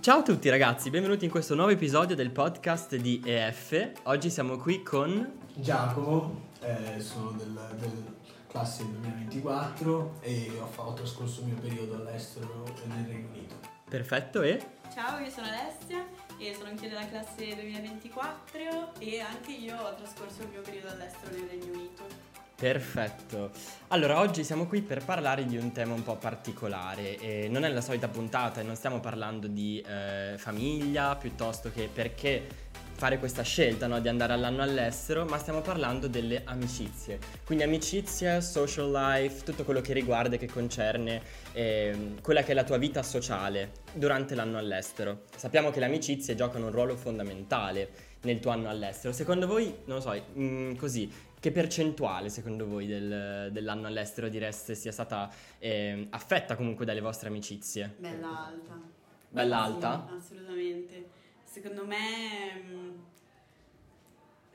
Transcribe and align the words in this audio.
Ciao 0.00 0.18
a 0.20 0.22
tutti 0.22 0.48
ragazzi, 0.48 0.90
benvenuti 0.90 1.24
in 1.24 1.30
questo 1.30 1.54
nuovo 1.54 1.70
episodio 1.70 2.14
del 2.14 2.30
podcast 2.30 2.94
di 2.96 3.20
EF. 3.24 3.90
Oggi 4.04 4.30
siamo 4.30 4.56
qui 4.56 4.82
con 4.82 5.40
Giacomo, 5.54 6.48
eh, 6.60 7.00
sono 7.00 7.32
del, 7.32 7.58
del 7.78 8.14
classe 8.46 8.84
2024 8.84 10.18
e 10.20 10.52
ho, 10.60 10.70
ho 10.82 10.92
trascorso 10.94 11.40
il 11.40 11.46
mio 11.48 11.56
periodo 11.56 11.96
all'estero 11.96 12.64
nel 12.84 13.06
Regno 13.06 13.28
Unito. 13.28 13.56
Perfetto 13.88 14.42
e 14.42 14.64
Ciao, 14.94 15.18
io 15.18 15.30
sono 15.30 15.46
Alessia 15.46 16.04
e 16.38 16.54
sono 16.54 16.70
anch'io 16.70 16.88
della 16.88 17.08
classe 17.08 17.54
2024 17.54 18.94
e 19.00 19.20
anche 19.20 19.52
io 19.52 19.76
ho 19.76 19.94
trascorso 19.94 20.42
il 20.42 20.48
mio 20.48 20.60
periodo 20.62 20.88
all'estero 20.90 21.34
nel 21.34 21.48
Regno 21.48 21.72
Unito. 21.72 22.27
Perfetto. 22.60 23.52
Allora, 23.88 24.18
oggi 24.18 24.42
siamo 24.42 24.66
qui 24.66 24.82
per 24.82 25.04
parlare 25.04 25.46
di 25.46 25.56
un 25.56 25.70
tema 25.70 25.94
un 25.94 26.02
po' 26.02 26.16
particolare. 26.16 27.16
E 27.16 27.46
non 27.48 27.64
è 27.64 27.68
la 27.68 27.80
solita 27.80 28.08
puntata 28.08 28.60
e 28.60 28.64
non 28.64 28.74
stiamo 28.74 28.98
parlando 28.98 29.46
di 29.46 29.80
eh, 29.80 30.34
famiglia 30.36 31.14
piuttosto 31.14 31.70
che 31.70 31.88
perché 31.92 32.66
fare 32.94 33.20
questa 33.20 33.42
scelta 33.42 33.86
no, 33.86 34.00
di 34.00 34.08
andare 34.08 34.32
all'anno 34.32 34.62
all'estero, 34.62 35.24
ma 35.24 35.38
stiamo 35.38 35.60
parlando 35.60 36.08
delle 36.08 36.42
amicizie. 36.46 37.20
Quindi 37.44 37.62
amicizie, 37.62 38.40
social 38.40 38.90
life, 38.90 39.44
tutto 39.44 39.62
quello 39.62 39.80
che 39.80 39.92
riguarda 39.92 40.34
e 40.34 40.38
che 40.38 40.48
concerne 40.48 41.22
eh, 41.52 42.14
quella 42.20 42.42
che 42.42 42.50
è 42.50 42.54
la 42.54 42.64
tua 42.64 42.76
vita 42.76 43.04
sociale 43.04 43.70
durante 43.92 44.34
l'anno 44.34 44.58
all'estero. 44.58 45.26
Sappiamo 45.36 45.70
che 45.70 45.78
le 45.78 45.86
amicizie 45.86 46.34
giocano 46.34 46.66
un 46.66 46.72
ruolo 46.72 46.96
fondamentale 46.96 48.06
nel 48.22 48.40
tuo 48.40 48.50
anno 48.50 48.68
all'estero. 48.68 49.12
Secondo 49.12 49.46
voi, 49.46 49.72
non 49.84 49.98
lo 49.98 50.00
so, 50.00 50.10
mh, 50.32 50.74
così, 50.74 51.08
che 51.40 51.52
percentuale 51.52 52.28
secondo 52.28 52.66
voi 52.66 52.86
del- 52.86 53.50
dell'anno 53.52 53.86
all'estero 53.86 54.28
direste 54.28 54.74
sia 54.74 54.92
stata 54.92 55.30
eh, 55.58 56.06
affetta 56.10 56.56
comunque 56.56 56.84
dalle 56.84 57.00
vostre 57.00 57.28
amicizie? 57.28 57.94
Bella 57.98 58.46
alta. 58.46 58.80
Bella 59.28 59.62
alta? 59.62 60.06
Sì, 60.08 60.14
assolutamente. 60.16 61.08
Secondo 61.44 61.86
me 61.86 62.62
mm, 62.66 62.90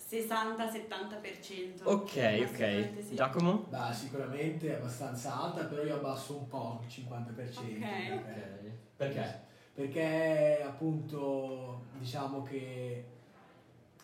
60-70%. 0.09 1.81
Ok, 1.83 2.47
ok. 2.49 2.89
sì. 3.07 3.15
Giacomo? 3.15 3.65
Beh, 3.69 3.93
sicuramente 3.93 4.71
è 4.71 4.75
abbastanza 4.75 5.35
alta, 5.41 5.63
però 5.65 5.83
io 5.83 5.95
abbasso 5.95 6.37
un 6.37 6.47
po', 6.47 6.81
il 6.83 6.87
50%. 6.93 7.59
Ok. 7.59 7.81
eh, 7.81 8.23
Perché? 8.95 9.41
Perché 9.73 10.61
appunto 10.63 11.85
diciamo 11.97 12.43
che 12.43 13.05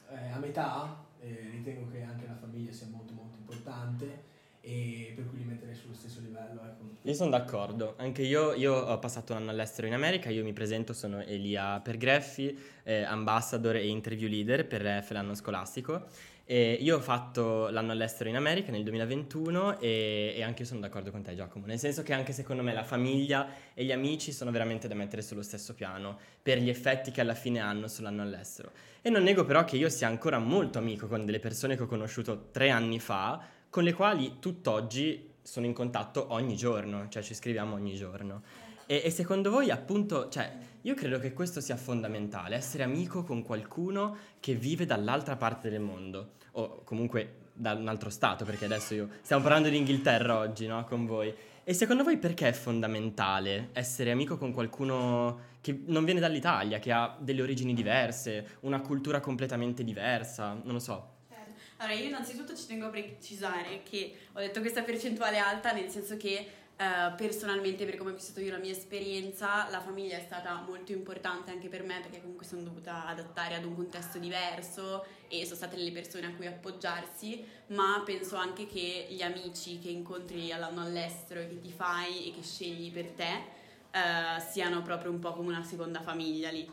eh, 0.10 0.30
a 0.32 0.38
metà 0.40 0.98
eh, 1.22 1.50
ritengo 1.52 1.88
che 1.88 2.02
anche 2.02 2.26
la 2.28 2.36
famiglia 2.36 2.72
sia 2.72 2.88
molto 2.88 3.14
molto 3.14 3.38
importante 3.38 4.38
e 4.62 5.14
per 5.16 5.28
cui 5.28 5.40
li 5.40 5.46
metterei 5.46 5.74
sullo 5.76 5.94
stesso 5.94 6.20
livello. 6.20 6.62
Ecco. 6.64 6.84
Io 7.04 7.14
sono 7.14 7.30
d'accordo, 7.30 7.96
anche 7.98 8.24
io, 8.24 8.54
io 8.54 8.74
ho 8.74 9.00
passato 9.00 9.32
un 9.34 9.40
anno 9.40 9.52
all'estero 9.52 9.88
in 9.88 9.94
America, 9.94 10.30
io 10.30 10.44
mi 10.44 10.54
presento, 10.54 10.94
sono 10.94 11.22
Elia 11.22 11.80
Pergreffi, 11.80 12.58
eh, 12.84 13.04
ambassador 13.04 13.78
e 13.78 13.88
interview 13.88 14.28
leader 14.28 14.68
per 14.68 14.82
RF 14.82 15.12
l'anno 15.12 15.34
scolastico. 15.34 16.08
E 16.52 16.80
io 16.82 16.96
ho 16.96 17.00
fatto 17.00 17.70
l'anno 17.70 17.92
all'estero 17.92 18.28
in 18.28 18.36
America 18.36 18.72
nel 18.72 18.82
2021 18.82 19.80
e, 19.80 20.34
e 20.36 20.42
anche 20.42 20.64
io 20.64 20.68
sono 20.68 20.80
d'accordo 20.80 21.12
con 21.12 21.22
te 21.22 21.36
Giacomo, 21.36 21.68
nel 21.68 21.78
senso 21.78 22.02
che 22.02 22.12
anche 22.12 22.34
secondo 22.34 22.64
me 22.64 22.74
la 22.74 22.84
famiglia 22.84 23.48
e 23.76 23.84
gli 23.84 23.92
amici 23.92 24.32
sono 24.32 24.50
veramente 24.50 24.88
da 24.88 24.96
mettere 24.96 25.22
sullo 25.22 25.44
stesso 25.44 25.76
piano 25.76 26.18
per 26.42 26.58
gli 26.58 26.70
effetti 26.70 27.12
che 27.12 27.22
alla 27.22 27.36
fine 27.36 27.60
hanno 27.60 27.88
sull'anno 27.88 28.24
all'estero. 28.24 28.72
E 29.04 29.12
non 29.12 29.22
nego 29.22 29.46
però 29.46 29.64
che 29.64 29.78
io 29.78 29.90
sia 29.90 30.08
ancora 30.08 30.40
molto 30.40 30.80
amico 30.80 31.06
con 31.06 31.24
delle 31.24 31.38
persone 31.38 31.76
che 31.76 31.84
ho 31.84 31.86
conosciuto 31.86 32.48
tre 32.50 32.72
anni 32.72 33.00
fa, 33.00 33.40
con 33.70 33.84
le 33.84 33.94
quali 33.94 34.38
tutt'oggi 34.40 35.34
sono 35.44 35.68
in 35.68 35.74
contatto 35.74 36.34
ogni 36.34 36.56
giorno, 36.56 37.10
cioè 37.10 37.22
ci 37.22 37.36
scriviamo 37.36 37.76
ogni 37.76 37.94
giorno. 37.94 38.42
E, 38.88 39.04
e 39.06 39.12
secondo 39.12 39.52
voi, 39.52 39.70
appunto, 39.70 40.30
cioè, 40.30 40.52
io 40.82 40.96
credo 40.96 41.20
che 41.20 41.32
questo 41.32 41.62
sia 41.62 41.76
fondamentale, 41.76 42.56
essere 42.56 42.82
amico 42.82 43.24
con 43.24 43.44
qualcuno 43.44 44.18
che 44.40 44.56
vive 44.56 44.88
dall'altra 44.88 45.36
parte 45.36 45.70
del 45.70 45.80
mondo, 45.80 46.38
o 46.54 46.82
comunque 46.84 47.48
da 47.54 47.74
un 47.74 47.88
altro 47.88 48.10
stato, 48.10 48.46
perché 48.46 48.66
adesso 48.66 48.94
io 48.94 49.10
stiamo 49.22 49.44
parlando 49.44 49.70
di 49.70 49.78
Inghilterra 49.78 50.38
oggi, 50.38 50.66
no, 50.66 50.86
con 50.86 51.06
voi. 51.06 51.34
E 51.64 51.74
secondo 51.74 52.04
voi 52.04 52.18
perché 52.18 52.48
è 52.48 52.52
fondamentale 52.54 53.70
essere 53.74 54.12
amico 54.12 54.38
con 54.38 54.54
qualcuno 54.54 55.48
che 55.62 55.84
non 55.86 56.06
viene 56.06 56.20
dall'Italia, 56.20 56.80
che 56.80 56.92
ha 56.92 57.16
delle 57.20 57.42
origini 57.42 57.74
diverse, 57.74 58.58
una 58.62 58.80
cultura 58.80 59.20
completamente 59.20 59.84
diversa, 59.84 60.54
non 60.54 60.74
lo 60.74 60.80
so. 60.80 61.18
Certo. 61.30 61.54
Allora, 61.78 61.96
io 61.96 62.06
innanzitutto 62.06 62.56
ci 62.56 62.66
tengo 62.66 62.86
a 62.86 62.90
precisare 62.90 63.82
che 63.84 64.16
ho 64.32 64.40
detto 64.40 64.62
questa 64.62 64.82
percentuale 64.84 65.38
alta 65.38 65.72
nel 65.74 65.90
senso 65.90 66.18
che 66.18 66.48
eh, 66.82 67.12
personalmente, 67.18 67.84
per 67.84 67.98
come 67.98 68.12
ho 68.12 68.14
vissuto 68.14 68.40
io 68.40 68.54
la 68.54 68.58
mia 68.58 68.72
esperienza, 68.72 69.70
la 69.70 69.82
famiglia 69.82 70.16
è 70.16 70.22
stata 70.22 70.62
molto 70.66 70.94
importante 70.94 71.52
anche 71.52 71.68
per 71.68 71.84
me 71.84 72.00
perché 72.00 72.22
comunque 72.22 72.46
sono 72.46 72.62
dovuta 72.62 73.06
adattare 73.06 73.56
ad 73.56 73.66
un 73.66 73.76
contesto 73.76 74.18
diverso 74.18 75.06
e 75.28 75.44
sono 75.44 75.58
state 75.58 75.76
le 75.76 75.92
persone 75.92 76.28
a 76.28 76.32
cui 76.32 76.48
appoggiarsi, 76.48 77.46
ma 77.68 78.02
penso 78.06 78.38
anche 78.38 78.66
che 78.66 79.08
gli 79.10 79.22
amici 79.22 79.80
che 79.80 79.90
incontri 79.90 80.54
all'anno 80.54 80.80
all'estero 80.80 81.42
e 81.42 81.50
che 81.50 81.60
ti 81.60 81.70
fai 81.70 82.30
e 82.30 82.34
che 82.34 82.44
scegli 82.44 82.94
per 82.94 83.10
te 83.10 83.44
eh, 83.92 84.40
siano 84.40 84.82
proprio 84.82 85.12
un 85.12 85.20
po' 85.20 85.34
come 85.34 85.50
una 85.50 85.64
seconda 85.64 86.00
famiglia 86.00 86.50
lì. 86.50 86.66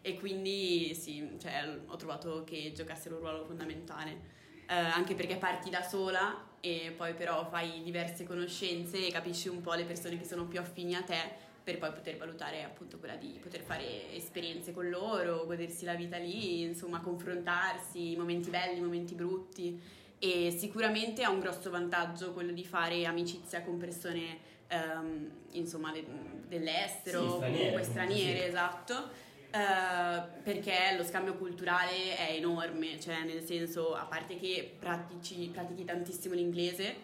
E 0.00 0.20
quindi 0.20 0.94
sì, 0.94 1.36
cioè, 1.40 1.80
ho 1.84 1.96
trovato 1.96 2.44
che 2.44 2.70
giocassero 2.72 3.16
un 3.16 3.22
ruolo 3.22 3.44
fondamentale. 3.44 4.36
Eh, 4.68 4.74
anche 4.76 5.16
perché 5.16 5.34
parti 5.34 5.68
da 5.68 5.82
sola 5.82 6.47
e 6.60 6.92
poi 6.96 7.14
però 7.14 7.48
fai 7.48 7.82
diverse 7.82 8.24
conoscenze 8.24 9.06
e 9.06 9.10
capisci 9.10 9.48
un 9.48 9.60
po' 9.60 9.74
le 9.74 9.84
persone 9.84 10.18
che 10.18 10.24
sono 10.24 10.46
più 10.46 10.58
affini 10.58 10.94
a 10.94 11.02
te 11.02 11.46
per 11.62 11.78
poi 11.78 11.92
poter 11.92 12.16
valutare 12.16 12.62
appunto 12.62 12.98
quella 12.98 13.16
di 13.16 13.38
poter 13.42 13.60
fare 13.60 14.14
esperienze 14.14 14.72
con 14.72 14.88
loro, 14.88 15.44
godersi 15.44 15.84
la 15.84 15.94
vita 15.94 16.16
lì, 16.16 16.62
insomma 16.62 17.00
confrontarsi, 17.00 18.12
i 18.12 18.16
momenti 18.16 18.48
belli, 18.48 18.78
i 18.78 18.82
momenti 18.82 19.14
brutti 19.14 19.78
e 20.18 20.50
sicuramente 20.56 21.22
ha 21.22 21.30
un 21.30 21.40
grosso 21.40 21.70
vantaggio 21.70 22.32
quello 22.32 22.52
di 22.52 22.64
fare 22.64 23.04
amicizia 23.04 23.62
con 23.62 23.76
persone 23.76 24.38
ehm, 24.68 25.30
insomma 25.52 25.92
de- 25.92 26.06
dell'estero, 26.46 27.20
Sì, 27.20 27.28
straniere, 27.36 27.58
comunque, 27.58 27.82
straniere, 27.84 28.40
sì. 28.40 28.46
esatto. 28.46 29.26
Eh, 29.50 30.22
perché 30.42 30.94
lo 30.96 31.04
scambio 31.04 31.34
culturale 31.34 32.16
è 32.16 32.32
enorme, 32.32 33.00
cioè 33.00 33.22
nel 33.24 33.42
senso, 33.44 33.94
a 33.94 34.04
parte 34.04 34.38
che 34.38 34.76
pratici, 34.78 35.48
pratichi 35.52 35.84
tantissimo 35.84 36.34
l'inglese 36.34 36.96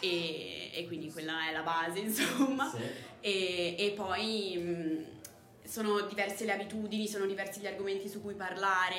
e, 0.00 0.70
e 0.72 0.86
quindi 0.88 1.12
quella 1.12 1.48
è 1.48 1.52
la 1.52 1.62
base, 1.62 2.00
insomma, 2.00 2.72
e, 3.20 3.76
e 3.78 3.92
poi 3.94 4.56
mh, 4.56 5.04
sono 5.64 6.00
diverse 6.00 6.44
le 6.44 6.52
abitudini, 6.52 7.06
sono 7.06 7.24
diversi 7.24 7.60
gli 7.60 7.66
argomenti 7.68 8.08
su 8.08 8.20
cui 8.20 8.34
parlare, 8.34 8.96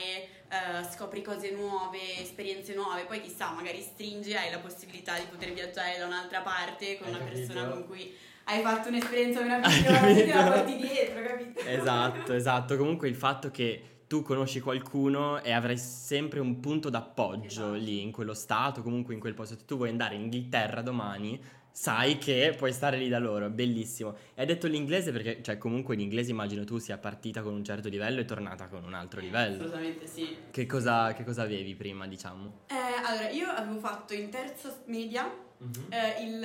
eh, 0.50 0.84
scopri 0.94 1.22
cose 1.22 1.52
nuove, 1.52 2.20
esperienze 2.20 2.74
nuove, 2.74 3.04
poi 3.04 3.20
chissà, 3.22 3.52
magari 3.52 3.82
stringi 3.82 4.34
hai 4.34 4.50
la 4.50 4.60
possibilità 4.60 5.18
di 5.20 5.26
poter 5.30 5.52
viaggiare 5.52 5.98
da 5.98 6.06
un'altra 6.06 6.40
parte 6.42 6.98
con 6.98 7.08
Hai 7.08 7.16
una 7.16 7.24
capito? 7.26 7.48
persona 7.48 7.68
con 7.68 7.86
cui 7.86 8.16
hai 8.46 8.62
fatto 8.62 8.90
un'esperienza 8.90 9.42
meravigliosa 9.42 10.08
e 10.08 10.16
te 10.16 10.34
la 10.34 10.52
porti 10.52 10.76
dietro, 10.78 11.24
capito? 11.24 11.62
Esatto, 11.62 12.34
esatto. 12.36 12.78
Comunque 12.78 13.08
il 13.08 13.16
fatto 13.16 13.52
che 13.52 13.84
tu 14.08 14.22
conosci 14.22 14.60
qualcuno 14.60 15.42
e 15.42 15.52
avrai 15.52 15.78
sempre 15.78 16.40
un 16.40 16.60
punto 16.60 16.90
d'appoggio 16.90 17.48
Esatto. 17.48 17.74
lì, 17.74 18.02
in 18.02 18.12
quello 18.12 18.34
stato, 18.34 18.82
comunque 18.82 19.14
in 19.14 19.20
quel 19.20 19.34
posto. 19.34 19.56
Se 19.56 19.66
tu 19.66 19.78
vuoi 19.78 19.90
andare 19.90 20.16
in 20.16 20.22
Inghilterra 20.24 20.82
domani, 20.82 21.42
sai 21.72 22.20
che 22.20 22.54
puoi 22.56 22.72
stare 22.72 22.98
lì 22.98 23.08
da 23.10 23.18
loro, 23.18 23.50
bellissimo. 23.50 24.14
E 24.36 24.42
hai 24.42 24.46
detto 24.46 24.68
l'inglese 24.68 25.12
perché, 25.12 25.42
cioè, 25.42 25.58
comunque 25.58 25.96
l'inglese 25.96 26.30
immagino 26.30 26.64
tu 26.64 26.78
sia 26.78 26.98
partita 27.00 27.42
con 27.42 27.54
un 27.54 27.64
certo 27.64 27.90
livello 27.90 28.20
e 28.20 28.26
tornata 28.26 28.68
con 28.68 28.84
un 28.84 28.94
altro 28.94 29.20
livello. 29.20 29.56
Assolutamente 29.56 30.06
sì. 30.06 30.36
Che 30.52 30.66
cosa, 30.68 31.14
che 31.14 31.24
cosa 31.24 31.42
avevi 31.42 31.74
prima, 31.74 32.06
diciamo? 32.06 32.66
Eh, 32.68 32.76
allora, 33.04 33.30
io 33.30 33.48
avevo 33.50 33.80
fatto 33.80 34.14
in 34.14 34.30
terza 34.30 34.72
media 34.86 35.28
eh, 35.90 36.24
il 36.24 36.40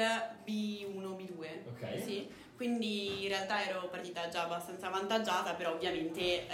B1, 0.46 1.16
B2. 1.16 1.46
Ok. 1.68 2.02
Sì, 2.02 2.28
quindi 2.58 3.22
in 3.22 3.28
realtà 3.28 3.64
ero 3.64 3.88
partita 3.88 4.28
già 4.28 4.42
abbastanza 4.42 4.88
avvantaggiata, 4.88 5.54
però 5.54 5.74
ovviamente 5.74 6.20
eh, 6.20 6.46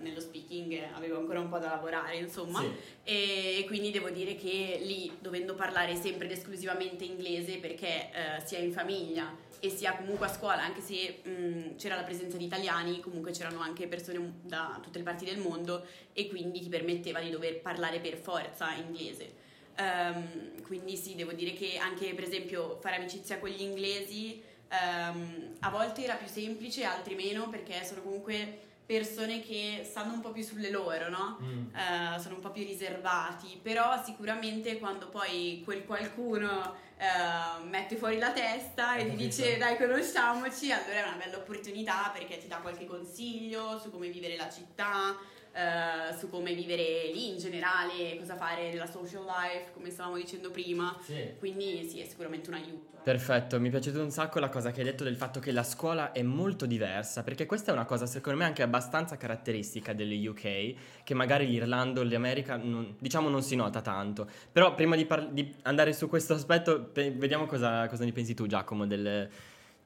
nello 0.00 0.20
speaking 0.20 0.80
avevo 0.94 1.18
ancora 1.18 1.40
un 1.40 1.48
po' 1.48 1.58
da 1.58 1.68
lavorare, 1.68 2.16
insomma. 2.16 2.60
Sì. 2.60 2.70
E, 3.02 3.58
e 3.58 3.64
quindi 3.66 3.90
devo 3.90 4.10
dire 4.10 4.36
che 4.36 4.78
lì, 4.82 5.16
dovendo 5.20 5.54
parlare 5.54 5.96
sempre 5.96 6.26
ed 6.26 6.32
esclusivamente 6.32 7.04
inglese, 7.04 7.58
perché 7.58 8.10
eh, 8.12 8.46
sia 8.46 8.58
in 8.58 8.72
famiglia 8.72 9.34
e 9.58 9.68
sia 9.68 9.96
comunque 9.96 10.26
a 10.26 10.32
scuola, 10.32 10.62
anche 10.62 10.80
se 10.80 11.20
mh, 11.22 11.76
c'era 11.76 11.96
la 11.96 12.02
presenza 12.02 12.36
di 12.36 12.44
italiani, 12.44 13.00
comunque 13.00 13.30
c'erano 13.32 13.60
anche 13.60 13.86
persone 13.86 14.34
da 14.42 14.78
tutte 14.82 14.98
le 14.98 15.04
parti 15.04 15.24
del 15.24 15.38
mondo 15.38 15.86
e 16.12 16.28
quindi 16.28 16.60
ti 16.60 16.68
permetteva 16.68 17.20
di 17.20 17.30
dover 17.30 17.60
parlare 17.60 17.98
per 18.00 18.16
forza 18.16 18.72
inglese. 18.74 19.41
Ehm, 19.76 20.62
quindi 20.62 20.96
sì, 20.96 21.14
devo 21.14 21.32
dire 21.32 21.52
che 21.52 21.78
anche 21.78 22.14
per 22.14 22.24
esempio 22.24 22.78
fare 22.80 22.96
amicizia 22.96 23.38
con 23.38 23.48
gli 23.48 23.60
inglesi 23.60 24.42
ehm, 24.68 25.56
a 25.60 25.70
volte 25.70 26.04
era 26.04 26.14
più 26.14 26.26
semplice, 26.26 26.84
altri 26.84 27.14
meno, 27.14 27.48
perché 27.48 27.84
sono 27.84 28.02
comunque 28.02 28.70
persone 28.84 29.40
che 29.40 29.86
stanno 29.88 30.12
un 30.12 30.20
po' 30.20 30.32
più 30.32 30.42
sulle 30.42 30.70
loro, 30.70 31.08
no? 31.08 31.38
Mm. 31.40 31.66
Uh, 31.72 32.20
sono 32.20 32.34
un 32.34 32.40
po' 32.40 32.50
più 32.50 32.64
riservati, 32.64 33.58
però 33.62 34.02
sicuramente 34.04 34.78
quando 34.78 35.08
poi 35.08 35.62
quel 35.64 35.84
qualcuno 35.84 36.74
uh, 36.98 37.66
mette 37.66 37.96
fuori 37.96 38.18
la 38.18 38.32
testa 38.32 38.96
e 38.96 39.08
ti 39.08 39.16
dice 39.16 39.56
dai 39.56 39.76
conosciamoci, 39.76 40.72
allora 40.72 41.04
è 41.04 41.08
una 41.08 41.16
bella 41.16 41.38
opportunità 41.38 42.10
perché 42.12 42.38
ti 42.38 42.48
dà 42.48 42.56
qualche 42.56 42.84
consiglio 42.84 43.78
su 43.78 43.90
come 43.90 44.08
vivere 44.08 44.36
la 44.36 44.50
città, 44.50 45.16
Uh, 45.52 46.16
su 46.16 46.30
come 46.30 46.54
vivere 46.54 47.10
lì 47.12 47.28
in 47.28 47.36
generale, 47.36 48.16
cosa 48.16 48.36
fare 48.36 48.70
nella 48.70 48.86
social 48.86 49.22
life, 49.24 49.72
come 49.74 49.90
stavamo 49.90 50.16
dicendo 50.16 50.50
prima. 50.50 50.96
Sì. 51.02 51.34
Quindi 51.38 51.86
sì, 51.86 52.00
è 52.00 52.06
sicuramente 52.06 52.48
un 52.48 52.56
aiuto. 52.56 52.92
Perfetto, 53.02 53.58
mi 53.58 53.66
è 53.66 53.70
piaciuta 53.70 54.00
un 54.00 54.12
sacco 54.12 54.38
la 54.38 54.48
cosa 54.48 54.70
che 54.70 54.80
hai 54.80 54.86
detto 54.86 55.02
del 55.02 55.16
fatto 55.16 55.40
che 55.40 55.50
la 55.50 55.64
scuola 55.64 56.12
è 56.12 56.22
molto 56.22 56.66
diversa, 56.66 57.24
perché 57.24 57.46
questa 57.46 57.72
è 57.72 57.74
una 57.74 57.84
cosa 57.84 58.06
secondo 58.06 58.38
me 58.38 58.44
anche 58.44 58.62
abbastanza 58.62 59.16
caratteristica 59.16 59.92
delle 59.92 60.16
UK, 60.28 61.02
che 61.02 61.14
magari 61.14 61.48
l'Irlanda 61.48 62.00
o 62.00 62.04
l'America 62.04 62.56
non, 62.56 62.94
diciamo 63.00 63.28
non 63.28 63.42
si 63.42 63.56
nota 63.56 63.80
tanto. 63.80 64.28
Però 64.52 64.74
prima 64.76 64.94
di, 64.94 65.04
par- 65.04 65.28
di 65.30 65.52
andare 65.62 65.92
su 65.92 66.08
questo 66.08 66.34
aspetto, 66.34 66.80
pe- 66.80 67.10
vediamo 67.10 67.46
cosa, 67.46 67.88
cosa 67.88 68.04
ne 68.04 68.12
pensi 68.12 68.34
tu 68.34 68.46
Giacomo 68.46 68.86
del 68.86 69.28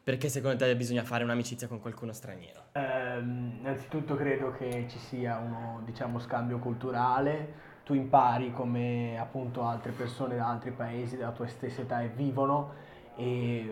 perché 0.07 0.29
secondo 0.29 0.57
te 0.59 0.77
bisogna 0.77 1.03
fare 1.03 1.25
un'amicizia 1.25 1.67
con 1.67 1.81
qualcuno 1.81 2.13
straniero? 2.13 2.67
Eh, 2.75 3.19
innanzitutto 3.19 4.15
credo 4.15 4.53
che 4.53 4.87
ci 4.89 5.01
sia 5.01 5.39
uno 5.39 5.83
diciamo, 5.85 6.21
scambio 6.21 6.61
culturale, 6.61 7.55
tu 7.83 7.93
impari 7.93 8.53
come 8.53 9.19
appunto 9.19 9.65
altre 9.65 9.91
persone 9.91 10.37
da 10.37 10.49
altri 10.49 10.71
paesi 10.71 11.17
della 11.17 11.33
tua 11.33 11.49
stessa 11.49 11.81
età 11.81 12.03
vivono 12.03 12.75
e, 13.17 13.69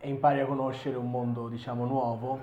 e 0.00 0.08
impari 0.08 0.40
a 0.40 0.46
conoscere 0.46 0.96
un 0.96 1.08
mondo 1.08 1.46
diciamo 1.46 1.84
nuovo. 1.86 2.40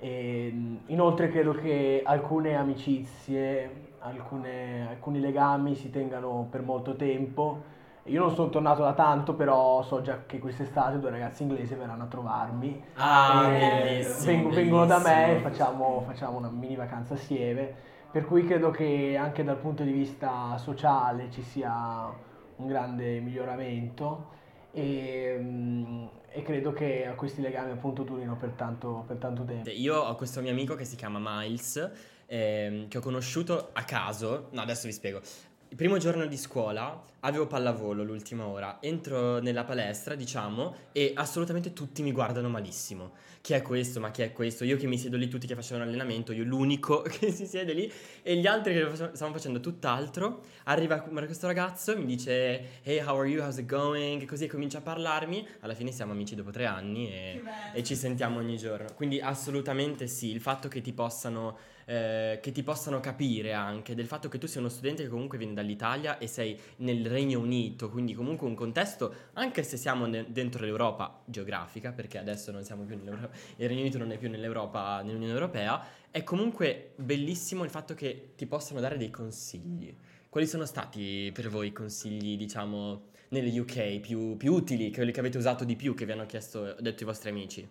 E, 0.00 0.80
inoltre 0.86 1.28
credo 1.28 1.52
che 1.52 2.02
alcune 2.04 2.56
amicizie, 2.56 3.92
alcune, 4.00 4.88
alcuni 4.88 5.20
legami 5.20 5.76
si 5.76 5.90
tengano 5.90 6.48
per 6.50 6.62
molto 6.62 6.96
tempo 6.96 7.76
io 8.08 8.20
non 8.20 8.34
sono 8.34 8.48
tornato 8.50 8.82
da 8.82 8.92
tanto, 8.94 9.34
però 9.34 9.82
so 9.82 10.00
già 10.00 10.24
che 10.26 10.38
quest'estate 10.38 10.98
due 10.98 11.10
ragazzi 11.10 11.42
inglesi 11.42 11.74
verranno 11.74 12.04
a 12.04 12.06
trovarmi. 12.06 12.82
Ah, 12.94 13.46
bellissimo, 13.48 14.24
vengono, 14.24 14.54
vengono 14.54 14.86
da 14.86 14.98
me 14.98 15.36
e 15.36 15.40
facciamo, 15.40 16.02
facciamo 16.06 16.38
una 16.38 16.50
mini 16.50 16.76
vacanza 16.76 17.14
assieme. 17.14 17.74
Per 18.10 18.24
cui 18.24 18.44
credo 18.44 18.70
che 18.70 19.16
anche 19.16 19.44
dal 19.44 19.58
punto 19.58 19.82
di 19.82 19.92
vista 19.92 20.56
sociale 20.56 21.30
ci 21.30 21.42
sia 21.42 22.10
un 22.56 22.66
grande 22.66 23.20
miglioramento 23.20 24.30
e, 24.72 25.36
mm, 25.38 26.06
e 26.30 26.42
credo 26.42 26.72
che 26.72 27.12
questi 27.16 27.40
legami 27.42 27.72
appunto 27.72 28.02
durino 28.02 28.36
per 28.36 28.50
tanto, 28.50 29.04
per 29.06 29.18
tanto 29.18 29.44
tempo. 29.44 29.68
Io 29.70 29.96
ho 29.96 30.14
questo 30.14 30.40
mio 30.40 30.50
amico 30.50 30.74
che 30.74 30.84
si 30.84 30.96
chiama 30.96 31.18
Miles. 31.20 32.16
Ehm, 32.30 32.88
che 32.88 32.98
ho 32.98 33.00
conosciuto 33.00 33.70
a 33.72 33.84
caso, 33.84 34.48
no 34.50 34.60
adesso 34.60 34.86
vi 34.86 34.92
spiego, 34.92 35.22
il 35.70 35.76
primo 35.76 35.98
giorno 35.98 36.24
di 36.26 36.36
scuola 36.38 37.02
avevo 37.20 37.46
pallavolo 37.46 38.02
l'ultima 38.02 38.46
ora, 38.46 38.78
entro 38.80 39.38
nella 39.40 39.64
palestra, 39.64 40.14
diciamo, 40.14 40.74
e 40.92 41.12
assolutamente 41.14 41.72
tutti 41.72 42.02
mi 42.02 42.12
guardano 42.12 42.48
malissimo. 42.48 43.12
Chi 43.40 43.52
è 43.52 43.60
questo? 43.60 44.00
Ma 44.00 44.10
chi 44.10 44.22
è 44.22 44.32
questo? 44.32 44.64
Io 44.64 44.76
che 44.76 44.86
mi 44.86 44.96
siedo 44.96 45.16
lì, 45.16 45.28
tutti 45.28 45.46
che 45.46 45.54
facevano 45.54 45.84
allenamento, 45.84 46.32
io 46.32 46.44
l'unico 46.44 47.02
che 47.08 47.30
si 47.30 47.46
siede 47.46 47.72
lì, 47.72 47.92
e 48.22 48.36
gli 48.36 48.46
altri 48.46 48.72
che 48.72 48.94
stavano 48.94 49.32
facendo 49.32 49.60
tutt'altro. 49.60 50.42
Arriva 50.64 51.00
questo 51.00 51.46
ragazzo, 51.46 51.96
mi 51.98 52.06
dice, 52.06 52.80
hey, 52.82 53.00
how 53.00 53.18
are 53.18 53.28
you? 53.28 53.42
How's 53.42 53.58
it 53.58 53.66
going? 53.66 54.24
Così 54.24 54.46
comincia 54.46 54.78
a 54.78 54.82
parlarmi. 54.82 55.46
Alla 55.60 55.74
fine 55.74 55.92
siamo 55.92 56.12
amici 56.12 56.34
dopo 56.34 56.50
tre 56.50 56.66
anni 56.66 57.12
e, 57.12 57.42
e 57.74 57.82
ci 57.82 57.94
sentiamo 57.94 58.38
ogni 58.38 58.56
giorno. 58.56 58.86
Quindi 58.94 59.20
assolutamente 59.20 60.06
sì, 60.06 60.30
il 60.30 60.40
fatto 60.40 60.68
che 60.68 60.80
ti 60.80 60.92
possano 60.92 61.76
eh, 61.88 62.38
che 62.42 62.52
ti 62.52 62.62
possano 62.62 63.00
capire 63.00 63.54
anche 63.54 63.94
del 63.94 64.06
fatto 64.06 64.28
che 64.28 64.36
tu 64.36 64.46
sei 64.46 64.60
uno 64.60 64.68
studente 64.68 65.04
che 65.04 65.08
comunque 65.08 65.38
viene 65.38 65.54
dall'Italia 65.54 66.18
e 66.18 66.26
sei 66.26 66.58
nel 66.76 67.06
Regno 67.06 67.40
Unito, 67.40 67.88
quindi 67.88 68.12
comunque 68.12 68.46
un 68.46 68.54
contesto, 68.54 69.14
anche 69.32 69.62
se 69.62 69.78
siamo 69.78 70.04
ne- 70.04 70.26
dentro 70.28 70.66
l'Europa 70.66 71.22
geografica, 71.24 71.92
perché 71.92 72.18
adesso 72.18 72.52
non 72.52 72.62
siamo 72.62 72.82
più 72.82 72.94
nell'Europa, 72.94 73.30
il 73.56 73.68
Regno 73.68 73.80
Unito 73.80 73.96
non 73.96 74.12
è 74.12 74.18
più 74.18 74.28
nell'Europa, 74.28 75.00
nell'Unione 75.00 75.32
Europea, 75.32 75.82
è 76.10 76.22
comunque 76.24 76.92
bellissimo 76.96 77.64
il 77.64 77.70
fatto 77.70 77.94
che 77.94 78.32
ti 78.36 78.44
possano 78.44 78.80
dare 78.80 78.98
dei 78.98 79.10
consigli. 79.10 79.96
Quali 80.28 80.46
sono 80.46 80.66
stati 80.66 81.30
per 81.32 81.48
voi 81.48 81.68
i 81.68 81.72
consigli, 81.72 82.36
diciamo, 82.36 83.04
nelle 83.30 83.58
UK 83.58 84.00
più, 84.00 84.36
più 84.36 84.52
utili, 84.52 84.92
quelli 84.92 85.10
che 85.10 85.20
avete 85.20 85.38
usato 85.38 85.64
di 85.64 85.74
più, 85.74 85.94
che 85.94 86.04
vi 86.04 86.12
hanno 86.12 86.26
chiesto, 86.26 86.76
detto 86.80 87.02
i 87.02 87.06
vostri 87.06 87.30
amici? 87.30 87.66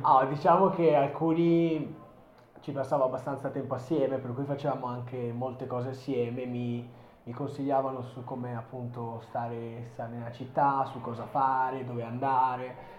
Ah, 0.00 0.24
diciamo 0.24 0.70
che 0.70 0.94
alcuni 0.94 2.02
ci 2.64 2.72
passavo 2.72 3.04
abbastanza 3.04 3.50
tempo 3.50 3.74
assieme, 3.74 4.16
per 4.16 4.32
cui 4.32 4.44
facevamo 4.44 4.86
anche 4.86 5.32
molte 5.34 5.66
cose 5.66 5.90
assieme, 5.90 6.46
mi, 6.46 6.88
mi 7.24 7.32
consigliavano 7.34 8.00
su 8.00 8.24
come 8.24 8.56
appunto 8.56 9.20
stare, 9.28 9.88
stare, 9.92 10.14
nella 10.14 10.32
città, 10.32 10.88
su 10.90 10.98
cosa 11.02 11.26
fare, 11.26 11.84
dove 11.84 12.02
andare. 12.02 12.92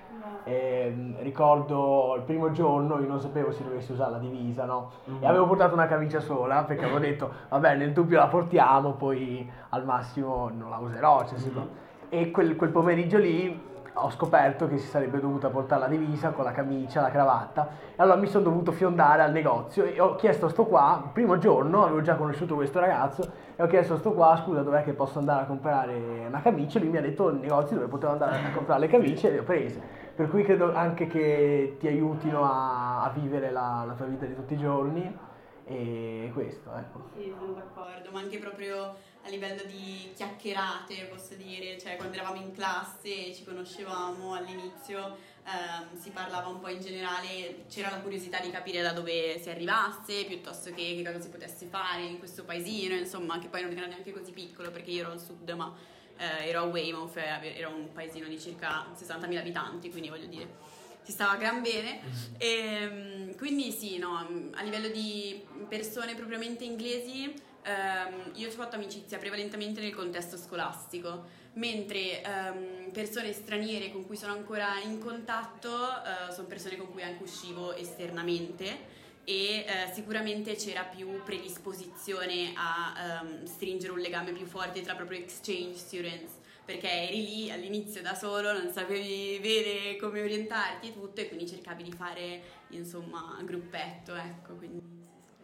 E, 0.43 0.85
ehm, 0.85 1.15
ricordo 1.23 2.13
il 2.15 2.21
primo 2.21 2.51
giorno 2.51 2.99
io 2.99 3.07
non 3.07 3.19
sapevo 3.19 3.51
se 3.51 3.63
dovessi 3.63 3.91
usare 3.91 4.11
la 4.11 4.17
divisa, 4.19 4.65
no? 4.65 4.91
Mm-hmm. 5.09 5.23
E 5.23 5.25
avevo 5.25 5.47
portato 5.47 5.73
una 5.73 5.87
camicia 5.87 6.19
sola 6.19 6.63
perché 6.63 6.83
avevo 6.83 6.99
detto, 6.99 7.31
vabbè, 7.49 7.75
nel 7.75 7.91
dubbio 7.91 8.19
la 8.19 8.27
portiamo, 8.27 8.91
poi 8.91 9.51
al 9.69 9.83
massimo 9.83 10.47
non 10.55 10.69
la 10.69 10.77
userò. 10.77 11.25
Cioè, 11.25 11.39
mm-hmm. 11.39 11.67
E 12.09 12.29
quel, 12.29 12.55
quel 12.55 12.69
pomeriggio 12.69 13.17
lì 13.17 13.73
ho 13.97 14.09
scoperto 14.09 14.67
che 14.67 14.77
si 14.77 14.87
sarebbe 14.87 15.19
dovuta 15.19 15.49
portare 15.49 15.81
la 15.81 15.87
divisa 15.87 16.31
con 16.31 16.43
la 16.43 16.51
camicia, 16.51 17.01
la 17.01 17.09
cravatta. 17.09 17.67
E 17.91 18.01
allora 18.01 18.17
mi 18.17 18.27
sono 18.27 18.43
dovuto 18.43 18.71
fiondare 18.71 19.21
al 19.21 19.31
negozio 19.31 19.85
e 19.85 19.99
ho 19.99 20.15
chiesto 20.15 20.47
a 20.47 20.49
sto 20.49 20.65
qua, 20.65 21.01
il 21.05 21.11
primo 21.11 21.37
giorno 21.37 21.83
avevo 21.83 22.01
già 22.01 22.15
conosciuto 22.15 22.55
questo 22.55 22.79
ragazzo 22.79 23.31
e 23.55 23.63
ho 23.63 23.67
chiesto 23.67 23.93
a 23.93 23.97
sto 23.97 24.11
qua 24.11 24.35
scusa 24.43 24.61
dov'è 24.63 24.83
che 24.83 24.93
posso 24.93 25.19
andare 25.19 25.43
a 25.43 25.45
comprare 25.45 26.25
una 26.27 26.41
camicia? 26.41 26.79
Lui 26.79 26.89
mi 26.89 26.97
ha 26.97 27.01
detto 27.01 27.29
il 27.29 27.37
negozio 27.37 27.77
dove 27.77 27.87
potevo 27.87 28.11
andare 28.11 28.37
a 28.37 28.51
comprare 28.51 28.81
le 28.81 28.87
camicie 28.87 29.29
e 29.29 29.31
le 29.31 29.39
ho 29.39 29.43
prese. 29.43 29.81
Per 30.15 30.29
cui 30.29 30.43
credo 30.43 30.73
anche 30.73 31.07
che 31.07 31.77
ti 31.79 31.87
aiutino 31.87 32.43
a, 32.43 33.03
a 33.03 33.09
vivere 33.09 33.51
la, 33.51 33.83
la 33.85 33.93
tua 33.93 34.05
vita 34.05 34.25
di 34.25 34.35
tutti 34.35 34.53
i 34.53 34.57
giorni. 34.57 35.33
E 35.67 36.29
questo 36.31 36.69
ecco. 36.75 37.05
Sì, 37.15 37.33
sono 37.39 37.53
d'accordo, 37.53 38.11
ma 38.11 38.19
anche 38.19 38.37
proprio 38.37 38.93
a 39.25 39.29
livello 39.29 39.63
di 39.63 40.11
chiacchierate, 40.15 41.05
posso 41.05 41.33
dire, 41.33 41.79
cioè 41.79 41.95
quando 41.95 42.15
eravamo 42.15 42.39
in 42.39 42.51
classe 42.53 43.27
e 43.27 43.33
ci 43.33 43.43
conoscevamo 43.43 44.35
all'inizio 44.35 45.17
ehm, 45.45 45.99
si 45.99 46.11
parlava 46.11 46.47
un 46.47 46.59
po' 46.59 46.69
in 46.69 46.79
generale, 46.79 47.65
c'era 47.67 47.89
la 47.89 47.99
curiosità 48.01 48.39
di 48.39 48.51
capire 48.51 48.83
da 48.83 48.91
dove 48.91 49.39
si 49.39 49.49
arrivasse, 49.49 50.25
piuttosto 50.25 50.69
che 50.69 50.95
che 50.95 51.03
cosa 51.03 51.19
si 51.19 51.29
potesse 51.29 51.65
fare 51.65 52.03
in 52.03 52.19
questo 52.19 52.43
paesino, 52.43 52.93
insomma, 52.93 53.39
che 53.39 53.47
poi 53.47 53.63
non 53.63 53.75
era 53.75 53.87
neanche 53.87 54.11
così 54.11 54.31
piccolo 54.31 54.69
perché 54.69 54.91
io 54.91 55.01
ero 55.01 55.11
al 55.11 55.19
sud, 55.19 55.49
ma 55.51 55.73
eh, 56.17 56.47
ero 56.47 56.61
a 56.61 56.63
Weymouth, 56.65 57.17
era 57.17 57.67
un 57.67 57.91
paesino 57.91 58.27
di 58.27 58.39
circa 58.39 58.85
60.000 58.95 59.37
abitanti, 59.37 59.89
quindi 59.89 60.09
voglio 60.09 60.27
dire 60.27 60.73
si 61.01 61.11
stava 61.11 61.35
gran 61.35 61.61
bene. 61.61 61.99
Mm-hmm. 61.99 62.35
E, 62.37 62.47
ehm, 62.47 63.35
quindi 63.37 63.71
sì, 63.71 63.97
no, 63.97 64.17
a 64.53 64.63
livello 64.63 64.87
di 64.87 65.43
persone 65.67 66.15
propriamente 66.15 66.63
inglesi 66.63 67.31
um, 67.65 68.31
io 68.35 68.47
ho 68.47 68.51
fatto 68.51 68.75
amicizia 68.75 69.17
prevalentemente 69.17 69.81
nel 69.81 69.93
contesto 69.93 70.37
scolastico, 70.37 71.23
mentre 71.53 72.21
um, 72.25 72.91
persone 72.91 73.33
straniere 73.33 73.91
con 73.91 74.05
cui 74.05 74.17
sono 74.17 74.33
ancora 74.33 74.79
in 74.81 74.99
contatto 74.99 75.69
uh, 75.69 76.31
sono 76.31 76.47
persone 76.47 76.77
con 76.77 76.91
cui 76.91 77.01
anche 77.01 77.23
uscivo 77.23 77.73
esternamente 77.73 78.93
e 79.23 79.65
uh, 79.65 79.93
sicuramente 79.93 80.55
c'era 80.55 80.83
più 80.83 81.23
predisposizione 81.23 82.53
a 82.55 83.21
um, 83.23 83.45
stringere 83.45 83.93
un 83.93 83.99
legame 83.99 84.31
più 84.33 84.45
forte 84.45 84.81
tra 84.81 84.95
proprio 84.95 85.19
exchange 85.19 85.77
students 85.77 86.33
perché 86.65 86.89
eri 86.89 87.23
lì 87.23 87.51
all'inizio 87.51 88.01
da 88.01 88.15
solo, 88.15 88.51
non 88.51 88.71
sapevi 88.71 89.39
bene 89.39 89.97
come 89.97 90.21
orientarti 90.21 90.89
e 90.89 90.93
tutto 90.93 91.21
e 91.21 91.27
quindi 91.27 91.47
cercavi 91.47 91.83
di 91.83 91.91
fare 91.91 92.41
insomma 92.69 93.37
gruppetto, 93.43 94.15
ecco. 94.15 94.55
Quindi... 94.55 94.81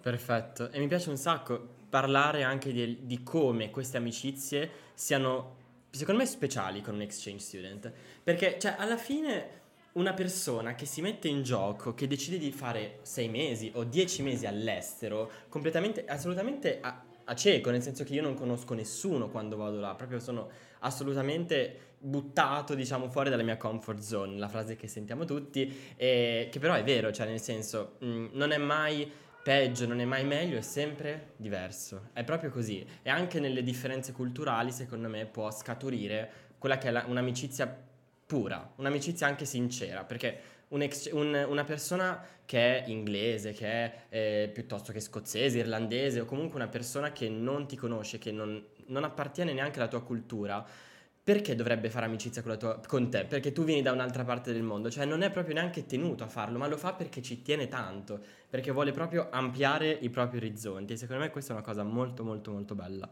Perfetto, 0.02 0.72
e 0.72 0.80
mi 0.80 0.88
piace 0.88 1.10
un 1.10 1.18
sacco 1.18 1.81
parlare 1.92 2.44
anche 2.44 2.72
di, 2.72 3.00
di, 3.02 3.22
come 3.22 3.70
queste 3.70 3.98
amicizie 3.98 4.70
siano, 4.94 5.58
secondo 5.92 6.22
me, 6.22 6.26
speciali 6.26 6.82
con 6.82 6.96
un 6.96 7.02
exchange 7.02 7.44
student. 7.44 7.92
Perché, 8.24 8.58
cioè, 8.58 8.76
alla 8.78 8.96
fine 8.96 9.60
una 9.94 10.14
persona 10.14 10.74
che 10.74 10.86
si 10.86 11.02
mette 11.02 11.28
in 11.28 11.44
gioco, 11.44 11.94
che 11.94 12.08
decide 12.08 12.38
di 12.38 12.52
fare 12.54 13.00
sei 13.02 13.28
mesi 13.28 13.72
o 13.76 13.84
dieci 13.84 14.22
mesi 14.22 14.46
all'estero, 14.46 15.30
completamente, 15.50 16.06
assolutamente 16.06 16.80
a, 16.80 17.04
a 17.26 17.36
cieco, 17.36 17.72
nel 17.72 17.82
senso 17.82 18.06
che 18.06 18.14
io 18.14 18.22
non 18.22 18.36
conosco 18.36 18.74
nessuno 18.74 19.30
quando 19.30 19.58
vado 19.58 19.82
là, 19.82 19.94
proprio 19.94 20.20
sono 20.20 20.50
assolutamente 20.80 21.90
buttato, 22.00 22.74
diciamo, 22.74 23.10
fuori 23.10 23.30
dalla 23.30 23.44
mia 23.44 23.58
comfort 23.58 24.00
zone, 24.00 24.38
la 24.38 24.48
frase 24.48 24.78
che 24.78 24.88
sentiamo 24.88 25.26
tutti, 25.26 25.94
e, 25.98 26.48
che 26.50 26.60
però 26.60 26.74
è 26.74 26.84
vero, 26.86 27.12
cioè 27.12 27.28
nel 27.28 27.42
senso, 27.42 27.96
mh, 28.00 28.08
mm, 28.08 28.28
non 28.32 28.52
è 28.52 28.58
mai 28.58 29.12
peggio, 29.44 29.88
non 29.88 30.00
è 30.00 30.06
mai 30.06 30.24
meglio, 30.24 30.58
è 30.58 30.62
sempre 30.62 31.34
diverso. 31.38 32.10
È 32.14 32.24
proprio 32.24 32.50
così. 32.52 32.86
E 33.02 33.10
anche 33.10 33.40
nelle 33.40 33.64
differenze 33.64 34.12
culturali, 34.12 34.72
secondo 34.72 35.08
me, 35.10 35.26
può 35.26 35.52
scaturire 35.52 36.30
quella 36.58 36.78
che 36.78 36.90
è 36.90 36.92
la, 36.92 37.04
un'amicizia 37.08 37.90
pura, 38.26 38.74
un'amicizia 38.78 39.28
anche 39.28 39.46
sincera, 39.46 40.04
perché 40.04 40.40
un 40.70 40.82
ex- 40.82 41.10
un- 41.12 41.46
una 41.50 41.64
persona 41.64 42.24
che 42.46 42.84
è 42.84 42.90
inglese, 42.90 43.52
che 43.54 43.66
è 43.68 43.94
eh, 44.10 44.50
piuttosto 44.54 44.92
che 44.92 45.00
scozzese, 45.00 45.58
irlandese 45.58 46.22
o 46.22 46.26
comunque 46.26 46.56
una 46.56 46.70
persona 46.70 47.12
che 47.12 47.28
non 47.30 47.68
ti 47.68 47.76
conosce, 47.76 48.18
che 48.20 48.32
non, 48.32 48.64
non 48.88 49.04
appartiene 49.04 49.54
neanche 49.54 49.80
alla 49.80 49.88
tua 49.90 50.02
cultura, 50.02 50.66
perché 51.24 51.56
dovrebbe 51.56 51.90
fare 51.90 52.06
amicizia 52.06 52.42
con, 52.42 52.58
tua- 52.58 52.80
con 52.88 53.10
te? 53.10 53.26
Perché 53.26 53.52
tu 53.52 53.64
vieni 53.64 53.82
da 53.82 53.92
un'altra 53.92 54.24
parte 54.24 54.52
del 54.54 54.64
mondo, 54.64 54.90
cioè 54.90 55.06
non 55.06 55.22
è 55.22 55.30
proprio 55.30 55.54
neanche 55.54 55.86
tenuto 55.86 56.24
a 56.24 56.28
farlo, 56.28 56.58
ma 56.58 56.68
lo 56.68 56.78
fa 56.78 56.94
perché 56.94 57.22
ci 57.22 57.42
tiene 57.42 57.68
tanto, 57.68 58.24
perché 58.52 58.70
vuole 58.72 58.92
proprio 58.92 59.30
ampliare 59.32 59.90
i 59.90 60.10
propri 60.10 60.38
orizzonti 60.38 60.98
secondo 60.98 61.24
me 61.24 61.32
questa 61.32 61.54
è 61.54 61.56
una 61.56 61.66
cosa 61.66 61.84
molto 61.84 62.24
molto 62.24 62.52
molto 62.52 62.76
bella. 62.76 63.10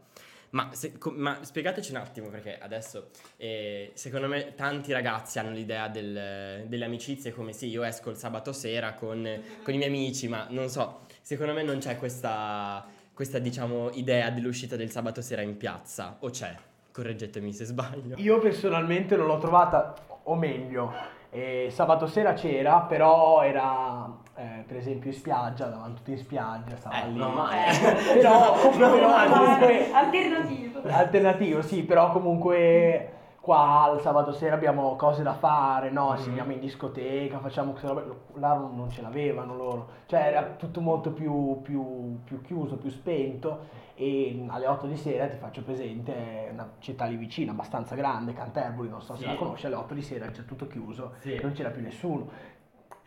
Ma, 0.51 0.69
se- 0.73 0.97
co- 0.97 1.13
ma 1.15 1.37
spiegateci 1.41 1.91
un 1.91 1.97
attimo 1.97 2.29
perché 2.29 2.57
adesso 2.57 3.09
eh, 3.37 3.91
secondo 3.93 4.27
me 4.27 4.55
tanti 4.55 4.91
ragazzi 4.91 5.37
hanno 5.37 5.51
l'idea 5.51 5.87
del- 5.87 6.65
delle 6.67 6.85
amicizie 6.85 7.31
come 7.31 7.53
sì, 7.53 7.67
io 7.67 7.83
esco 7.83 8.09
il 8.09 8.17
sabato 8.17 8.51
sera 8.51 8.93
con, 8.93 9.27
con 9.63 9.73
i 9.73 9.77
miei 9.77 9.89
amici, 9.89 10.27
ma 10.27 10.47
non 10.49 10.67
so, 10.67 11.01
secondo 11.21 11.53
me 11.53 11.61
non 11.61 11.77
c'è 11.77 11.97
questa, 11.97 12.83
questa 13.13 13.37
diciamo 13.37 13.91
idea 13.91 14.31
dell'uscita 14.31 14.75
del 14.75 14.89
sabato 14.89 15.21
sera 15.21 15.43
in 15.43 15.55
piazza, 15.55 16.17
o 16.21 16.31
c'è? 16.31 16.55
Correggetemi 16.91 17.53
se 17.53 17.65
sbaglio. 17.65 18.15
Io 18.17 18.39
personalmente 18.39 19.15
non 19.15 19.27
l'ho 19.27 19.37
trovata, 19.37 19.93
o 20.23 20.35
meglio, 20.35 20.91
eh, 21.29 21.69
sabato 21.71 22.07
sera 22.07 22.33
c'era, 22.33 22.79
però 22.81 23.43
era 23.43 24.17
eh, 24.39 24.63
per 24.65 24.77
esempio 24.77 25.09
in 25.09 25.15
spiaggia, 25.15 25.65
davano 25.67 25.93
tutti 25.95 26.11
in 26.11 26.17
spiaggia, 26.17 26.75
stava 26.77 27.03
Eh, 27.03 27.09
lì. 27.09 27.17
no, 27.19 27.29
ma- 27.29 27.49
Eh, 27.51 28.15
però, 28.21 28.53
però 28.69 29.27
comunque 29.29 29.91
Alternativo. 29.91 30.81
alternativo, 30.89 31.61
sì, 31.61 31.83
però 31.83 32.11
comunque 32.11 33.13
qua 33.41 33.83
al 33.83 34.01
sabato 34.01 34.31
sera 34.31 34.55
abbiamo 34.55 34.95
cose 34.95 35.23
da 35.23 35.33
fare, 35.33 35.89
no? 35.89 36.11
Mhm. 36.11 36.23
andiamo 36.27 36.51
in 36.53 36.59
discoteca, 36.59 37.39
facciamo 37.39 37.71
queste 37.71 37.87
robe, 37.87 38.05
là 38.35 38.53
non 38.53 38.75
non 38.75 38.89
ce 38.91 39.01
l'avevano 39.01 39.55
loro, 39.55 39.87
cioè 40.05 40.19
era 40.21 40.43
tutto 40.57 40.79
molto 40.81 41.11
più, 41.11 41.59
più- 41.61 42.19
più 42.23 42.41
chiuso, 42.41 42.75
più 42.77 42.89
spento 42.89 43.87
e 43.95 44.45
alle 44.47 44.67
8 44.67 44.85
di 44.87 44.95
sera 44.95 45.27
ti 45.27 45.35
faccio 45.37 45.61
presente 45.63 46.13
è 46.47 46.49
una 46.51 46.69
città 46.79 47.05
lì 47.05 47.15
vicina, 47.17 47.51
abbastanza 47.51 47.95
grande, 47.95 48.31
Canterbury, 48.33 48.87
non 48.89 49.01
so 49.01 49.15
se 49.15 49.23
Sì. 49.23 49.27
la 49.27 49.35
conosci, 49.35 49.65
alle 49.65 49.75
8 49.75 49.93
di 49.93 50.01
sera 50.01 50.27
c'è 50.27 50.45
tutto 50.45 50.67
chiuso, 50.67 51.13
Sì. 51.19 51.37
non 51.41 51.51
c'era 51.53 51.69
più 51.69 51.81
nessuno. 51.81 52.57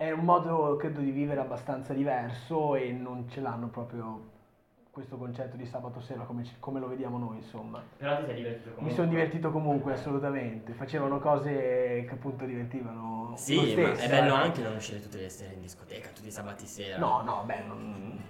È 0.02 0.10
un 0.10 0.24
modo, 0.24 0.74
credo, 0.78 0.98
di 0.98 1.12
vivere 1.12 1.38
abbastanza 1.38 1.92
diverso 1.92 2.74
e 2.74 2.90
non 2.90 3.28
ce 3.30 3.40
l'hanno 3.40 3.68
proprio 3.68 4.30
questo 4.90 5.16
concetto 5.16 5.54
di 5.54 5.64
sabato 5.64 6.00
sera 6.00 6.24
come, 6.24 6.44
come 6.58 6.80
lo 6.80 6.88
vediamo 6.88 7.18
noi, 7.18 7.36
insomma. 7.36 7.80
Però 7.98 8.16
ti 8.18 8.24
sei 8.24 8.34
divertito 8.34 8.80
Mi 8.80 8.90
sono 8.90 9.06
divertito 9.06 9.52
comunque, 9.52 9.92
assolutamente. 9.92 10.72
Facevano 10.72 11.20
cose 11.20 12.04
che 12.04 12.10
appunto 12.10 12.44
divertivano. 12.46 13.34
Sì, 13.36 13.54
ma 13.54 13.62
stesso, 13.62 14.02
è 14.02 14.08
bello 14.08 14.34
eh. 14.34 14.38
anche 14.38 14.62
non 14.62 14.74
uscire 14.74 15.00
tutte 15.00 15.18
le 15.18 15.28
sere 15.28 15.54
in 15.54 15.60
discoteca, 15.60 16.08
tutti 16.08 16.26
i 16.26 16.32
sabati 16.32 16.66
sera. 16.66 16.98
No, 16.98 17.22
no, 17.22 17.44
beh, 17.46 17.62
non... 17.64 18.20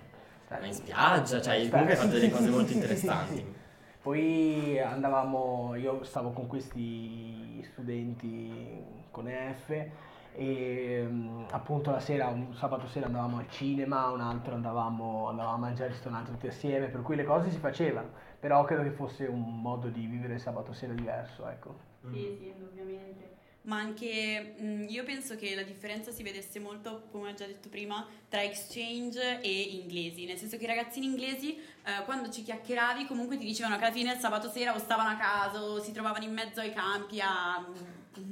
Ma 0.51 0.67
in 0.67 0.75
spiaggia, 0.75 1.41
cioè, 1.41 1.59
Eh, 1.59 1.71
comunque 1.71 1.95
hai 1.95 1.99
fatto 1.99 2.13
delle 2.13 2.31
cose 2.31 2.51
molto 2.51 2.73
interessanti. 2.75 3.37
sì. 3.37 3.55
Poi 4.03 4.79
andavamo, 4.79 5.75
io 5.77 6.05
stavo 6.05 6.33
con 6.33 6.47
questi 6.49 7.67
studenti 7.73 8.85
con 9.11 9.27
EF 9.27 10.11
e 10.35 11.05
mm, 11.07 11.45
appunto 11.51 11.91
la 11.91 12.01
sera, 12.01 12.29
un 12.29 12.55
sabato 12.55 12.87
sera 12.87 13.07
andavamo 13.07 13.39
al 13.39 13.49
cinema, 13.51 14.09
un 14.11 14.21
altro 14.21 14.55
andavamo, 14.55 15.29
andavamo 15.29 15.55
a 15.55 15.59
mangiare 15.59 15.89
al 15.89 15.95
ristorante 15.95 16.31
tutti 16.31 16.47
assieme, 16.47 16.89
per 16.89 17.03
cui 17.03 17.17
le 17.17 17.25
cose 17.25 17.51
si 17.51 17.59
facevano, 17.59 18.11
però 18.41 18.65
credo 18.65 18.83
che 18.83 18.91
fosse 18.91 19.27
un 19.27 19.61
modo 19.61 19.89
di 19.89 20.07
vivere 20.07 20.35
il 20.35 20.41
sabato 20.41 20.73
sera 20.73 20.93
diverso, 20.93 21.47
ecco. 21.49 21.91
Sì, 22.11 22.37
sì, 22.39 22.47
indubbiamente. 22.49 23.31
Ma 23.65 23.77
anche 23.79 24.55
mh, 24.59 24.87
io 24.89 25.05
penso 25.05 25.37
che 25.37 25.55
la 25.55 25.63
differenza 25.63 26.11
si 26.11 26.25
vedesse 26.25 26.59
molto, 26.59 27.05
come 27.13 27.31
ho 27.31 27.35
già 27.35 27.47
detto 27.47 27.69
prima, 27.69 28.05
tra 28.29 28.43
exchange 28.43 29.41
e 29.41 29.61
inglesi. 29.61 30.25
Nel 30.25 30.37
senso 30.37 30.57
che 30.57 30.65
i 30.65 30.67
ragazzini 30.67 31.07
inglesi, 31.07 31.57
eh, 31.57 32.05
quando 32.05 32.29
ci 32.29 32.43
chiacchieravi, 32.43 33.07
comunque 33.07 33.37
ti 33.37 33.45
dicevano 33.45 33.77
che 33.77 33.85
alla 33.85 33.93
fine 33.93 34.15
il 34.15 34.19
sabato 34.19 34.49
sera 34.49 34.75
o 34.75 34.79
stavano 34.79 35.11
a 35.11 35.17
casa 35.17 35.63
o 35.63 35.79
si 35.79 35.93
trovavano 35.93 36.25
in 36.25 36.33
mezzo 36.33 36.59
ai 36.59 36.73
campi 36.73 37.21
a, 37.21 37.65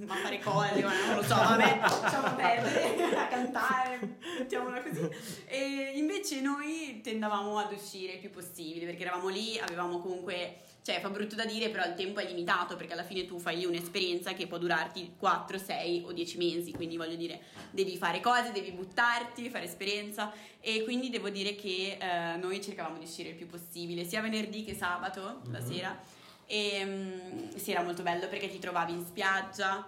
a 0.07 0.15
fare 0.17 0.39
cose, 0.41 0.81
non 0.81 0.93
lo 1.17 1.23
so, 1.23 1.35
vabbè, 1.37 1.79
lasciamo 1.81 2.35
perdere, 2.35 3.17
a 3.17 3.27
cantare, 3.29 4.19
mettiamola 4.39 4.83
così. 4.83 5.09
E 5.47 5.93
invece 5.97 6.41
noi 6.41 7.01
tendavamo 7.03 7.59
ad 7.59 7.73
uscire 7.73 8.15
il 8.15 8.19
più 8.19 8.31
possibile 8.31 8.85
perché 8.87 9.03
eravamo 9.03 9.29
lì, 9.29 9.59
avevamo 9.59 9.99
comunque 10.01 10.57
cioè 10.83 10.99
fa 11.01 11.11
brutto 11.11 11.35
da 11.35 11.45
dire, 11.45 11.69
però 11.69 11.85
il 11.85 11.95
tempo 11.95 12.21
è 12.21 12.27
limitato 12.27 12.75
perché 12.75 12.95
alla 12.95 13.05
fine 13.05 13.27
tu 13.27 13.39
fai 13.39 13.57
lì 13.59 13.65
un'esperienza 13.67 14.33
che 14.33 14.47
può 14.47 14.57
durarti 14.57 15.13
4, 15.19 15.59
6 15.59 16.05
o 16.07 16.13
10 16.13 16.39
mesi, 16.39 16.73
quindi 16.73 16.97
voglio 16.97 17.17
dire, 17.17 17.41
devi 17.71 17.97
fare 17.99 18.21
cose, 18.21 18.51
devi 18.51 18.71
buttarti, 18.73 19.51
fare 19.51 19.67
esperienza 19.67 20.33
e 20.59 20.83
quindi 20.85 21.11
devo 21.11 21.29
dire 21.29 21.55
che 21.55 21.99
eh, 22.01 22.37
noi 22.39 22.63
cercavamo 22.63 22.97
di 22.99 23.05
uscire 23.05 23.29
il 23.31 23.35
più 23.35 23.47
possibile, 23.47 24.05
sia 24.05 24.23
venerdì 24.23 24.65
che 24.65 24.75
sabato, 24.75 25.43
la 25.51 25.59
Mhm. 25.61 25.71
sera, 25.71 26.01
e 26.51 26.85
mm, 26.85 27.55
sì, 27.55 27.71
era 27.71 27.83
molto 27.83 28.03
bello 28.03 28.27
perché 28.27 28.49
ti 28.49 28.59
trovavi 28.59 28.93
in 28.93 29.07
spiaggia 29.07 29.87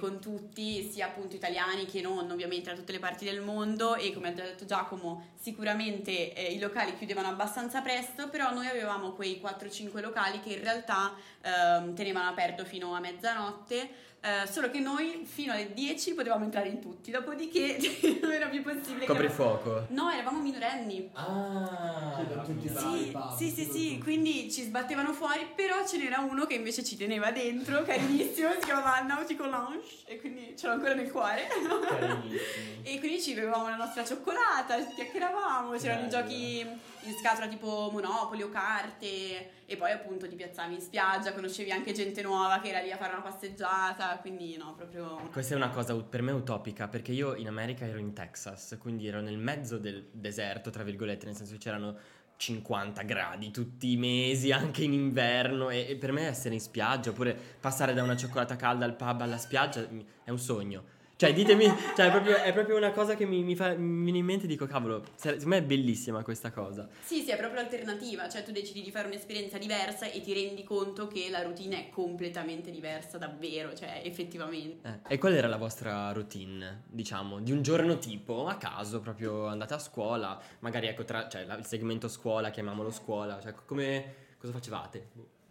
con 0.00 0.18
tutti, 0.18 0.90
sia 0.90 1.06
appunto 1.08 1.36
italiani 1.36 1.84
che 1.84 2.00
non, 2.00 2.30
ovviamente 2.30 2.70
da 2.70 2.76
tutte 2.76 2.92
le 2.92 2.98
parti 2.98 3.26
del 3.26 3.42
mondo. 3.42 3.96
E 3.96 4.14
come 4.14 4.28
ha 4.28 4.32
già 4.32 4.44
detto 4.44 4.64
Giacomo, 4.64 5.32
sicuramente 5.38 6.32
eh, 6.32 6.52
i 6.54 6.58
locali 6.58 6.96
chiudevano 6.96 7.28
abbastanza 7.28 7.82
presto, 7.82 8.30
però 8.30 8.50
noi 8.50 8.66
avevamo 8.66 9.12
quei 9.12 9.38
4-5 9.42 10.00
locali 10.00 10.40
che 10.40 10.54
in 10.54 10.62
realtà 10.62 11.12
ehm, 11.42 11.94
tenevano 11.94 12.30
aperto 12.30 12.64
fino 12.64 12.94
a 12.94 13.00
mezzanotte, 13.00 13.90
eh, 14.20 14.46
solo 14.50 14.70
che 14.70 14.80
noi 14.80 15.22
fino 15.24 15.52
alle 15.52 15.72
10 15.72 16.14
potevamo 16.14 16.44
entrare 16.44 16.68
in 16.68 16.80
tutti, 16.80 17.10
dopodiché 17.10 17.76
non 18.20 18.32
era 18.32 18.46
più 18.48 18.62
possibile. 18.62 19.00
che- 19.00 19.06
Coprifuoco. 19.06 19.86
No, 19.90 20.10
eravamo 20.10 20.40
minorenni. 20.40 21.08
Ah, 21.12 22.16
tutti 22.44 22.68
Sì, 22.68 23.10
pub, 23.12 23.36
sì, 23.36 23.50
sì, 23.50 23.64
sì, 23.64 23.98
quindi 24.02 24.50
ci 24.50 24.62
sbattevano 24.62 25.12
fuori, 25.12 25.46
però 25.54 25.86
ce 25.86 25.98
n'era 25.98 26.18
uno 26.20 26.46
che 26.46 26.54
invece 26.54 26.82
ci 26.84 26.96
teneva 26.96 27.30
dentro, 27.30 27.82
carinissimo, 27.82 28.50
si 28.52 28.58
chiamava 28.64 29.00
Nautical 29.02 29.50
Lounge 29.50 29.86
e 30.06 30.18
quindi 30.20 30.54
ce 30.56 30.66
l'ho 30.66 30.72
ancora 30.74 30.94
nel 30.94 31.10
cuore. 31.10 31.46
E 32.82 32.98
quindi 33.00 33.20
ci 33.20 33.34
bevevamo 33.34 33.68
la 33.68 33.76
nostra 33.76 34.02
cioccolata, 34.04 34.78
chiacchieravamo, 34.82 35.72
c'erano 35.76 36.06
i 36.06 36.08
Bello. 36.08 36.22
giochi 36.22 36.58
in 36.60 37.14
scatola 37.20 37.46
tipo 37.46 37.90
Monopoli 37.92 38.42
o 38.42 38.48
carte 38.48 39.50
e 39.70 39.76
poi 39.76 39.90
appunto 39.90 40.26
ti 40.26 40.34
piazzavi 40.34 40.72
in 40.72 40.80
spiaggia, 40.80 41.34
conoscevi 41.34 41.70
anche 41.70 41.92
gente 41.92 42.22
nuova 42.22 42.58
che 42.58 42.70
era 42.70 42.80
lì 42.80 42.90
a 42.90 42.96
fare 42.96 43.12
una 43.12 43.20
passeggiata, 43.20 44.16
quindi 44.16 44.56
no, 44.56 44.74
proprio... 44.74 45.28
Questa 45.30 45.52
è 45.52 45.56
una 45.58 45.68
cosa 45.68 45.94
per 45.94 46.22
me 46.22 46.32
utopica 46.32 46.88
perché 46.88 47.12
io 47.12 47.34
in 47.34 47.48
America 47.48 47.84
ero 47.84 47.98
in 47.98 48.14
Texas, 48.14 48.78
quindi 48.80 49.06
ero 49.06 49.20
nel 49.20 49.36
mezzo 49.36 49.76
del 49.76 50.08
deserto, 50.10 50.70
tra 50.70 50.82
virgolette, 50.82 51.26
nel 51.26 51.36
senso 51.36 51.52
che 51.52 51.58
c'erano 51.58 51.98
50 52.36 53.02
gradi 53.02 53.50
tutti 53.50 53.92
i 53.92 53.98
mesi, 53.98 54.52
anche 54.52 54.84
in 54.84 54.94
inverno 54.94 55.68
e, 55.68 55.84
e 55.86 55.96
per 55.96 56.12
me 56.12 56.28
essere 56.28 56.54
in 56.54 56.60
spiaggia 56.60 57.10
oppure 57.10 57.36
passare 57.60 57.92
da 57.92 58.02
una 58.02 58.16
cioccolata 58.16 58.56
calda 58.56 58.86
al 58.86 58.96
pub 58.96 59.20
alla 59.20 59.36
spiaggia 59.36 59.86
è 60.24 60.30
un 60.30 60.38
sogno. 60.38 60.96
Cioè, 61.18 61.32
ditemi, 61.32 61.64
cioè, 61.96 62.06
è, 62.06 62.10
proprio, 62.12 62.36
è 62.36 62.52
proprio 62.52 62.76
una 62.76 62.92
cosa 62.92 63.16
che 63.16 63.26
mi, 63.26 63.42
mi 63.42 63.56
fa 63.56 63.74
mi 63.74 64.04
viene 64.04 64.18
in 64.18 64.24
mente 64.24 64.44
e 64.44 64.46
dico, 64.46 64.66
cavolo, 64.66 65.02
se- 65.16 65.30
secondo 65.30 65.48
me 65.48 65.56
è 65.56 65.62
bellissima 65.64 66.22
questa 66.22 66.52
cosa. 66.52 66.88
Sì, 67.02 67.22
sì, 67.22 67.32
è 67.32 67.36
proprio 67.36 67.60
l'alternativa, 67.60 68.28
cioè 68.28 68.44
tu 68.44 68.52
decidi 68.52 68.82
di 68.82 68.92
fare 68.92 69.08
un'esperienza 69.08 69.58
diversa 69.58 70.08
e 70.08 70.20
ti 70.20 70.32
rendi 70.32 70.62
conto 70.62 71.08
che 71.08 71.28
la 71.28 71.42
routine 71.42 71.86
è 71.86 71.88
completamente 71.88 72.70
diversa, 72.70 73.18
davvero, 73.18 73.74
cioè 73.74 74.00
effettivamente. 74.04 75.00
Eh, 75.08 75.14
E 75.14 75.18
qual 75.18 75.32
era 75.32 75.48
la 75.48 75.56
vostra 75.56 76.12
routine, 76.12 76.84
diciamo, 76.86 77.40
di 77.40 77.50
un 77.50 77.62
giorno 77.62 77.98
tipo, 77.98 78.46
a 78.46 78.54
caso, 78.54 79.00
proprio 79.00 79.46
andate 79.46 79.74
a 79.74 79.80
scuola, 79.80 80.40
magari 80.60 80.86
ecco, 80.86 81.02
tra, 81.02 81.28
cioè 81.28 81.40
il 81.42 81.66
segmento 81.66 82.06
scuola, 82.06 82.50
chiamiamolo 82.50 82.92
scuola, 82.92 83.40
cioè 83.40 83.54
come, 83.66 84.14
cosa 84.38 84.52
facevate? 84.52 85.08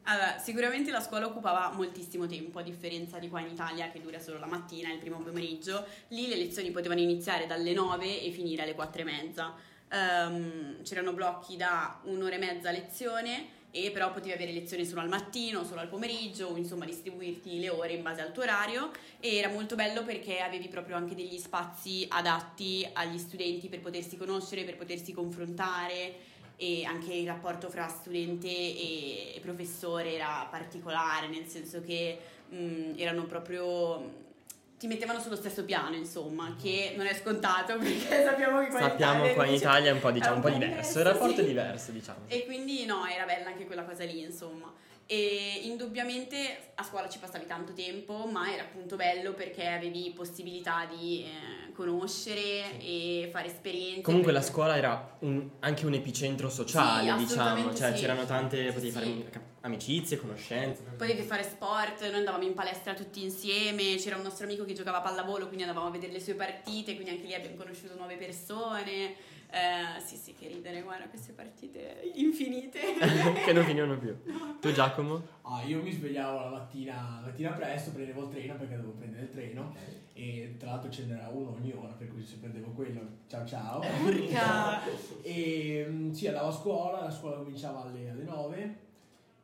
Allora, 0.10 0.38
sicuramente 0.40 0.90
la 0.90 1.02
scuola 1.02 1.26
occupava 1.26 1.74
moltissimo 1.74 2.28
tempo, 2.28 2.60
a 2.60 2.62
differenza 2.62 3.20
di 3.20 3.28
qua 3.28 3.42
in 3.42 3.48
Italia 3.48 3.90
che 3.90 4.00
dura 4.00 4.20
solo 4.20 4.40
la 4.40 4.46
mattina, 4.46 4.90
il 4.90 5.00
primo 5.00 5.18
pomeriggio. 5.18 5.86
Lì 6.10 6.30
le 6.30 6.38
lezioni 6.38 6.72
potevano 6.72 7.02
iniziare 7.02 7.46
dalle 7.46 7.74
9 7.74 8.22
e 8.24 8.32
finire 8.32 8.62
alle 8.62 8.74
4 8.74 9.02
e 9.02 9.04
mezza. 9.04 9.54
Ehm, 9.92 10.82
c'erano 10.84 11.12
blocchi 11.12 11.58
da 11.58 12.00
un'ora 12.04 12.36
e 12.36 12.38
mezza 12.38 12.70
a 12.70 12.72
lezione 12.72 13.56
e 13.70 13.92
però 13.92 14.14
potevi 14.14 14.32
avere 14.32 14.54
lezioni 14.54 14.86
solo 14.86 15.02
al 15.02 15.10
mattino, 15.10 15.66
solo 15.66 15.82
al 15.82 15.90
pomeriggio, 15.90 16.56
insomma 16.56 16.86
distribuirti 16.86 17.60
le 17.60 17.70
ore 17.70 17.92
in 17.92 18.02
base 18.02 18.22
al 18.22 18.32
tuo 18.32 18.44
orario 18.44 18.92
e 19.20 19.36
era 19.36 19.50
molto 19.50 19.76
bello 19.76 20.06
perché 20.06 20.40
avevi 20.40 20.70
proprio 20.70 20.96
anche 20.96 21.16
degli 21.16 21.38
spazi 21.38 22.06
adatti 22.10 22.88
agli 22.94 23.18
studenti 23.18 23.68
per 23.68 23.82
potersi 23.82 24.16
conoscere, 24.16 24.64
per 24.64 24.78
potersi 24.78 25.12
confrontare 25.12 26.36
e 26.58 26.84
anche 26.86 27.14
il 27.14 27.28
rapporto 27.28 27.70
fra 27.70 27.88
studente 27.88 28.48
e, 28.48 29.40
professore 29.42 30.14
era 30.16 30.48
particolare, 30.50 31.28
nel 31.28 31.46
senso 31.46 31.82
che 31.82 32.20
mh, 32.50 32.94
erano 32.98 33.26
proprio 33.26 34.26
ti 34.78 34.86
mettevano 34.86 35.20
sullo 35.20 35.36
stesso 35.36 35.64
piano, 35.64 35.96
insomma, 35.96 36.56
che 36.62 36.94
non 36.96 37.06
è 37.06 37.14
scontato 37.14 37.78
perché 37.80 38.24
sappiamo 38.24 38.60
che 38.60 38.68
qua 38.68 38.80
in 38.80 38.86
Sappiamo 38.90 39.20
Italia 39.20 39.34
qua 39.34 39.46
in 39.46 39.54
Italia 39.54 39.90
è 39.90 39.94
un 39.94 40.00
po', 40.00 40.12
diciamo, 40.12 40.36
un 40.36 40.42
po' 40.42 40.48
è 40.50 40.54
diverso, 40.54 41.00
il 41.00 41.06
rapporto 41.06 41.36
sì. 41.36 41.42
è 41.42 41.46
diverso, 41.46 41.92
diciamo. 41.92 42.20
E 42.28 42.46
quindi 42.46 42.86
no, 42.86 43.06
era 43.06 43.26
bella 43.26 43.48
anche 43.48 43.66
quella 43.66 43.84
cosa 43.84 44.04
lì, 44.04 44.22
insomma. 44.22 44.74
E 45.08 45.62
indubbiamente 45.64 46.72
a 46.76 46.84
scuola 46.84 47.08
ci 47.08 47.18
passavi 47.18 47.46
tanto 47.46 47.72
tempo, 47.74 48.28
ma 48.28 48.52
era 48.54 48.64
appunto 48.64 48.98
bello 48.98 49.34
perché 49.34 49.66
avevi 49.66 50.12
possibilità 50.14 50.86
di 50.86 51.24
eh, 51.24 51.72
conoscere 51.72 52.78
e 52.80 53.30
fare 53.32 53.48
esperienze. 53.48 54.02
Comunque 54.02 54.34
perché... 54.34 54.46
la 54.48 54.54
scuola 54.54 54.76
era 54.76 55.18
un, 55.20 55.50
anche 55.60 55.86
un 55.86 55.94
epicentro 55.94 56.50
sociale, 56.50 57.10
Sì, 57.12 57.26
diciamo, 57.26 57.74
cioè 57.74 57.96
sì. 57.96 58.02
c'erano 58.02 58.26
tante, 58.26 58.66
potevi 58.66 58.88
Sì. 58.88 58.92
fare 58.92 59.56
amicizie, 59.62 60.18
conoscenze. 60.18 60.84
Potevi 60.98 61.22
fare 61.22 61.44
sport, 61.44 62.02
noi 62.02 62.16
andavamo 62.16 62.44
in 62.44 62.54
palestra 62.54 62.94
tutti 62.94 63.24
insieme, 63.24 63.96
c'era 63.96 64.18
un 64.18 64.24
nostro 64.24 64.46
amico 64.46 64.66
che 64.66 64.74
giocava 64.74 64.98
a 64.98 65.02
pallavolo, 65.02 65.46
quindi 65.46 65.64
andavamo 65.64 65.88
a 65.88 65.92
vedere 65.92 66.12
le 66.12 66.20
sue 66.20 66.34
partite, 66.34 66.96
quindi 66.96 67.12
anche 67.12 67.26
lì 67.26 67.34
abbiamo 67.34 67.56
conosciuto 67.56 67.96
nuove 67.96 68.18
persone. 68.18 69.16
Eh, 69.50 70.00
sì, 70.02 70.16
sì, 70.18 70.34
che 70.34 70.48
ridere, 70.48 70.82
guarda 70.82 71.08
queste 71.08 71.32
partite 71.34 72.12
infinite. 72.16 72.80
che 73.46 73.54
non 73.54 73.64
finivano 73.64 73.98
più. 73.98 74.16
Tu 74.60 74.72
Giacomo? 74.72 75.22
Ah, 75.44 75.64
io 75.64 75.82
mi 75.82 75.92
svegliavo 75.92 76.40
la 76.40 76.50
mattina, 76.50 77.22
mattina 77.24 77.52
presto, 77.52 77.92
prendevo 77.92 78.24
il 78.24 78.30
treno 78.30 78.56
perché 78.56 78.76
dovevo 78.76 78.94
prendere 78.94 79.24
il 79.24 79.30
treno 79.30 79.76
e 80.14 80.56
tra 80.58 80.72
l'altro 80.72 80.90
ce 80.90 81.06
n'era 81.06 81.30
uno 81.30 81.54
ogni 81.54 81.72
ora, 81.72 81.94
per 81.94 82.08
cui 82.08 82.26
se 82.26 82.38
prendevo 82.38 82.72
quello, 82.72 83.02
ciao 83.28 83.46
ciao. 83.46 83.84
Urca! 84.04 84.82
e 85.22 85.86
mm, 85.88 86.12
sì, 86.12 86.28
andavo 86.28 86.48
a 86.48 86.52
scuola, 86.52 87.04
la 87.04 87.12
scuola 87.12 87.38
cominciava 87.38 87.84
alle, 87.84 88.10
alle 88.10 88.24
9 88.24 88.78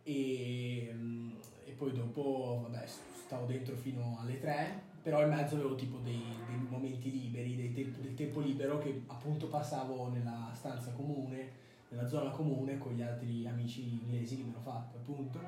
e, 0.01 0.89
mm, 0.91 1.31
e 1.65 1.71
poi 1.73 1.91
dopo, 1.93 2.67
vabbè, 2.67 2.85
stavo 2.87 3.45
dentro 3.45 3.75
fino 3.75 4.17
alle 4.19 4.39
3, 4.39 4.81
però 5.03 5.21
in 5.21 5.29
mezzo 5.29 5.55
avevo 5.55 5.75
tipo 5.75 5.97
dei, 5.97 6.41
dei 6.45 6.55
momenti 6.69 7.11
liberi, 7.11 7.73
temp- 7.73 7.99
del 7.99 8.13
tempo 8.15 8.39
libero 8.39 8.79
che 8.79 9.03
appunto 9.07 9.47
passavo 9.47 10.09
nella 10.09 10.51
stanza 10.55 10.91
comune, 10.91 11.49
nella 11.89 12.07
zona 12.07 12.29
comune 12.31 12.77
con 12.77 12.93
gli 12.93 13.01
altri 13.01 13.45
amici 13.45 13.81
inglesi 13.81 14.37
che 14.37 14.43
mi 14.43 14.49
hanno 14.49 14.61
fatto 14.61 14.97
appunto. 14.97 15.39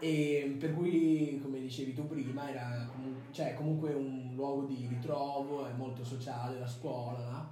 E 0.00 0.56
per 0.58 0.72
cui, 0.72 1.38
come 1.40 1.60
dicevi 1.60 1.92
tu 1.94 2.06
prima, 2.06 2.48
era 2.50 2.86
comu- 2.86 3.32
cioè, 3.32 3.54
comunque 3.54 3.92
un 3.92 4.32
luogo 4.34 4.64
di 4.64 4.86
ritrovo, 4.86 5.64
è 5.66 5.72
molto 5.72 6.04
sociale 6.04 6.58
la 6.58 6.68
scuola, 6.68 7.28
no? 7.30 7.50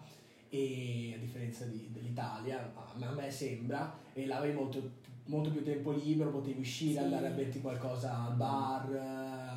E 0.49 1.15
a 1.17 1.19
differenza 1.19 1.65
di- 1.65 1.89
dell'Italia, 1.93 2.73
a 2.75 2.99
me, 2.99 3.07
a 3.07 3.13
me 3.13 3.31
sembra, 3.31 3.99
e 4.13 4.27
là 4.27 4.39
avevi 4.39 4.55
molto, 4.55 4.91
molto 5.25 5.51
più 5.51 5.63
tempo 5.63 5.93
libero, 5.93 6.31
potevi 6.31 6.61
uscire, 6.61 6.93
Sì. 6.93 6.99
andare 6.99 7.27
a 7.27 7.31
berti 7.31 7.61
qualcosa 7.61 8.25
al 8.27 8.33
bar, 8.35 8.85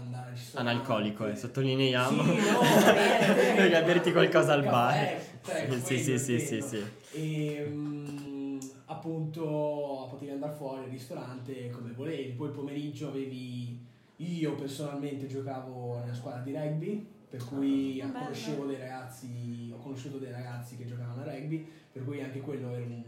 andare 0.04 0.28
al 0.30 0.36
ristorante. 0.36 0.72
Analcolico, 0.72 1.28
eh, 1.28 1.36
sottolineiamo. 1.36 2.24
Sì, 2.24 2.30
no. 2.30 2.60
Perché 3.56 3.76
a 3.76 3.82
berti 3.82 4.12
qualcosa 4.12 4.54
al 4.54 4.64
bar. 4.64 4.98
Caffè, 5.42 5.68
cioè, 5.68 5.80
sì, 5.80 5.98
sì, 5.98 6.04
quello 6.04 6.20
sì, 6.20 6.40
sì, 6.40 6.56
intendo. 6.56 6.68
sì. 6.68 6.86
E 7.12 7.64
mm, 7.68 8.60
appunto 8.86 10.08
potevi 10.10 10.32
andare 10.32 10.54
fuori 10.56 10.84
al 10.84 10.90
ristorante 10.90 11.70
come 11.70 11.92
volevi. 11.96 12.32
Poi 12.34 12.48
il 12.48 12.54
pomeriggio 12.54 13.08
avevi. 13.10 13.88
Io 14.18 14.56
personalmente 14.56 15.28
giocavo 15.28 16.00
nella 16.02 16.14
squadra 16.14 16.42
di 16.42 16.52
rugby, 16.52 17.08
per 17.30 17.44
cui 17.46 18.02
Ah, 18.02 18.12
conoscevo 18.12 18.66
dei 18.66 18.78
ragazzi, 18.78 19.72
ho 19.74 19.78
conosciuto 19.78 20.18
dei 20.18 20.32
ragazzi 20.32 20.76
che 20.78 20.86
giocavano 20.86 21.22
a 21.22 21.26
rugby, 21.26 21.66
per 21.92 22.04
cui 22.04 22.22
anche 22.22 22.40
quello 22.42 22.74
era 22.74 22.84
un, 22.86 23.04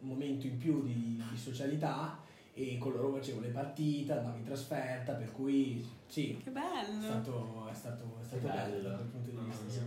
un 0.00 0.08
momento 0.08 0.46
in 0.46 0.58
più 0.58 0.82
di, 0.84 1.22
di 1.30 1.36
socialità 1.38 2.18
e 2.52 2.78
con 2.78 2.92
loro 2.92 3.12
facevo 3.16 3.40
le 3.40 3.48
partite, 3.48 4.12
andavo 4.12 4.36
in 4.38 4.44
trasferta, 4.44 5.12
per 5.14 5.32
cui 5.32 5.84
sì, 6.06 6.36
Che 6.42 6.50
è 6.50 6.52
bello! 6.52 7.02
stato, 7.02 7.68
è 7.70 7.74
stato, 7.74 8.04
è 8.20 8.24
stato 8.24 8.46
bello 8.46 8.70
bello. 8.72 8.88
da 8.88 8.94
quel 8.96 9.06
punto 9.08 9.30
di 9.30 9.36
vista. 9.44 9.68
sì. 9.70 9.80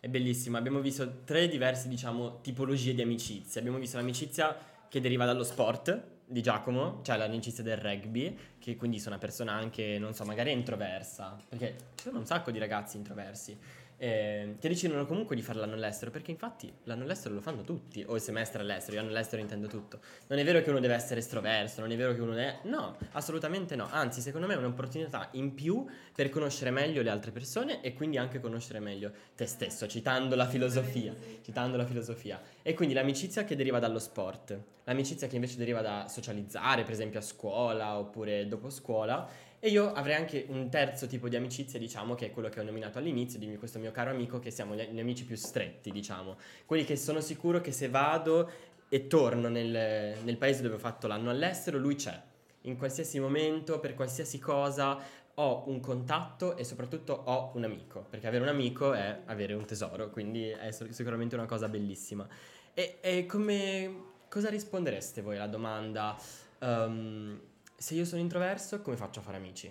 È 0.00 0.08
bellissimo, 0.08 0.58
abbiamo 0.58 0.80
visto 0.80 1.22
tre 1.24 1.48
diverse, 1.48 1.88
diciamo, 1.88 2.40
tipologie 2.42 2.92
di 2.94 3.00
amicizie. 3.00 3.58
Abbiamo 3.60 3.78
visto 3.78 3.96
l'amicizia 3.96 4.54
che 4.88 5.00
deriva 5.00 5.24
dallo 5.24 5.44
sport 5.44 6.02
di 6.34 6.42
Giacomo, 6.42 6.98
cioè 7.04 7.16
l'amicizia 7.16 7.62
del 7.62 7.76
rugby, 7.76 8.36
che 8.58 8.74
quindi 8.74 8.98
sono 8.98 9.14
una 9.14 9.24
persona 9.24 9.52
anche, 9.52 9.98
non 10.00 10.14
so, 10.14 10.24
magari 10.24 10.50
introversa, 10.50 11.38
perché 11.48 11.76
ci 11.94 12.06
sono 12.06 12.18
un 12.18 12.26
sacco 12.26 12.50
di 12.50 12.58
ragazzi 12.58 12.96
introversi. 12.96 13.56
Eh, 13.96 14.56
che 14.58 14.68
decidono 14.68 15.06
comunque 15.06 15.36
di 15.36 15.42
fare 15.42 15.58
l'anno 15.58 15.74
all'estero, 15.74 16.10
perché 16.10 16.30
infatti 16.30 16.72
l'anno 16.84 17.04
all'estero 17.04 17.34
lo 17.34 17.40
fanno 17.40 17.62
tutti, 17.62 18.04
o 18.06 18.14
il 18.14 18.20
semestre 18.20 18.62
all'estero, 18.62 18.96
io 18.96 19.02
l'anno 19.02 19.12
all'estero 19.12 19.40
intendo 19.40 19.66
tutto. 19.66 20.00
Non 20.28 20.38
è 20.38 20.44
vero 20.44 20.62
che 20.62 20.70
uno 20.70 20.80
deve 20.80 20.94
essere 20.94 21.20
estroverso, 21.20 21.80
non 21.80 21.90
è 21.90 21.96
vero 21.96 22.14
che 22.14 22.20
uno 22.20 22.34
è... 22.34 22.58
No, 22.62 22.96
assolutamente 23.12 23.76
no, 23.76 23.88
anzi 23.90 24.20
secondo 24.20 24.46
me 24.46 24.54
è 24.54 24.56
un'opportunità 24.56 25.28
in 25.32 25.54
più 25.54 25.86
per 26.14 26.28
conoscere 26.28 26.70
meglio 26.70 27.02
le 27.02 27.10
altre 27.10 27.30
persone 27.30 27.80
e 27.80 27.94
quindi 27.94 28.18
anche 28.18 28.40
conoscere 28.40 28.80
meglio 28.80 29.12
te 29.34 29.46
stesso, 29.46 29.86
citando 29.86 30.34
la 30.34 30.46
filosofia, 30.46 31.14
citando 31.42 31.76
la 31.76 31.86
filosofia. 31.86 32.40
E 32.62 32.74
quindi 32.74 32.94
l'amicizia 32.94 33.44
che 33.44 33.56
deriva 33.56 33.78
dallo 33.78 33.98
sport, 33.98 34.58
l'amicizia 34.84 35.26
che 35.26 35.34
invece 35.36 35.56
deriva 35.56 35.80
da 35.80 36.06
socializzare, 36.08 36.82
per 36.82 36.92
esempio 36.92 37.18
a 37.18 37.22
scuola 37.22 37.98
oppure 37.98 38.46
dopo 38.48 38.70
scuola, 38.70 39.28
e 39.64 39.70
io 39.70 39.94
avrei 39.94 40.14
anche 40.14 40.44
un 40.50 40.68
terzo 40.68 41.06
tipo 41.06 41.26
di 41.26 41.36
amicizia, 41.36 41.78
diciamo, 41.78 42.14
che 42.14 42.26
è 42.26 42.30
quello 42.30 42.50
che 42.50 42.60
ho 42.60 42.62
nominato 42.62 42.98
all'inizio, 42.98 43.38
di 43.38 43.56
questo 43.56 43.78
mio 43.78 43.92
caro 43.92 44.10
amico, 44.10 44.38
che 44.38 44.50
siamo 44.50 44.74
gli, 44.74 44.82
gli 44.90 45.00
amici 45.00 45.24
più 45.24 45.36
stretti, 45.36 45.90
diciamo. 45.90 46.36
Quelli 46.66 46.84
che 46.84 46.96
sono 46.96 47.22
sicuro 47.22 47.62
che 47.62 47.72
se 47.72 47.88
vado 47.88 48.50
e 48.90 49.06
torno 49.06 49.48
nel, 49.48 50.18
nel 50.22 50.36
paese 50.36 50.60
dove 50.60 50.74
ho 50.74 50.78
fatto 50.78 51.06
l'anno 51.06 51.30
all'estero, 51.30 51.78
lui 51.78 51.94
c'è. 51.94 52.20
In 52.64 52.76
qualsiasi 52.76 53.18
momento, 53.18 53.80
per 53.80 53.94
qualsiasi 53.94 54.38
cosa, 54.38 54.98
ho 55.32 55.64
un 55.68 55.80
contatto 55.80 56.58
e 56.58 56.64
soprattutto 56.64 57.14
ho 57.24 57.52
un 57.54 57.64
amico, 57.64 58.04
perché 58.10 58.26
avere 58.26 58.42
un 58.42 58.50
amico 58.50 58.92
è 58.92 59.20
avere 59.24 59.54
un 59.54 59.64
tesoro, 59.64 60.10
quindi 60.10 60.46
è 60.46 60.72
sicuramente 60.72 61.36
una 61.36 61.46
cosa 61.46 61.70
bellissima. 61.70 62.28
E, 62.74 62.98
e 63.00 63.24
come... 63.24 64.12
cosa 64.28 64.50
rispondereste 64.50 65.22
voi 65.22 65.36
alla 65.36 65.46
domanda? 65.46 66.18
ehm, 66.64 67.40
se 67.84 67.92
io 67.92 68.06
sono 68.06 68.22
introverso, 68.22 68.80
come 68.80 68.96
faccio 68.96 69.20
a 69.20 69.22
fare 69.22 69.36
amici? 69.36 69.70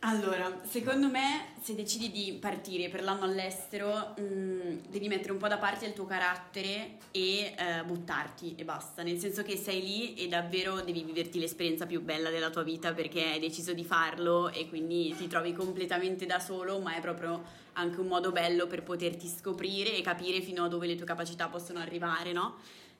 Allora, 0.00 0.60
secondo 0.64 1.08
me, 1.08 1.54
se 1.62 1.74
decidi 1.74 2.10
di 2.10 2.36
partire 2.38 2.90
per 2.90 3.02
l'anno 3.02 3.24
all'estero, 3.24 4.12
mh, 4.18 4.90
devi 4.90 5.08
mettere 5.08 5.32
un 5.32 5.38
po' 5.38 5.48
da 5.48 5.56
parte 5.56 5.86
il 5.86 5.94
tuo 5.94 6.04
carattere 6.04 6.98
e 7.12 7.54
eh, 7.56 7.82
buttarti 7.86 8.56
e 8.56 8.64
basta. 8.64 9.02
Nel 9.02 9.18
senso 9.18 9.42
che 9.42 9.56
sei 9.56 9.80
lì 9.80 10.14
e 10.16 10.28
davvero 10.28 10.82
devi 10.82 11.02
viverti 11.04 11.38
l'esperienza 11.38 11.86
più 11.86 12.02
bella 12.02 12.28
della 12.28 12.50
tua 12.50 12.62
vita 12.62 12.92
perché 12.92 13.24
hai 13.24 13.40
deciso 13.40 13.72
di 13.72 13.82
farlo 13.82 14.50
e 14.50 14.68
quindi 14.68 15.14
ti 15.16 15.26
trovi 15.26 15.54
completamente 15.54 16.26
da 16.26 16.38
solo, 16.38 16.80
ma 16.80 16.96
è 16.96 17.00
proprio 17.00 17.42
anche 17.72 17.98
un 17.98 18.08
modo 18.08 18.30
bello 18.30 18.66
per 18.66 18.82
poterti 18.82 19.26
scoprire 19.26 19.96
e 19.96 20.02
capire 20.02 20.42
fino 20.42 20.64
a 20.64 20.68
dove 20.68 20.86
le 20.86 20.96
tue 20.96 21.06
capacità 21.06 21.48
possono 21.48 21.78
arrivare, 21.78 22.32
no? 22.32 22.56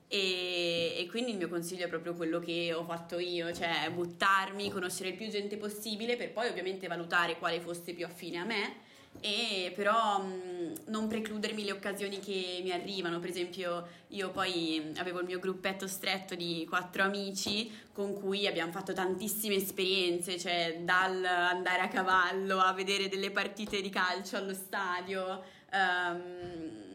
E, 0.09 0.95
e 0.97 1.07
quindi 1.09 1.31
il 1.31 1.37
mio 1.37 1.49
consiglio 1.49 1.85
è 1.85 1.89
proprio 1.89 2.13
quello 2.15 2.39
che 2.39 2.73
ho 2.73 2.83
fatto 2.85 3.19
io, 3.19 3.53
cioè 3.53 3.89
buttarmi, 3.93 4.69
conoscere 4.69 5.09
il 5.09 5.15
più 5.15 5.27
gente 5.29 5.57
possibile 5.57 6.15
per 6.15 6.31
poi 6.31 6.47
ovviamente 6.47 6.87
valutare 6.87 7.37
quale 7.37 7.59
fosse 7.59 7.93
più 7.93 8.05
affine 8.05 8.37
a 8.37 8.45
me 8.45 8.85
e 9.21 9.71
però 9.75 10.21
mh, 10.21 10.73
non 10.87 11.07
precludermi 11.07 11.63
le 11.63 11.71
occasioni 11.71 12.19
che 12.19 12.59
mi 12.63 12.71
arrivano, 12.71 13.19
per 13.19 13.29
esempio 13.29 13.87
io 14.09 14.29
poi 14.29 14.93
avevo 14.97 15.19
il 15.19 15.25
mio 15.25 15.39
gruppetto 15.39 15.87
stretto 15.87 16.35
di 16.35 16.65
quattro 16.69 17.03
amici 17.03 17.71
con 17.93 18.13
cui 18.13 18.47
abbiamo 18.47 18.71
fatto 18.71 18.93
tantissime 18.93 19.55
esperienze, 19.55 20.37
cioè 20.39 20.81
dal 20.81 21.23
andare 21.23 21.81
a 21.81 21.87
cavallo 21.87 22.59
a 22.59 22.73
vedere 22.73 23.09
delle 23.09 23.31
partite 23.31 23.81
di 23.81 23.89
calcio 23.89 24.37
allo 24.37 24.53
stadio. 24.53 25.43
ehm, 25.71 26.85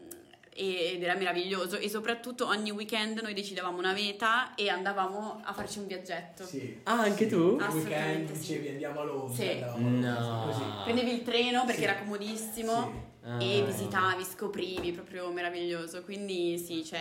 ed 0.55 1.01
era 1.03 1.15
meraviglioso 1.15 1.77
e 1.77 1.89
soprattutto 1.89 2.47
ogni 2.47 2.71
weekend 2.71 3.19
noi 3.19 3.33
decidevamo 3.33 3.77
una 3.77 3.91
meta 3.93 4.55
e 4.55 4.69
andavamo 4.69 5.41
a 5.43 5.53
farci 5.53 5.79
un 5.79 5.87
viaggetto. 5.87 6.45
Sì. 6.45 6.79
Ah, 6.83 7.01
anche 7.01 7.27
tu? 7.27 7.57
Il 7.59 7.67
weekend 7.73 8.31
sì. 8.33 8.39
dicevi 8.39 8.67
andiamo 8.69 8.99
a 9.01 9.03
Londra, 9.03 9.33
Sì. 9.35 9.49
andavamo 9.49 9.87
a 9.87 9.89
No. 9.91 10.19
Londra, 10.19 10.45
così. 10.53 10.63
Prendevi 10.83 11.11
il 11.11 11.23
treno 11.23 11.65
perché 11.65 11.81
Sì. 11.81 11.87
era 11.87 11.97
comodissimo 11.97 12.91
Sì. 13.21 13.43
e 13.45 13.61
Ah. 13.61 13.65
visitavi, 13.65 14.23
scoprivi, 14.23 14.91
proprio 14.91 15.31
meraviglioso. 15.31 16.03
Quindi 16.03 16.57
sì, 16.57 16.83
cioè 16.85 16.99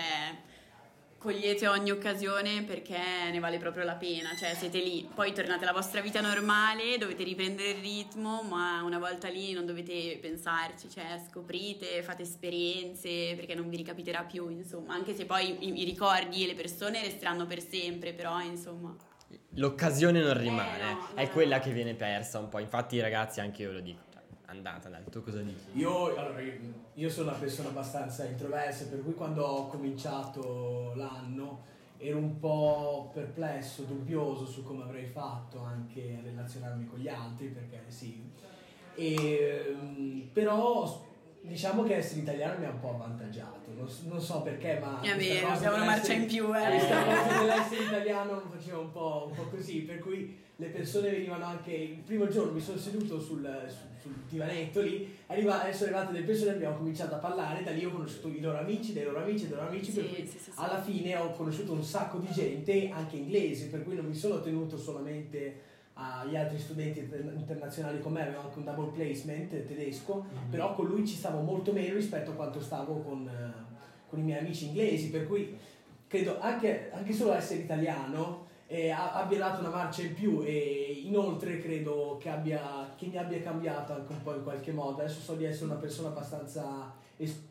cogliete 1.22 1.68
ogni 1.68 1.92
occasione 1.92 2.64
perché 2.64 2.98
ne 3.30 3.38
vale 3.38 3.58
proprio 3.58 3.84
la 3.84 3.94
pena, 3.94 4.34
cioè 4.36 4.54
siete 4.56 4.78
lì, 4.78 5.08
poi 5.14 5.32
tornate 5.32 5.62
alla 5.62 5.72
vostra 5.72 6.00
vita 6.00 6.20
normale, 6.20 6.98
dovete 6.98 7.22
riprendere 7.22 7.70
il 7.70 7.80
ritmo, 7.80 8.42
ma 8.42 8.82
una 8.82 8.98
volta 8.98 9.28
lì 9.28 9.52
non 9.52 9.64
dovete 9.64 10.18
pensarci, 10.20 10.90
cioè 10.90 11.22
scoprite, 11.30 12.02
fate 12.02 12.22
esperienze 12.22 13.34
perché 13.36 13.54
non 13.54 13.68
vi 13.68 13.76
ricapiterà 13.76 14.24
più, 14.24 14.48
insomma, 14.48 14.94
anche 14.94 15.14
se 15.14 15.24
poi 15.24 15.64
i, 15.64 15.80
i 15.80 15.84
ricordi 15.84 16.42
e 16.42 16.48
le 16.48 16.54
persone 16.54 17.00
resteranno 17.00 17.46
per 17.46 17.64
sempre, 17.64 18.12
però 18.12 18.40
insomma. 18.40 18.92
L'occasione 19.54 20.20
non 20.20 20.36
rimane, 20.36 20.90
Eh, 20.90 20.92
no, 20.92 21.08
è 21.14 21.24
no. 21.24 21.30
quella 21.30 21.60
che 21.60 21.70
viene 21.70 21.94
persa 21.94 22.40
un 22.40 22.48
po'. 22.48 22.58
Infatti, 22.58 22.98
ragazzi, 23.00 23.40
anche 23.40 23.62
io 23.62 23.70
lo 23.72 23.80
dico. 23.80 24.00
Andata, 24.52 24.90
dai, 24.90 25.02
tu 25.10 25.22
cosa 25.22 25.40
dici? 25.40 25.64
Io, 25.72 26.14
allora, 26.14 26.40
io 26.94 27.10
sono 27.10 27.30
una 27.30 27.38
persona 27.38 27.70
abbastanza 27.70 28.26
introversa, 28.26 28.86
per 28.86 29.02
cui 29.02 29.14
quando 29.14 29.44
ho 29.44 29.66
cominciato 29.66 30.92
l'anno 30.94 31.70
ero 31.96 32.18
un 32.18 32.38
po' 32.38 33.10
perplesso, 33.14 33.84
dubbioso 33.84 34.44
su 34.44 34.62
come 34.62 34.82
avrei 34.82 35.06
fatto 35.06 35.60
anche 35.60 36.18
a 36.18 36.22
relazionarmi 36.22 36.86
con 36.86 36.98
gli 36.98 37.08
altri, 37.08 37.46
perché 37.48 37.82
sì. 37.86 38.30
E, 38.94 39.74
mm, 39.74 40.20
però 40.32 41.10
Diciamo 41.44 41.82
che 41.82 41.96
essere 41.96 42.20
italiano 42.20 42.58
mi 42.60 42.66
ha 42.66 42.70
un 42.70 42.78
po' 42.80 42.90
avvantaggiato, 42.90 43.72
non, 43.76 43.88
so- 43.88 44.02
non 44.08 44.20
so 44.20 44.42
perché, 44.42 44.78
ma... 44.80 45.00
È 45.00 45.16
vero, 45.16 45.48
abbiamo 45.48 45.74
una 45.76 45.84
marcia 45.86 46.12
in 46.12 46.26
più, 46.26 46.44
eh. 46.56 46.68
Questa 46.68 47.02
cosa 47.04 47.38
dell'essere 47.40 47.82
italiano 47.82 48.42
faceva 48.54 48.78
un 48.78 48.92
po', 48.92 49.26
un 49.28 49.34
po' 49.34 49.48
così, 49.50 49.80
per 49.80 49.98
cui 49.98 50.38
le 50.54 50.66
persone 50.68 51.10
venivano 51.10 51.44
anche... 51.44 51.72
Il 51.72 52.02
primo 52.04 52.28
giorno 52.28 52.52
mi 52.52 52.60
sono 52.60 52.78
seduto 52.78 53.18
sul, 53.20 53.42
sul- 53.66 53.90
sul 54.00 54.14
divanetto 54.28 54.80
lì, 54.82 55.16
arriva, 55.26 55.60
sono 55.72 55.90
arrivate 55.90 56.12
delle 56.12 56.24
persone 56.24 56.52
abbiamo 56.52 56.76
cominciato 56.76 57.16
a 57.16 57.18
parlare, 57.18 57.64
da 57.64 57.72
lì 57.72 57.84
ho 57.84 57.90
conosciuto 57.90 58.28
i 58.28 58.40
loro 58.40 58.58
amici, 58.58 58.92
dei 58.92 59.02
loro 59.04 59.18
amici, 59.22 59.48
dei 59.48 59.56
loro 59.56 59.66
amici, 59.68 59.90
per 59.90 60.04
Sì, 60.04 60.08
cui 60.14 60.26
sì, 60.26 60.38
sì, 60.38 60.44
sì. 60.44 60.50
alla 60.54 60.80
fine 60.80 61.16
ho 61.16 61.32
conosciuto 61.32 61.72
un 61.72 61.82
sacco 61.82 62.18
di 62.18 62.28
gente, 62.30 62.88
anche 62.90 63.16
inglese, 63.16 63.66
per 63.66 63.82
cui 63.82 63.96
non 63.96 64.06
mi 64.06 64.14
sono 64.14 64.40
tenuto 64.40 64.78
solamente 64.78 65.70
agli 65.94 66.36
altri 66.36 66.58
studenti 66.58 67.00
inter- 67.00 67.32
internazionali 67.36 68.00
con 68.00 68.12
me, 68.12 68.22
avevo 68.22 68.40
anche 68.40 68.58
un 68.58 68.64
double 68.64 68.90
placement 68.92 69.50
tedesco, 69.64 70.24
però 70.50 70.74
con 70.74 70.86
lui 70.86 71.06
ci 71.06 71.14
stavo 71.14 71.40
molto 71.42 71.72
meno 71.72 71.94
rispetto 71.94 72.30
a 72.30 72.34
quanto 72.34 72.60
stavo 72.60 73.00
con, 73.00 73.28
eh, 73.28 73.52
con 74.08 74.18
i 74.18 74.22
miei 74.22 74.40
amici 74.40 74.66
inglesi, 74.66 75.10
per 75.10 75.26
cui 75.26 75.56
credo 76.06 76.40
anche, 76.40 76.90
anche 76.92 77.12
solo 77.12 77.32
essere 77.32 77.60
italiano 77.60 78.41
eh, 78.72 78.90
abbia 78.90 79.38
dato 79.38 79.60
una 79.60 79.68
marcia 79.68 80.00
in 80.00 80.14
più 80.14 80.42
e 80.42 81.02
inoltre 81.04 81.60
credo 81.60 82.16
che, 82.18 82.30
abbia, 82.30 82.94
che 82.96 83.04
mi 83.06 83.18
abbia 83.18 83.42
cambiato 83.42 83.92
anche 83.92 84.12
un 84.12 84.22
po' 84.22 84.34
in 84.34 84.42
qualche 84.42 84.72
modo. 84.72 85.02
Adesso 85.02 85.20
so 85.20 85.34
di 85.34 85.44
essere 85.44 85.66
una 85.66 85.74
persona 85.74 86.08
abbastanza 86.08 87.00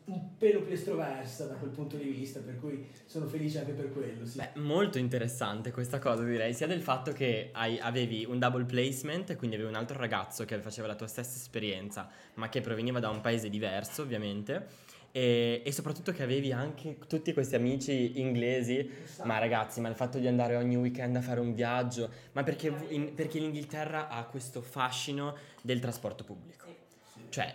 un 0.06 0.36
pelo 0.36 0.60
più 0.60 0.74
estroversa 0.74 1.46
da 1.46 1.54
quel 1.54 1.70
punto 1.70 1.96
di 1.96 2.10
vista, 2.10 2.40
per 2.40 2.58
cui 2.58 2.86
sono 3.06 3.26
felice 3.26 3.60
anche 3.60 3.72
per 3.72 3.92
quello. 3.92 4.26
Sì. 4.26 4.38
Beh, 4.38 4.60
molto 4.60 4.98
interessante 4.98 5.70
questa 5.70 5.98
cosa 5.98 6.24
direi, 6.24 6.52
sia 6.52 6.66
del 6.66 6.82
fatto 6.82 7.12
che 7.12 7.50
hai- 7.52 7.78
avevi 7.78 8.26
un 8.28 8.38
double 8.38 8.64
placement, 8.64 9.36
quindi 9.36 9.56
avevi 9.56 9.70
un 9.70 9.76
altro 9.76 9.96
ragazzo 9.96 10.44
che 10.44 10.58
faceva 10.58 10.88
la 10.88 10.96
tua 10.96 11.06
stessa 11.06 11.36
esperienza, 11.36 12.08
ma 12.34 12.48
che 12.48 12.60
proveniva 12.60 12.98
da 12.98 13.08
un 13.08 13.20
paese 13.20 13.48
diverso 13.48 14.02
ovviamente, 14.02 14.66
e, 15.12 15.62
e 15.64 15.72
soprattutto 15.72 16.10
che 16.12 16.22
avevi 16.22 16.52
anche 16.52 16.96
tutti 17.06 17.32
questi 17.32 17.54
amici 17.54 18.18
inglesi, 18.18 18.90
ma 19.24 19.38
ragazzi, 19.38 19.80
ma 19.80 19.88
il 19.88 19.94
fatto 19.94 20.18
di 20.18 20.26
andare 20.26 20.56
ogni 20.56 20.76
weekend 20.76 21.14
a 21.16 21.20
fare 21.20 21.38
un 21.40 21.54
viaggio, 21.54 22.10
ma 22.32 22.42
perché, 22.42 22.72
in- 22.88 23.14
perché 23.14 23.38
l'Inghilterra 23.38 24.08
ha 24.08 24.24
questo 24.24 24.62
fascino 24.62 25.36
del 25.60 25.78
trasporto 25.80 26.24
pubblico, 26.24 26.64
Sì. 27.12 27.20
cioè 27.28 27.54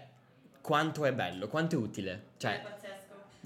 quanto 0.62 1.06
è 1.06 1.14
bello, 1.14 1.48
quanto 1.48 1.76
è 1.76 1.78
utile, 1.80 2.24
cioè... 2.38 2.62
È. 2.62 2.76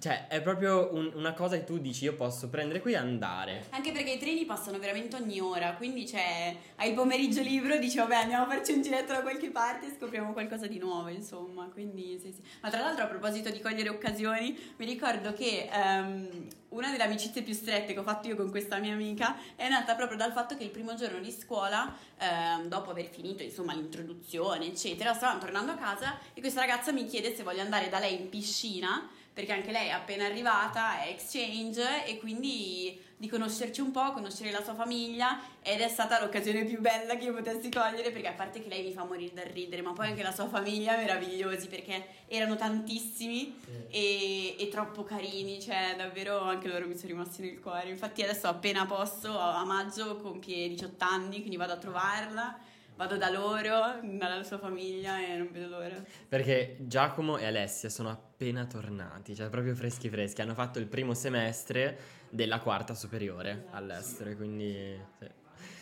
Cioè, 0.01 0.25
è 0.29 0.41
proprio 0.41 0.91
un- 0.93 1.11
una 1.13 1.33
cosa 1.33 1.57
che 1.57 1.63
tu 1.63 1.77
dici, 1.77 2.05
io 2.05 2.15
posso 2.15 2.49
prendere 2.49 2.81
qui 2.81 2.93
e 2.93 2.95
andare. 2.95 3.67
Anche 3.69 3.91
perché 3.91 4.13
i 4.13 4.17
treni 4.17 4.45
passano 4.45 4.79
veramente 4.79 5.15
ogni 5.15 5.39
ora, 5.39 5.75
quindi 5.75 6.05
c'è, 6.05 6.55
hai 6.77 6.89
il 6.89 6.95
pomeriggio 6.95 7.43
libero, 7.43 7.77
dici 7.77 7.97
vabbè 7.97 8.15
andiamo 8.15 8.45
a 8.45 8.47
farci 8.47 8.71
un 8.71 8.81
giretto 8.81 9.13
da 9.13 9.21
qualche 9.21 9.51
parte 9.51 9.85
e 9.85 9.95
scopriamo 9.95 10.33
qualcosa 10.33 10.65
di 10.65 10.79
nuovo, 10.79 11.09
insomma, 11.09 11.69
quindi 11.71 12.17
sì 12.19 12.31
sì. 12.31 12.41
Ma 12.61 12.71
tra 12.71 12.79
l'altro 12.81 13.03
a 13.03 13.07
proposito 13.07 13.51
di 13.51 13.59
cogliere 13.59 13.89
occasioni, 13.89 14.57
mi 14.77 14.85
ricordo 14.87 15.33
che 15.33 15.69
ehm, 15.71 16.47
una 16.69 16.89
delle 16.89 17.03
amicizie 17.03 17.43
più 17.43 17.53
strette 17.53 17.93
che 17.93 17.99
ho 17.99 18.03
fatto 18.03 18.27
io 18.27 18.35
con 18.35 18.49
questa 18.49 18.77
mia 18.77 18.93
amica 18.93 19.35
è 19.55 19.69
nata 19.69 19.93
proprio 19.93 20.17
dal 20.17 20.31
fatto 20.31 20.57
che 20.57 20.63
il 20.63 20.71
primo 20.71 20.95
giorno 20.95 21.19
di 21.19 21.31
scuola, 21.31 21.95
ehm, 22.17 22.65
dopo 22.67 22.89
aver 22.89 23.05
finito 23.05 23.43
insomma 23.43 23.75
l'introduzione 23.75 24.65
eccetera, 24.65 25.13
stavamo 25.13 25.39
tornando 25.41 25.73
a 25.73 25.75
casa 25.75 26.17
e 26.33 26.39
questa 26.41 26.61
ragazza 26.61 26.91
mi 26.91 27.05
chiede 27.05 27.35
se 27.35 27.43
voglio 27.43 27.61
andare 27.61 27.87
da 27.87 27.99
lei 27.99 28.19
in 28.19 28.29
piscina 28.29 29.07
perché 29.33 29.53
anche 29.53 29.71
lei 29.71 29.87
è 29.87 29.91
appena 29.91 30.25
arrivata, 30.25 31.01
è 31.01 31.09
exchange 31.09 32.05
e 32.05 32.17
quindi 32.17 32.99
di 33.15 33.29
conoscerci 33.29 33.81
un 33.81 33.91
po', 33.91 34.13
conoscere 34.13 34.49
la 34.49 34.63
sua 34.63 34.73
famiglia 34.73 35.39
ed 35.61 35.79
è 35.79 35.87
stata 35.87 36.19
l'occasione 36.19 36.65
più 36.65 36.81
bella 36.81 37.15
che 37.15 37.25
io 37.25 37.33
potessi 37.35 37.69
cogliere 37.69 38.09
perché 38.09 38.27
a 38.27 38.33
parte 38.33 38.61
che 38.61 38.67
lei 38.67 38.83
mi 38.83 38.91
fa 38.91 39.03
morire 39.03 39.33
dal 39.33 39.45
ridere, 39.45 39.83
ma 39.83 39.93
poi 39.93 40.07
anche 40.07 40.23
la 40.23 40.31
sua 40.31 40.47
famiglia 40.47 40.97
meravigliosi 40.97 41.67
perché 41.67 42.03
erano 42.27 42.55
tantissimi 42.55 43.55
e, 43.89 44.55
e 44.57 44.67
troppo 44.69 45.03
carini, 45.03 45.61
cioè 45.61 45.93
davvero 45.95 46.39
anche 46.39 46.67
loro 46.67 46.87
mi 46.87 46.97
sono 46.97 47.09
rimasti 47.09 47.43
nel 47.43 47.59
cuore. 47.59 47.89
Infatti 47.89 48.23
adesso 48.23 48.47
appena 48.47 48.87
posso, 48.87 49.37
a 49.37 49.63
maggio 49.65 50.17
compie 50.17 50.67
18 50.67 51.05
anni, 51.05 51.37
quindi 51.37 51.57
vado 51.57 51.73
a 51.73 51.77
trovarla. 51.77 52.59
Vado 53.01 53.17
da 53.17 53.31
loro, 53.31 53.99
dalla 54.03 54.43
sua 54.43 54.59
famiglia 54.59 55.19
e 55.25 55.35
non 55.35 55.49
vedo 55.51 55.69
l'ora. 55.69 56.03
Perché 56.27 56.75
Giacomo 56.81 57.39
e 57.39 57.47
Alessia 57.47 57.89
sono 57.89 58.11
appena 58.11 58.67
tornati, 58.67 59.33
cioè 59.33 59.49
proprio 59.49 59.73
freschi 59.73 60.07
freschi. 60.07 60.41
Hanno 60.41 60.53
fatto 60.53 60.77
il 60.77 60.85
primo 60.85 61.15
semestre 61.15 61.97
della 62.29 62.59
quarta 62.59 62.93
superiore 62.93 63.53
Esatto. 63.53 63.75
all'estero, 63.75 64.35
quindi... 64.35 65.01
sì. 65.17 65.25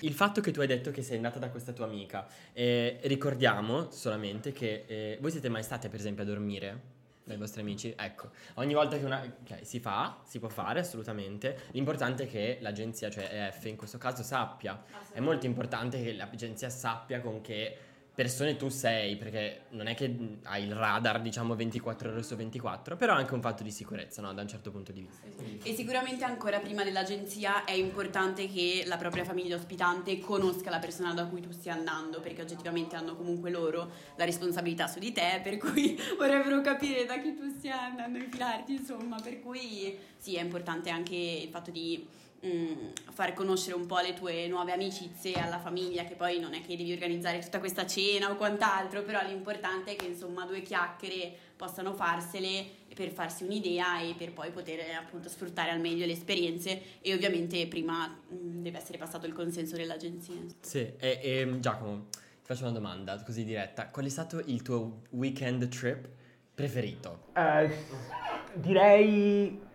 Il 0.07 0.13
fatto 0.13 0.39
che 0.39 0.51
tu 0.51 0.61
hai 0.61 0.67
detto 0.67 0.91
che 0.91 1.01
sei 1.01 1.17
andata 1.17 1.39
da 1.39 1.49
questa 1.49 1.73
tua 1.73 1.87
amica, 1.87 2.25
eh, 2.53 3.01
ricordiamo 3.03 3.91
solamente 3.91 4.53
che 4.53 4.85
eh, 4.87 5.17
voi 5.19 5.31
siete 5.31 5.49
mai 5.49 5.63
state 5.63 5.89
per 5.89 5.99
esempio 5.99 6.23
a 6.23 6.25
dormire 6.25 6.81
dai 7.29 7.37
vostri 7.37 7.61
amici? 7.61 7.93
Ecco, 7.95 8.31
ogni 8.55 8.73
volta 8.73 8.97
che 8.97 9.05
una... 9.05 9.21
ok, 9.23 9.59
si 9.65 9.79
fa, 9.79 10.19
si 10.25 10.39
può 10.39 10.49
fare 10.49 10.79
assolutamente, 10.79 11.63
l'importante 11.71 12.23
è 12.23 12.27
che 12.27 12.57
l'agenzia, 12.61 13.09
cioè 13.09 13.29
EF 13.31 13.65
in 13.65 13.75
questo 13.75 13.97
caso, 13.97 14.23
sappia 14.23 14.83
è 15.11 15.19
molto 15.19 15.45
importante 15.45 16.01
che 16.01 16.13
l'agenzia 16.13 16.69
sappia 16.69 17.19
con 17.21 17.41
che 17.41 17.77
persone 18.19 18.57
tu 18.57 18.67
sei, 18.67 19.15
perché 19.15 19.61
non 19.69 19.87
è 19.87 19.95
che 19.95 20.13
hai 20.43 20.65
il 20.65 20.75
radar, 20.75 21.21
diciamo, 21.21 21.55
24 21.55 22.11
ore 22.11 22.21
su 22.21 22.35
24, 22.35 22.97
però 22.97 23.15
è 23.15 23.19
anche 23.19 23.33
un 23.33 23.39
fatto 23.39 23.63
di 23.63 23.71
sicurezza, 23.71 24.21
no? 24.21 24.33
Da 24.33 24.41
un 24.41 24.47
certo 24.49 24.71
punto 24.71 24.91
di 24.91 24.99
vista. 24.99 25.25
E 25.63 25.73
sicuramente 25.73 26.25
ancora 26.25 26.59
prima 26.59 26.83
dell'agenzia 26.83 27.63
è 27.63 27.71
importante 27.71 28.49
che 28.49 28.83
la 28.87 28.97
propria 28.97 29.23
famiglia 29.23 29.55
ospitante 29.55 30.19
conosca 30.19 30.69
la 30.69 30.79
persona 30.79 31.13
da 31.13 31.27
cui 31.27 31.39
tu 31.39 31.51
stia 31.51 31.71
andando, 31.71 32.19
perché 32.19 32.41
oggettivamente 32.41 32.97
hanno 32.97 33.15
comunque 33.15 33.51
loro 33.51 33.89
la 34.17 34.25
responsabilità 34.25 34.87
su 34.87 34.99
di 34.99 35.13
te, 35.13 35.39
per 35.41 35.55
cui 35.55 35.97
vorrebbero 36.19 36.59
capire 36.59 37.05
da 37.05 37.21
chi 37.21 37.33
tu 37.37 37.47
stia 37.47 37.83
andando 37.83 38.17
a 38.17 38.21
infilarti, 38.21 38.73
insomma, 38.73 39.15
per 39.23 39.39
cui 39.39 39.97
sì, 40.17 40.35
è 40.35 40.41
importante 40.41 40.89
anche 40.89 41.15
il 41.15 41.47
fatto 41.47 41.71
di 41.71 42.05
mm, 42.45 42.89
far 43.11 43.33
conoscere 43.33 43.75
un 43.75 43.85
po' 43.85 43.99
le 43.99 44.13
tue 44.13 44.47
nuove 44.47 44.71
amicizie 44.71 45.33
alla 45.33 45.59
famiglia, 45.59 46.03
che 46.05 46.15
poi 46.15 46.39
non 46.39 46.53
è 46.53 46.61
che 46.61 46.75
devi 46.75 46.91
organizzare 46.91 47.39
tutta 47.39 47.59
questa 47.59 47.85
cena 47.85 48.31
o 48.31 48.35
quant'altro, 48.35 49.03
però 49.03 49.21
l'importante 49.25 49.91
è 49.91 49.95
che 49.95 50.05
insomma 50.05 50.45
due 50.45 50.61
chiacchiere 50.61 51.33
possano 51.55 51.93
farsele 51.93 52.77
per 52.95 53.11
farsi 53.11 53.43
un'idea 53.43 54.01
e 54.01 54.13
per 54.17 54.31
poi 54.31 54.51
poter 54.51 54.79
appunto 54.95 55.29
sfruttare 55.29 55.71
al 55.71 55.79
meglio 55.79 56.05
le 56.05 56.13
esperienze 56.13 56.81
e 57.01 57.13
ovviamente 57.13 57.67
prima 57.67 58.07
mm, 58.07 58.61
deve 58.61 58.77
essere 58.77 58.97
passato 58.97 59.25
il 59.25 59.33
consenso 59.33 59.75
dell'agenzia. 59.75 60.35
Sì, 60.61 60.79
e, 60.97 61.19
e, 61.21 61.59
Giacomo, 61.59 62.07
ti 62.09 62.17
faccio 62.43 62.63
una 62.63 62.71
domanda 62.71 63.21
così 63.23 63.43
diretta. 63.43 63.87
Qual 63.89 64.05
è 64.05 64.09
stato 64.09 64.39
il 64.45 64.61
tuo 64.61 65.01
weekend 65.11 65.67
trip 65.67 66.07
preferito? 66.53 67.27
Eh, 67.33 67.69
direi 68.53 69.67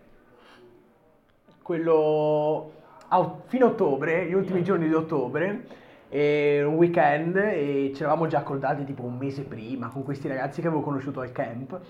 quello 1.65 2.73
a- 3.09 3.35
fino 3.47 3.65
a 3.65 3.69
ottobre, 3.71 4.27
gli 4.27 4.35
ultimi 4.35 4.63
giorni 4.63 4.87
di 4.87 4.93
ottobre, 4.93 5.65
un 6.11 6.75
weekend 6.77 7.35
e 7.37 7.91
ci 7.95 8.03
eravamo 8.03 8.27
già 8.29 8.39
accordati 8.39 8.85
tipo 8.85 9.03
un 9.03 9.17
mese 9.17 9.43
prima 9.43 9.89
con 9.89 10.05
questi 10.05 10.29
ragazzi 10.29 10.61
che 10.61 10.67
avevo 10.69 10.83
conosciuto 10.83 11.21
al 11.21 11.33
camp. 11.33 11.81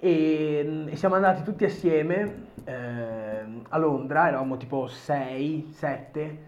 E, 0.00 0.84
e 0.90 0.96
siamo 0.96 1.14
andati 1.14 1.44
tutti 1.44 1.64
assieme 1.64 2.48
ehm, 2.64 3.62
a 3.68 3.78
Londra, 3.78 4.28
eravamo 4.28 4.56
tipo 4.56 4.88
6, 4.88 5.68
7 5.70 6.38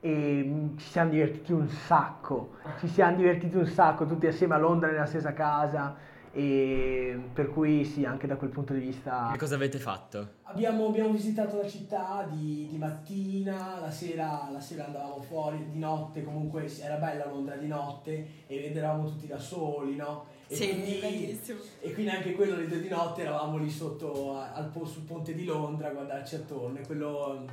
e 0.00 0.42
mm, 0.44 0.76
ci 0.76 0.86
siamo 0.86 1.10
divertiti 1.10 1.52
un 1.52 1.68
sacco, 1.68 2.56
ci 2.80 2.88
siamo 2.88 3.16
divertiti 3.16 3.56
un 3.56 3.66
sacco 3.66 4.04
tutti 4.04 4.26
assieme 4.26 4.54
a 4.54 4.58
Londra 4.58 4.90
nella 4.90 5.06
stessa 5.06 5.32
casa 5.32 5.94
e 6.36 7.18
per 7.32 7.50
cui 7.50 7.82
sì, 7.86 8.04
anche 8.04 8.26
da 8.26 8.36
quel 8.36 8.50
punto 8.50 8.74
di 8.74 8.80
vista... 8.80 9.30
Che 9.32 9.38
cosa 9.38 9.54
avete 9.54 9.78
fatto? 9.78 10.34
Abbiamo, 10.42 10.88
abbiamo 10.88 11.08
visitato 11.08 11.56
la 11.56 11.66
città 11.66 12.28
di, 12.30 12.68
di 12.70 12.76
mattina, 12.76 13.80
la 13.80 13.90
sera, 13.90 14.50
la 14.52 14.60
sera 14.60 14.84
andavamo 14.84 15.22
fuori, 15.22 15.66
di 15.70 15.78
notte 15.78 16.22
comunque 16.22 16.70
era 16.78 16.96
bella 16.96 17.26
Londra 17.26 17.56
di 17.56 17.66
notte 17.66 18.44
e 18.46 18.70
eravamo 18.70 19.06
tutti 19.06 19.26
da 19.26 19.38
soli, 19.38 19.96
no? 19.96 20.26
E, 20.46 20.58
quindi, 20.58 20.98
bellissimo. 21.00 21.58
e 21.80 21.94
quindi 21.94 22.10
anche 22.10 22.34
quello 22.34 22.52
alle 22.52 22.68
due 22.68 22.80
di 22.82 22.88
notte 22.88 23.22
eravamo 23.22 23.56
lì 23.56 23.70
sotto 23.70 24.36
al 24.36 24.70
sul 24.84 25.04
ponte 25.04 25.32
di 25.32 25.46
Londra 25.46 25.88
a 25.88 25.92
guardarci 25.92 26.34
attorno 26.34 26.78
e 26.78 26.86
quello, 26.86 27.46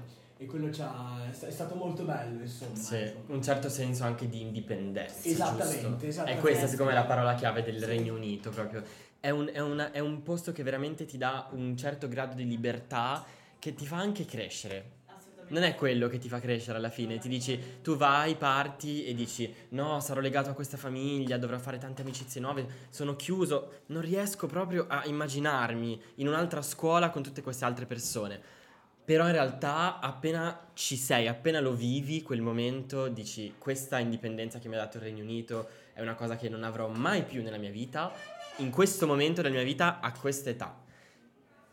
e 0.44 0.46
quello 0.46 0.68
è 0.68 0.74
sta- 0.74 1.48
è 1.48 1.52
stato 1.52 1.76
molto 1.76 2.04
bello 2.04 2.42
insomma. 2.42 2.76
Sì, 2.76 2.96
ecco. 2.96 3.32
un 3.34 3.42
certo 3.42 3.70
senso 3.70 4.04
anche 4.04 4.28
di 4.28 4.42
indipendenza. 4.42 5.28
Esattamente, 5.28 5.82
giusto? 5.90 6.06
esattamente. 6.06 6.40
È 6.40 6.42
questa 6.42 6.68
secondo 6.68 6.92
me 6.92 6.98
la 6.98 7.06
parola 7.06 7.34
chiave 7.36 7.64
del 7.64 7.80
Sì. 7.80 7.86
Regno 7.86 8.14
Unito 8.14 8.50
proprio. 8.50 8.84
È 9.20 9.30
un, 9.30 9.50
è 9.54 9.60
una- 9.60 9.92
è 9.92 10.00
un 10.00 10.22
posto 10.24 10.52
che 10.52 10.64
veramente 10.64 11.06
ti 11.06 11.18
dà 11.18 11.48
un 11.52 11.76
certo 11.78 12.08
grado 12.08 12.36
di 12.36 12.46
libertà 12.48 13.24
che 13.58 13.74
ti 13.74 13.86
fa 13.86 13.98
anche 13.98 14.26
crescere. 14.26 15.02
Assolutamente. 15.08 15.54
Non 15.54 15.64
è 15.64 15.76
quello 15.76 16.08
che 16.10 16.18
ti 16.18 16.28
fa 16.28 16.40
crescere 16.42 16.78
alla 16.78 16.90
fine, 16.90 17.18
ti 17.20 17.30
dici 17.30 17.58
tu 17.82 17.96
vai, 17.96 18.36
parti 18.36 19.06
e 19.06 19.14
dici 19.14 19.54
no, 19.70 20.00
sarò 20.02 20.20
legato 20.20 20.50
a 20.50 20.54
questa 20.54 20.76
famiglia, 20.76 21.38
dovrò 21.38 21.58
fare 21.58 21.78
tante 21.78 22.02
amicizie 22.02 22.42
nuove, 22.42 22.68
sono 22.90 23.16
chiuso, 23.16 23.82
non 23.88 24.02
riesco 24.02 24.48
proprio 24.48 24.86
a 24.90 25.06
immaginarmi 25.06 26.02
in 26.16 26.28
un'altra 26.28 26.62
scuola 26.62 27.10
con 27.10 27.24
tutte 27.24 27.42
queste 27.42 27.64
altre 27.64 27.86
persone. 27.86 28.42
Però 29.06 29.26
in 29.26 29.34
realtà 29.34 30.00
appena 30.00 30.68
ci 30.74 30.96
sei, 30.96 31.28
appena 31.28 31.60
lo 31.60 31.74
vivi, 31.74 32.22
quel 32.22 32.42
momento 32.42 33.10
dici 33.10 33.56
questa 33.58 34.00
indipendenza 34.00 34.60
che 34.60 34.70
mi 34.70 34.76
ha 34.76 34.78
dato 34.78 34.98
il 34.98 35.04
Regno 35.04 35.24
Unito 35.24 35.68
è 35.94 36.02
una 36.02 36.16
cosa 36.16 36.38
che 36.38 36.48
non 36.48 36.63
avrò 36.63 36.88
mai 36.88 37.24
più 37.24 37.44
nella 37.44 37.58
mia 37.58 37.70
vita, 37.70 38.13
in 38.58 38.72
questo 38.72 39.06
momento 39.06 39.42
della 39.42 39.54
mia 39.54 39.63
vita, 39.63 40.00
a 40.00 40.12
questa 40.13 40.50
età. 40.52 40.82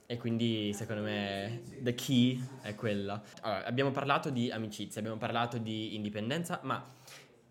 E 0.06 0.16
quindi 0.16 0.72
secondo 0.74 1.02
me 1.02 1.62
the 1.82 1.94
key 1.94 2.44
è 2.62 2.74
quella. 2.74 3.22
Allora, 3.42 3.64
abbiamo 3.64 3.92
parlato 3.92 4.30
di 4.30 4.50
amicizia, 4.50 5.00
abbiamo 5.00 5.18
parlato 5.18 5.56
di 5.56 5.94
indipendenza, 5.94 6.58
ma 6.64 6.84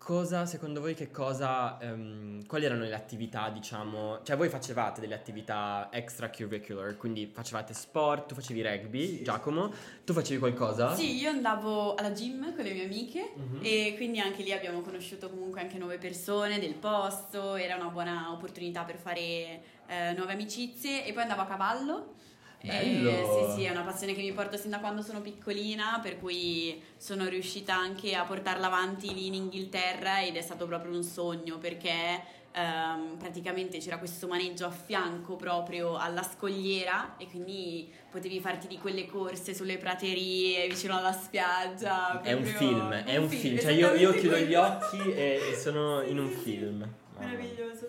cosa, 0.02 0.46
secondo 0.46 0.80
voi, 0.80 0.94
che 0.94 1.10
cosa, 1.10 1.78
ehm, 1.78 2.46
quali 2.46 2.64
erano 2.64 2.84
le 2.84 2.94
attività, 2.94 3.50
diciamo, 3.50 4.20
cioè 4.22 4.34
voi 4.34 4.48
facevate 4.48 4.98
delle 5.00 5.14
attività 5.14 5.88
extracurricular, 5.92 6.96
quindi 6.96 7.30
facevate 7.32 7.74
sport, 7.74 8.26
tu 8.28 8.34
facevi 8.34 8.62
rugby, 8.62 9.06
Sì. 9.18 9.22
Giacomo, 9.22 9.70
tu 10.04 10.14
facevi 10.14 10.38
qualcosa? 10.40 10.94
Sì, 10.96 11.16
io 11.20 11.28
andavo 11.28 11.94
alla 11.96 12.10
gym 12.12 12.54
con 12.54 12.64
le 12.64 12.72
mie 12.72 12.84
amiche 12.84 13.32
Mhm. 13.34 13.58
e 13.62 13.92
quindi 13.96 14.18
anche 14.20 14.42
lì 14.42 14.52
abbiamo 14.52 14.80
conosciuto 14.80 15.28
comunque 15.28 15.60
anche 15.60 15.76
nuove 15.76 15.98
persone 15.98 16.58
del 16.58 16.74
posto, 16.74 17.56
era 17.56 17.76
una 17.76 17.88
buona 17.90 18.32
opportunità 18.32 18.84
per 18.84 18.96
fare 18.96 19.78
eh, 19.86 20.12
nuove 20.16 20.32
amicizie 20.32 21.04
e 21.04 21.12
poi 21.12 21.22
andavo 21.22 21.42
a 21.42 21.46
cavallo. 21.46 22.14
Bello! 22.62 23.10
Eh, 23.10 23.46
sì, 23.48 23.54
sì, 23.54 23.64
è 23.64 23.70
una 23.70 23.82
passione 23.82 24.14
che 24.14 24.20
mi 24.20 24.32
porto 24.32 24.56
sin 24.56 24.70
da 24.70 24.80
quando 24.80 25.00
sono 25.02 25.20
piccolina, 25.20 25.98
per 26.02 26.18
cui 26.18 26.80
sono 26.96 27.26
riuscita 27.28 27.74
anche 27.74 28.14
a 28.14 28.24
portarla 28.24 28.66
avanti 28.66 29.14
lì 29.14 29.26
in 29.26 29.34
Inghilterra 29.34 30.22
ed 30.22 30.36
è 30.36 30.42
stato 30.42 30.66
proprio 30.66 30.92
un 30.94 31.02
sogno 31.02 31.58
perché 31.58 32.22
ehm, 32.52 33.16
praticamente 33.18 33.78
c'era 33.78 33.98
questo 33.98 34.26
maneggio 34.26 34.66
a 34.66 34.70
fianco 34.70 35.36
proprio 35.36 35.96
alla 35.96 36.22
scogliera 36.22 37.16
e 37.16 37.26
quindi 37.28 37.90
potevi 38.10 38.40
farti 38.40 38.66
di 38.66 38.76
quelle 38.76 39.06
corse 39.06 39.54
sulle 39.54 39.78
praterie 39.78 40.68
vicino 40.68 40.98
alla 40.98 41.12
spiaggia. 41.12 42.20
È 42.20 42.32
un 42.32 42.44
film, 42.44 42.92
è 42.92 43.16
un 43.16 43.28
film, 43.28 43.58
cioè 43.58 43.72
io, 43.72 43.94
io 43.94 44.12
chiudo 44.12 44.36
gli 44.36 44.54
occhi 44.54 44.98
e, 45.12 45.56
sono 45.58 46.02
in 46.02 46.18
un 46.18 46.28
film. 46.28 46.86
Meraviglioso. 47.18 47.88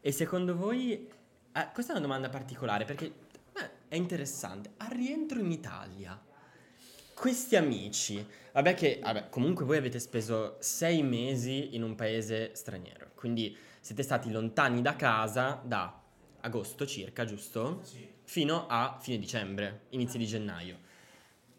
E 0.00 0.12
secondo 0.12 0.56
voi, 0.56 1.08
eh, 1.54 1.68
questa 1.72 1.92
è 1.92 1.96
una 1.96 2.06
domanda 2.06 2.28
particolare 2.28 2.84
perché 2.84 3.21
è 3.92 3.96
interessante, 3.96 4.70
al 4.78 4.88
rientro 4.88 5.38
in 5.38 5.50
Italia, 5.50 6.18
questi 7.12 7.56
amici, 7.56 8.26
vabbè 8.52 8.72
che, 8.72 9.00
vabbè, 9.02 9.28
comunque 9.28 9.66
voi 9.66 9.76
avete 9.76 9.98
speso 9.98 10.56
sei 10.60 11.02
mesi 11.02 11.74
in 11.74 11.82
un 11.82 11.94
paese 11.94 12.54
straniero, 12.54 13.10
quindi 13.14 13.54
siete 13.80 14.02
stati 14.02 14.30
lontani 14.30 14.80
da 14.80 14.96
casa 14.96 15.60
da 15.62 16.00
agosto 16.40 16.86
circa, 16.86 17.26
giusto? 17.26 17.80
Sì. 17.82 18.08
Fino 18.22 18.66
a 18.66 18.96
fine 18.98 19.18
dicembre, 19.18 19.82
inizio 19.90 20.18
di 20.18 20.24
gennaio. 20.26 20.78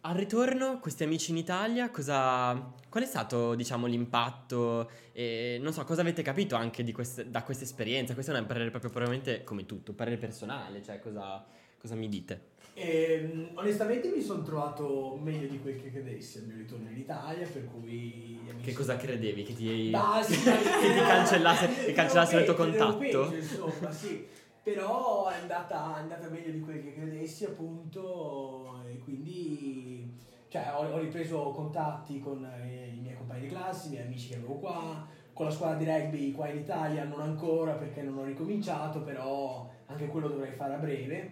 Al 0.01 0.15
ritorno, 0.15 0.79
questi 0.79 1.03
amici 1.03 1.29
in 1.29 1.37
Italia, 1.37 1.91
cosa, 1.91 2.73
qual 2.89 3.03
è 3.03 3.05
stato, 3.05 3.53
diciamo, 3.53 3.85
l'impatto? 3.85 4.89
E 5.11 5.59
non 5.61 5.71
so, 5.71 5.83
cosa 5.83 6.01
avete 6.01 6.23
capito 6.23 6.55
anche 6.55 6.83
di 6.83 6.91
queste- 6.93 7.29
da 7.29 7.43
questa 7.43 7.63
esperienza? 7.63 8.15
Questo 8.15 8.33
è 8.33 8.39
un 8.39 8.47
parere 8.47 8.71
proprio 8.71 8.89
probabilmente 8.89 9.43
come 9.43 9.67
tutto, 9.67 9.91
un 9.91 9.97
parere 9.97 10.17
personale, 10.17 10.81
cioè 10.81 10.99
cosa, 10.99 11.61
cosa 11.83 11.95
mi 11.95 12.07
dite? 12.07 12.51
Ehm, 12.75 13.49
onestamente 13.55 14.07
mi 14.15 14.21
sono 14.21 14.41
trovato 14.41 15.19
meglio 15.21 15.47
di 15.49 15.59
quel 15.59 15.75
che 15.75 15.91
credessi 15.91 16.37
al 16.37 16.45
mio 16.45 16.55
ritorno 16.55 16.87
in 16.89 16.97
Italia, 16.97 17.45
per 17.45 17.65
cui... 17.65 18.47
amici- 18.49 18.61
Che 18.67 18.73
cosa 18.73 18.95
credevi? 18.95 19.43
Che 19.43 19.53
ti, 19.53 19.91
Ah, 19.93 20.23
sì, 20.23 20.31
che 20.41 20.93
ti 20.93 20.99
cancellasse, 21.05 21.67
che 21.67 21.73
Credevo 21.73 21.93
cancellassero 21.95 22.39
il 22.39 22.45
tuo 22.45 22.55
contatto? 22.55 22.97
peggio, 22.97 23.35
insomma, 23.35 23.91
sì. 23.91 24.25
Però 24.63 25.27
è 25.27 25.35
andata, 25.35 25.97
è 25.97 25.99
andata 25.99 26.29
meglio 26.29 26.51
di 26.53 26.61
quel 26.61 26.81
che 26.81 26.93
credessi, 26.93 27.43
appunto, 27.43 28.81
e 28.89 28.97
quindi 28.99 30.09
cioè, 30.47 30.71
ho, 30.73 30.87
ho 30.89 30.97
ripreso 30.99 31.51
contatti 31.51 32.21
con 32.21 32.45
eh, 32.45 32.93
i 32.95 32.99
miei 33.01 33.15
compagni 33.17 33.41
di 33.41 33.47
classe, 33.47 33.87
i 33.87 33.89
miei 33.89 34.03
amici 34.05 34.29
che 34.29 34.35
avevo 34.37 34.53
qua, 34.53 35.05
con 35.33 35.47
la 35.47 35.51
squadra 35.51 35.77
di 35.77 35.83
rugby 35.85 36.31
qua 36.31 36.47
in 36.47 36.59
Italia 36.59 37.03
non 37.03 37.19
ancora 37.19 37.73
perché 37.73 38.01
non 38.03 38.17
ho 38.19 38.23
ricominciato, 38.23 39.01
però 39.01 39.69
anche 39.87 40.07
quello 40.07 40.29
dovrei 40.29 40.53
fare 40.53 40.75
a 40.75 40.77
breve. 40.77 41.31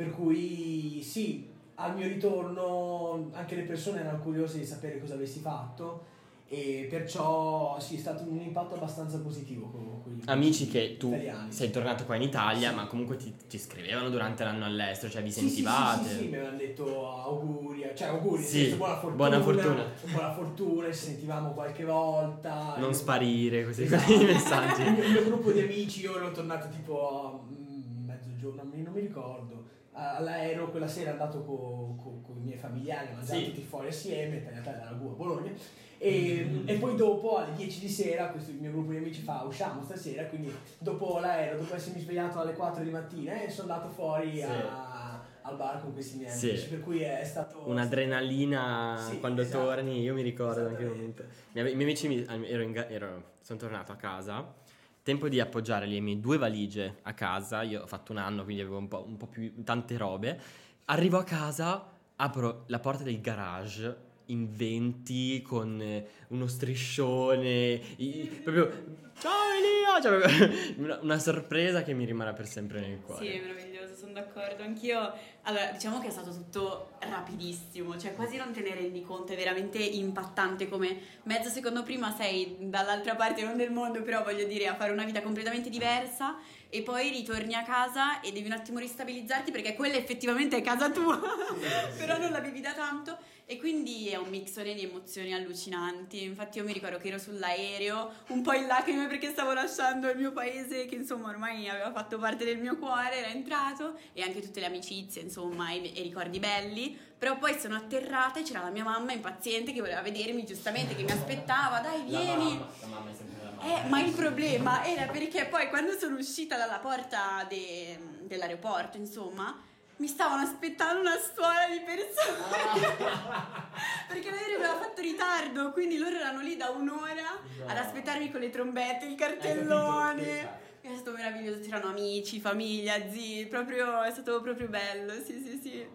Per 0.00 0.12
cui 0.12 1.02
sì, 1.02 1.46
al 1.74 1.94
mio 1.94 2.06
ritorno 2.06 3.28
anche 3.32 3.54
le 3.54 3.64
persone 3.64 4.00
erano 4.00 4.20
curiose 4.22 4.56
di 4.58 4.64
sapere 4.64 4.98
cosa 4.98 5.12
avessi 5.12 5.40
fatto 5.40 6.04
e 6.48 6.86
perciò 6.88 7.78
sì, 7.78 7.96
è 7.96 7.98
stato 7.98 8.22
un 8.26 8.40
impatto 8.40 8.76
abbastanza 8.76 9.18
positivo 9.18 10.02
gli 10.06 10.22
Amici 10.24 10.68
che 10.68 10.96
tu 10.98 11.08
italiani. 11.08 11.52
sei 11.52 11.70
tornato 11.70 12.06
qua 12.06 12.14
in 12.16 12.22
Italia, 12.22 12.70
Sì. 12.70 12.74
ma 12.76 12.86
comunque 12.86 13.16
ti, 13.16 13.34
ti 13.46 13.58
scrivevano 13.58 14.08
durante 14.08 14.42
l'anno 14.42 14.64
all'estero, 14.64 15.12
cioè 15.12 15.22
vi 15.22 15.30
Sì, 15.30 15.40
sentivate. 15.40 16.02
Sì, 16.08 16.08
sì, 16.14 16.18
sì, 16.20 16.28
mi 16.28 16.34
avevano 16.36 16.56
detto 16.56 17.10
auguri, 17.20 17.84
cioè 17.94 18.08
auguri, 18.08 18.42
senso, 18.42 18.76
buona 18.76 18.96
fortuna, 18.98 19.28
buona 19.28 19.42
fortuna. 19.42 19.92
buona 20.12 20.32
fortuna, 20.32 20.86
ci 20.92 20.98
sentivamo 20.98 21.50
qualche 21.52 21.84
volta. 21.84 22.72
Non 22.78 22.88
Io- 22.88 22.94
sparire, 22.94 23.64
questi, 23.64 23.82
Esatto. 23.82 24.16
messaggi. 24.24 24.80
mio, 24.90 25.04
il 25.04 25.10
mio 25.10 25.24
gruppo 25.24 25.52
di 25.52 25.60
amici, 25.60 26.00
io 26.00 26.16
ero 26.16 26.32
tornato 26.32 26.68
tipo 26.68 27.06
a 27.06 27.38
mm, 27.52 28.06
mezzogiorno, 28.06 28.62
non 28.64 28.92
mi 28.94 29.00
ricordo. 29.00 29.59
All'aereo 29.92 30.68
quella 30.70 30.86
sera 30.86 31.10
andato 31.12 31.42
con 31.42 32.36
i 32.36 32.42
miei 32.42 32.58
familiari, 32.58 33.08
mangiando 33.12 33.44
Sì. 33.44 33.50
tutti 33.50 33.62
fuori 33.66 33.88
assieme, 33.88 34.42
tagliata 34.42 34.70
dalla 34.70 34.90
ragù 34.90 35.08
a 35.08 35.12
Bologna. 35.14 35.52
E, 35.98 36.62
e 36.64 36.74
poi 36.78 36.94
dopo 36.96 37.36
alle 37.36 37.52
10 37.54 37.80
di 37.80 37.88
sera 37.88 38.28
questo 38.28 38.52
il 38.52 38.56
mio 38.58 38.70
gruppo 38.70 38.90
di 38.92 38.96
amici 38.96 39.20
fa 39.20 39.42
usciamo 39.42 39.82
stasera 39.84 40.24
quindi 40.24 40.50
dopo 40.78 41.18
l'aereo 41.18 41.58
dopo 41.58 41.74
essermi 41.74 42.00
svegliato 42.00 42.38
alle 42.40 42.54
4 42.54 42.82
di 42.82 42.88
mattina 42.88 43.42
eh, 43.42 43.50
sono 43.50 43.70
andato 43.70 43.90
fuori 43.92 44.36
Sì. 44.36 44.42
a- 44.44 45.20
al 45.42 45.56
bar 45.56 45.82
con 45.82 45.92
questi 45.92 46.16
miei 46.16 46.30
Sì. 46.30 46.48
amici 46.48 46.68
per 46.68 46.80
cui 46.80 47.02
è 47.02 47.22
stato 47.22 47.60
Un'adrenalina 47.64 48.96
Sì, 49.10 49.20
quando 49.20 49.42
esatto. 49.42 49.64
torni, 49.64 50.00
io 50.00 50.14
mi 50.14 50.22
ricordo 50.22 50.66
anche 50.68 50.82
Esattamente. 50.84 51.22
momento. 51.52 51.58
I 51.58 51.74
miei, 51.74 51.82
amici, 51.84 52.08
mi- 52.08 52.24
ero 52.48 52.62
in 52.62 52.74
ero- 52.88 53.32
sono 53.42 53.58
tornato 53.58 53.92
a 53.92 53.96
casa, 53.96 54.54
tempo 55.02 55.28
di 55.28 55.40
appoggiare 55.40 55.86
le 55.86 56.00
mie 56.00 56.20
due 56.20 56.36
valigie 56.38 56.98
a 57.02 57.12
casa, 57.14 57.62
io 57.62 57.82
ho 57.82 57.86
fatto 57.86 58.12
un 58.12 58.18
anno 58.18 58.44
quindi 58.44 58.62
avevo 58.62 58.78
un 58.78 58.88
po', 58.88 59.04
un 59.06 59.16
po' 59.16 59.26
più 59.26 59.62
tante 59.64 59.96
robe, 59.96 60.40
arrivo 60.86 61.18
a 61.18 61.24
casa, 61.24 61.90
apro 62.16 62.64
la 62.66 62.78
porta 62.78 63.02
del 63.02 63.20
garage 63.20 64.08
in 64.26 64.54
20 64.54 65.42
con 65.42 65.80
eh, 65.80 66.06
uno 66.28 66.46
striscione, 66.46 67.80
i- 67.96 68.40
proprio 68.42 68.70
ciao 69.18 69.32
Elia, 69.56 70.00
cioè, 70.00 70.74
una, 70.78 70.98
una 71.02 71.18
sorpresa 71.18 71.82
che 71.82 71.92
mi 71.94 72.04
rimarrà 72.04 72.32
per 72.32 72.46
sempre 72.46 72.80
nel 72.80 73.00
cuore. 73.00 73.24
Sì, 73.24 73.30
è 73.32 73.40
meraviglioso, 73.40 73.69
sono 74.00 74.12
d'accordo. 74.12 74.62
Anch'io, 74.62 75.12
allora, 75.42 75.66
diciamo 75.72 76.00
che 76.00 76.08
è 76.08 76.10
stato 76.10 76.30
tutto 76.30 76.92
rapidissimo, 77.00 77.98
cioè 77.98 78.14
quasi 78.14 78.36
non 78.36 78.52
te 78.52 78.62
ne 78.62 78.74
rendi 78.74 79.02
conto, 79.02 79.32
è 79.32 79.36
veramente 79.36 79.78
impattante 79.78 80.68
come 80.68 80.98
mezzo 81.24 81.50
secondo 81.50 81.82
prima 81.82 82.14
sei 82.16 82.56
dall'altra 82.58 83.14
parte 83.14 83.42
non 83.42 83.56
del 83.56 83.70
mondo, 83.70 84.02
però 84.02 84.22
voglio 84.22 84.46
dire 84.46 84.66
a 84.66 84.74
fare 84.74 84.92
una 84.92 85.04
vita 85.04 85.20
completamente 85.20 85.68
diversa 85.68 86.36
e 86.70 86.82
poi 86.82 87.10
ritorni 87.10 87.54
a 87.54 87.62
casa 87.62 88.20
e 88.20 88.32
devi 88.32 88.46
un 88.46 88.52
attimo 88.52 88.78
ristabilizzarti 88.78 89.50
perché 89.50 89.74
quella 89.74 89.96
effettivamente 89.96 90.56
è 90.56 90.62
casa 90.62 90.88
tua, 90.90 91.20
però 91.98 92.16
non 92.18 92.30
la 92.30 92.38
vivi 92.40 92.60
da 92.60 92.72
tanto 92.72 93.18
e 93.44 93.58
quindi 93.58 94.08
è 94.08 94.14
un 94.14 94.28
mixone 94.28 94.74
di 94.74 94.84
emozioni 94.84 95.34
allucinanti. 95.34 96.22
Infatti 96.22 96.58
io 96.58 96.64
mi 96.64 96.72
ricordo 96.72 96.98
che 96.98 97.08
ero 97.08 97.18
sull'aereo 97.18 98.12
un 98.28 98.42
po' 98.42 98.52
in 98.52 98.66
lacrime 98.68 99.08
perché 99.08 99.30
stavo 99.30 99.52
lasciando 99.52 100.08
il 100.08 100.16
mio 100.16 100.30
paese 100.30 100.86
che 100.86 100.94
insomma 100.94 101.30
ormai 101.30 101.68
aveva 101.68 101.90
fatto 101.90 102.16
parte 102.18 102.44
del 102.44 102.58
mio 102.58 102.76
cuore, 102.76 103.16
era 103.16 103.26
entrato 103.26 103.98
e 104.12 104.22
anche 104.22 104.40
tutte 104.40 104.60
le 104.60 104.66
amicizie 104.66 105.22
insomma 105.22 105.72
e, 105.72 105.92
e 105.96 106.02
ricordi 106.02 106.38
belli. 106.38 106.96
Però 107.18 107.36
poi 107.38 107.58
sono 107.58 107.74
atterrata 107.74 108.38
e 108.38 108.44
c'era 108.44 108.62
la 108.62 108.70
mia 108.70 108.84
mamma 108.84 109.12
impaziente 109.12 109.72
che 109.72 109.80
voleva 109.80 110.00
vedermi 110.00 110.46
giustamente, 110.46 110.94
che 110.94 111.02
mi 111.02 111.10
aspettava, 111.10 111.80
dai 111.80 112.08
La 112.08 112.18
vieni. 112.18 112.44
mamma, 112.44 112.68
la 112.80 112.86
mamma 112.86 113.10
è 113.10 113.14
sempre 113.14 113.29
la. 113.29 113.29
Eh, 113.62 113.88
ma 113.88 114.00
il 114.00 114.12
problema 114.12 114.84
era 114.84 115.06
perché 115.06 115.46
poi 115.46 115.68
quando 115.68 115.92
sono 115.92 116.16
uscita 116.16 116.56
dalla 116.56 116.78
porta 116.78 117.44
de- 117.48 117.98
dell'aeroporto, 118.22 118.96
insomma, 118.96 119.54
mi 119.96 120.06
stavano 120.06 120.42
aspettando 120.42 121.00
una 121.00 121.18
stuola 121.18 121.68
di 121.70 121.80
persone. 121.80 122.96
perché 124.08 124.30
l'aereo 124.30 124.56
aveva 124.56 124.78
fatto 124.78 125.02
ritardo, 125.02 125.72
quindi 125.72 125.98
loro 125.98 126.16
erano 126.16 126.40
lì 126.40 126.56
da 126.56 126.70
un'ora 126.70 127.38
ad 127.66 127.76
aspettarmi 127.76 128.30
con 128.30 128.40
le 128.40 128.50
trombette, 128.50 129.06
il 129.06 129.14
cartellone. 129.14 130.24
capito? 130.24 130.68
È 130.80 130.96
stato 130.96 131.12
meraviglioso, 131.12 131.60
c'erano 131.60 131.90
amici, 131.90 132.40
famiglia, 132.40 133.10
zii, 133.10 133.46
proprio, 133.46 134.02
è 134.02 134.10
stato 134.10 134.40
proprio 134.40 134.68
bello, 134.68 135.12
sì 135.22 135.42
sì 135.44 135.60
sì. 135.62 135.86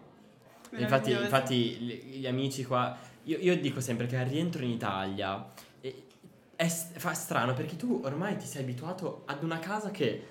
Infatti, 0.78 1.10
infatti 1.10 1.56
gli 1.76 2.26
amici 2.26 2.64
qua, 2.64 2.96
io, 3.24 3.38
io 3.38 3.56
dico 3.58 3.80
sempre 3.80 4.06
che 4.06 4.16
al 4.16 4.26
rientro 4.26 4.62
in 4.62 4.70
Italia 4.70 5.44
è, 6.56 6.66
fa 6.68 7.12
strano 7.12 7.52
perché 7.52 7.76
tu 7.76 8.00
ormai 8.04 8.36
ti 8.36 8.46
sei 8.46 8.62
abituato 8.62 9.22
ad 9.26 9.42
una 9.42 9.58
casa 9.58 9.90
che 9.90 10.26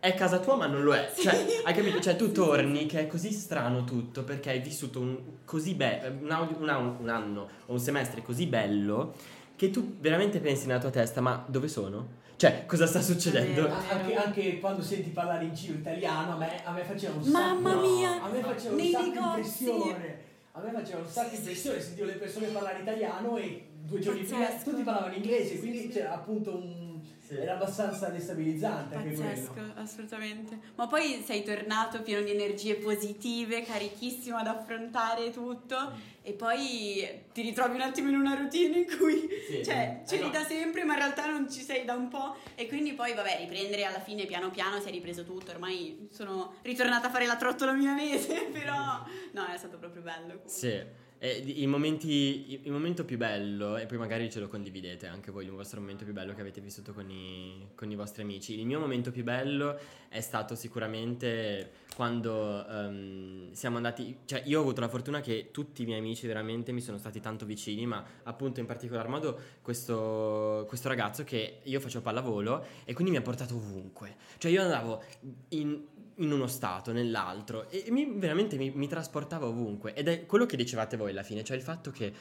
è 0.00 0.14
casa 0.14 0.38
tua 0.38 0.56
ma 0.56 0.66
non 0.66 0.82
lo 0.82 0.94
è. 0.94 1.10
Sì. 1.14 1.22
Cioè, 1.22 1.46
hai 1.64 1.74
capito? 1.74 2.00
Cioè 2.00 2.16
tu 2.16 2.26
Sì, 2.28 2.32
torni 2.32 2.80
sì, 2.80 2.86
che 2.86 3.00
è 3.00 3.06
così 3.06 3.30
strano 3.30 3.84
tutto 3.84 4.24
perché 4.24 4.50
hai 4.50 4.60
vissuto 4.60 5.00
un, 5.00 5.18
così 5.44 5.74
bello, 5.74 6.18
un, 6.22 6.30
audio- 6.30 6.56
un 6.58 6.96
un 7.00 7.08
anno 7.08 7.48
o 7.66 7.72
un 7.72 7.78
semestre 7.78 8.22
così 8.22 8.46
bello 8.46 9.14
che 9.56 9.70
tu 9.70 9.96
veramente 10.00 10.38
pensi 10.40 10.66
nella 10.66 10.78
tua 10.80 10.90
testa 10.90 11.20
ma 11.20 11.44
dove 11.46 11.68
sono? 11.68 12.24
Cioè, 12.36 12.66
cosa 12.66 12.86
sta 12.86 13.00
succedendo? 13.00 13.66
anche, 13.90 14.14
anche 14.14 14.58
quando 14.60 14.82
senti 14.82 15.08
parlare 15.08 15.44
in 15.46 15.54
giro 15.54 15.78
italiano 15.78 16.32
a 16.32 16.36
me, 16.36 16.62
a 16.64 16.72
me 16.72 16.84
faceva 16.84 17.14
un 17.14 17.26
Mamma 17.30 17.70
sacco 17.70 17.80
mia, 17.80 18.22
a 18.22 18.28
me 18.28 18.40
faceva 18.42 18.74
un 18.74 18.80
sacco 18.82 19.02
negozi. 19.04 19.64
impressione 19.64 20.24
a 20.56 20.62
me 20.62 20.70
faceva 20.72 21.00
un 21.00 21.08
sacco 21.08 21.34
sì, 21.34 21.36
impressione 21.36 21.80
sentivo 21.80 22.06
le 22.06 22.14
persone 22.14 22.46
parlare 22.46 22.80
italiano 22.80 23.36
e 23.36 23.68
due 23.82 24.00
giorni 24.00 24.22
prima 24.22 24.46
tutti 24.56 24.82
parlavano 24.82 25.14
inglese 25.14 25.58
quindi 25.58 25.88
c'era 25.88 26.14
appunto 26.14 26.56
un 26.56 26.95
sì. 27.26 27.36
era 27.36 27.54
abbastanza 27.54 28.08
destabilizzante 28.08 28.94
anche 28.94 29.10
Pazzesco, 29.10 29.52
quello. 29.52 29.72
assolutamente. 29.76 30.58
Ma 30.76 30.86
poi 30.86 31.22
sei 31.24 31.42
tornato 31.42 32.02
pieno 32.02 32.22
di 32.22 32.30
energie 32.30 32.76
positive, 32.76 33.62
carichissimo 33.62 34.36
ad 34.36 34.46
affrontare 34.46 35.30
tutto 35.30 35.92
mm. 35.92 36.00
e 36.22 36.32
poi 36.32 37.24
ti 37.32 37.42
ritrovi 37.42 37.74
un 37.74 37.80
attimo 37.80 38.08
in 38.08 38.16
una 38.16 38.34
routine 38.34 38.78
in 38.78 38.96
cui 38.96 39.28
sì, 39.48 39.64
cioè, 39.64 40.00
eh, 40.02 40.06
c'eri 40.06 40.24
no. 40.24 40.30
da 40.30 40.44
sempre 40.44 40.84
ma 40.84 40.92
in 40.92 40.98
realtà 40.98 41.28
non 41.28 41.50
ci 41.50 41.62
sei 41.62 41.84
da 41.84 41.94
un 41.94 42.08
po' 42.08 42.36
e 42.54 42.68
quindi 42.68 42.92
poi 42.92 43.14
vabbè 43.14 43.38
riprendere 43.40 43.84
alla 43.84 44.00
fine 44.00 44.24
piano 44.26 44.50
piano 44.50 44.80
si 44.80 44.88
è 44.88 44.90
ripreso 44.90 45.24
tutto, 45.24 45.50
ormai 45.50 46.08
sono 46.10 46.54
ritornata 46.62 47.08
a 47.08 47.10
fare 47.10 47.26
la 47.26 47.36
trottola 47.36 47.72
milanese, 47.72 48.48
però 48.52 49.04
no, 49.32 49.46
è 49.52 49.56
stato 49.56 49.78
proprio 49.78 50.02
bello. 50.02 50.42
Sì. 50.44 51.04
Eh, 51.18 51.42
i 51.46 51.66
momenti, 51.66 52.60
il 52.62 52.70
momento 52.70 53.04
più 53.04 53.16
bello, 53.16 53.78
e 53.78 53.86
poi 53.86 53.96
magari 53.96 54.30
ce 54.30 54.38
lo 54.38 54.48
condividete 54.48 55.06
anche 55.06 55.30
voi, 55.30 55.44
il 55.46 55.50
vostro 55.50 55.80
momento 55.80 56.04
più 56.04 56.12
bello 56.12 56.34
che 56.34 56.42
avete 56.42 56.60
vissuto 56.60 56.92
con 56.92 57.10
i, 57.10 57.68
con 57.74 57.90
i 57.90 57.94
vostri 57.94 58.22
amici. 58.22 58.58
Il 58.58 58.66
mio 58.66 58.78
momento 58.78 59.10
più 59.10 59.24
bello 59.24 59.78
è 60.08 60.20
stato 60.20 60.54
sicuramente 60.54 61.84
quando 61.94 62.64
um, 62.68 63.50
siamo 63.52 63.76
andati, 63.76 64.18
cioè 64.26 64.42
io 64.44 64.58
ho 64.58 64.62
avuto 64.62 64.82
la 64.82 64.88
fortuna 64.88 65.22
che 65.22 65.48
tutti 65.50 65.82
i 65.82 65.86
miei 65.86 66.00
amici 66.00 66.26
veramente 66.26 66.70
mi 66.72 66.82
sono 66.82 66.98
stati 66.98 67.20
tanto 67.20 67.46
vicini, 67.46 67.86
ma 67.86 68.04
appunto 68.24 68.60
in 68.60 68.66
particolar 68.66 69.08
modo 69.08 69.38
questo, 69.62 70.66
questo 70.68 70.88
ragazzo 70.88 71.24
che 71.24 71.60
io 71.62 71.80
facevo 71.80 72.04
pallavolo 72.04 72.66
e 72.84 72.92
quindi 72.92 73.12
mi 73.12 73.18
ha 73.18 73.22
portato 73.22 73.54
ovunque. 73.54 74.16
Cioè 74.36 74.50
io 74.50 74.60
andavo 74.60 75.02
in 75.48 75.82
in 76.16 76.32
uno 76.32 76.46
stato, 76.46 76.92
nell'altro 76.92 77.68
e 77.68 77.86
mi, 77.90 78.10
veramente 78.16 78.56
mi, 78.56 78.70
mi 78.70 78.88
trasportava 78.88 79.46
ovunque 79.46 79.94
ed 79.94 80.08
è 80.08 80.26
quello 80.26 80.46
che 80.46 80.56
dicevate 80.56 80.96
voi 80.96 81.10
alla 81.10 81.22
fine, 81.22 81.44
cioè 81.44 81.56
il 81.56 81.62
fatto 81.62 81.90
che 81.90 82.12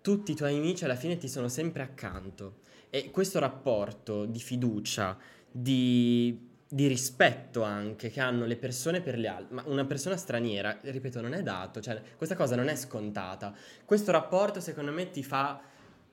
tutti 0.00 0.32
i 0.32 0.34
tuoi 0.34 0.56
amici 0.56 0.84
alla 0.84 0.96
fine 0.96 1.16
ti 1.18 1.28
sono 1.28 1.48
sempre 1.48 1.82
accanto 1.82 2.60
e 2.90 3.10
questo 3.10 3.38
rapporto 3.38 4.24
di 4.24 4.40
fiducia, 4.40 5.16
di, 5.50 6.48
di 6.68 6.86
rispetto 6.86 7.62
anche 7.62 8.10
che 8.10 8.20
hanno 8.20 8.46
le 8.46 8.56
persone 8.56 9.00
per 9.00 9.18
le 9.18 9.28
altre, 9.28 9.54
ma 9.54 9.62
una 9.66 9.84
persona 9.84 10.16
straniera, 10.16 10.78
ripeto, 10.80 11.20
non 11.20 11.34
è 11.34 11.42
dato, 11.42 11.80
cioè 11.80 12.00
questa 12.16 12.36
cosa 12.36 12.56
non 12.56 12.68
è 12.68 12.76
scontata. 12.76 13.54
Questo 13.84 14.10
rapporto 14.10 14.60
secondo 14.60 14.92
me 14.92 15.10
ti 15.10 15.22
fa 15.22 15.60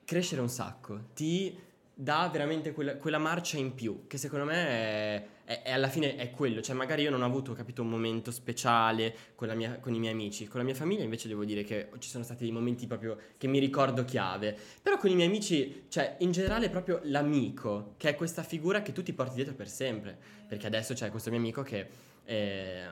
crescere 0.04 0.40
un 0.40 0.48
sacco, 0.48 1.08
ti 1.14 1.58
dà 1.92 2.28
veramente 2.32 2.72
quella, 2.72 2.96
quella 2.96 3.18
marcia 3.18 3.58
in 3.58 3.74
più, 3.74 4.06
che 4.06 4.18
secondo 4.18 4.44
me 4.44 4.66
è 4.66 5.26
e, 5.48 5.62
e, 5.64 5.72
alla 5.72 5.88
fine 5.88 6.16
è 6.16 6.30
quello, 6.30 6.60
cioè 6.60 6.76
magari 6.76 7.00
io 7.00 7.10
non 7.10 7.22
ho 7.22 7.24
avuto, 7.24 7.54
capito, 7.54 7.80
un 7.80 7.88
momento 7.88 8.30
speciale 8.30 9.14
con, 9.34 9.48
mia, 9.56 9.78
con, 9.80 9.94
i 9.94 9.98
miei 9.98 10.12
amici, 10.12 10.46
con 10.46 10.60
la 10.60 10.66
mia 10.66 10.74
famiglia 10.74 11.04
invece 11.04 11.26
devo 11.26 11.46
dire 11.46 11.64
che 11.64 11.88
ci 12.00 12.10
sono 12.10 12.22
stati 12.22 12.44
dei 12.44 12.52
momenti 12.52 12.86
proprio 12.86 13.16
che 13.38 13.46
mi 13.46 13.58
ricordo 13.58 14.04
chiave, 14.04 14.54
però 14.82 14.98
con 14.98 15.08
i 15.08 15.14
miei 15.14 15.26
amici, 15.26 15.86
cioè 15.88 16.16
in 16.18 16.32
generale 16.32 16.68
proprio 16.68 17.00
l'amico, 17.04 17.94
che 17.96 18.10
è 18.10 18.14
questa 18.14 18.42
figura 18.42 18.82
che 18.82 18.92
tu 18.92 19.02
ti 19.02 19.14
porti 19.14 19.36
dietro 19.36 19.54
per 19.54 19.70
sempre, 19.70 20.18
perché 20.46 20.66
adesso 20.66 20.92
c'è 20.92 21.10
questo 21.10 21.30
mio 21.30 21.38
amico 21.38 21.62
che 21.62 21.88
eh, 22.26 22.82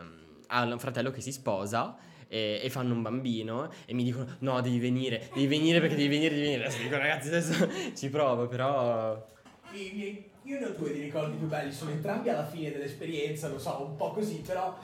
ha 0.46 0.62
un 0.62 0.78
fratello 0.78 1.10
che 1.10 1.20
si 1.20 1.32
sposa 1.32 1.98
e, 2.26 2.60
e, 2.62 2.70
fanno 2.70 2.94
un 2.94 3.02
bambino 3.02 3.70
e 3.84 3.92
mi 3.92 4.02
dicono 4.02 4.34
no 4.38 4.62
devi 4.62 4.78
venire, 4.78 5.28
devi 5.34 5.46
venire 5.46 5.78
perché 5.78 5.94
devi 5.94 6.08
venire, 6.08 6.30
devi 6.30 6.46
venire. 6.46 6.64
Adesso 6.64 6.82
dico 6.82 6.96
ragazzi 6.96 7.28
adesso 7.28 7.68
ci 7.94 8.08
provo 8.08 8.46
però... 8.46 9.34
I 9.72 9.92
miei 9.94 10.34
io 10.46 10.60
ne 10.60 10.66
ho 10.66 10.70
due 10.70 10.92
di 10.92 11.00
ricordi 11.00 11.36
più 11.36 11.48
belli, 11.48 11.72
sono 11.72 11.90
entrambi 11.90 12.28
alla 12.28 12.46
fine 12.46 12.70
dell'esperienza, 12.70 13.48
lo 13.48 13.58
so, 13.58 13.84
un 13.84 13.96
po' 13.96 14.12
così, 14.12 14.36
però 14.46 14.76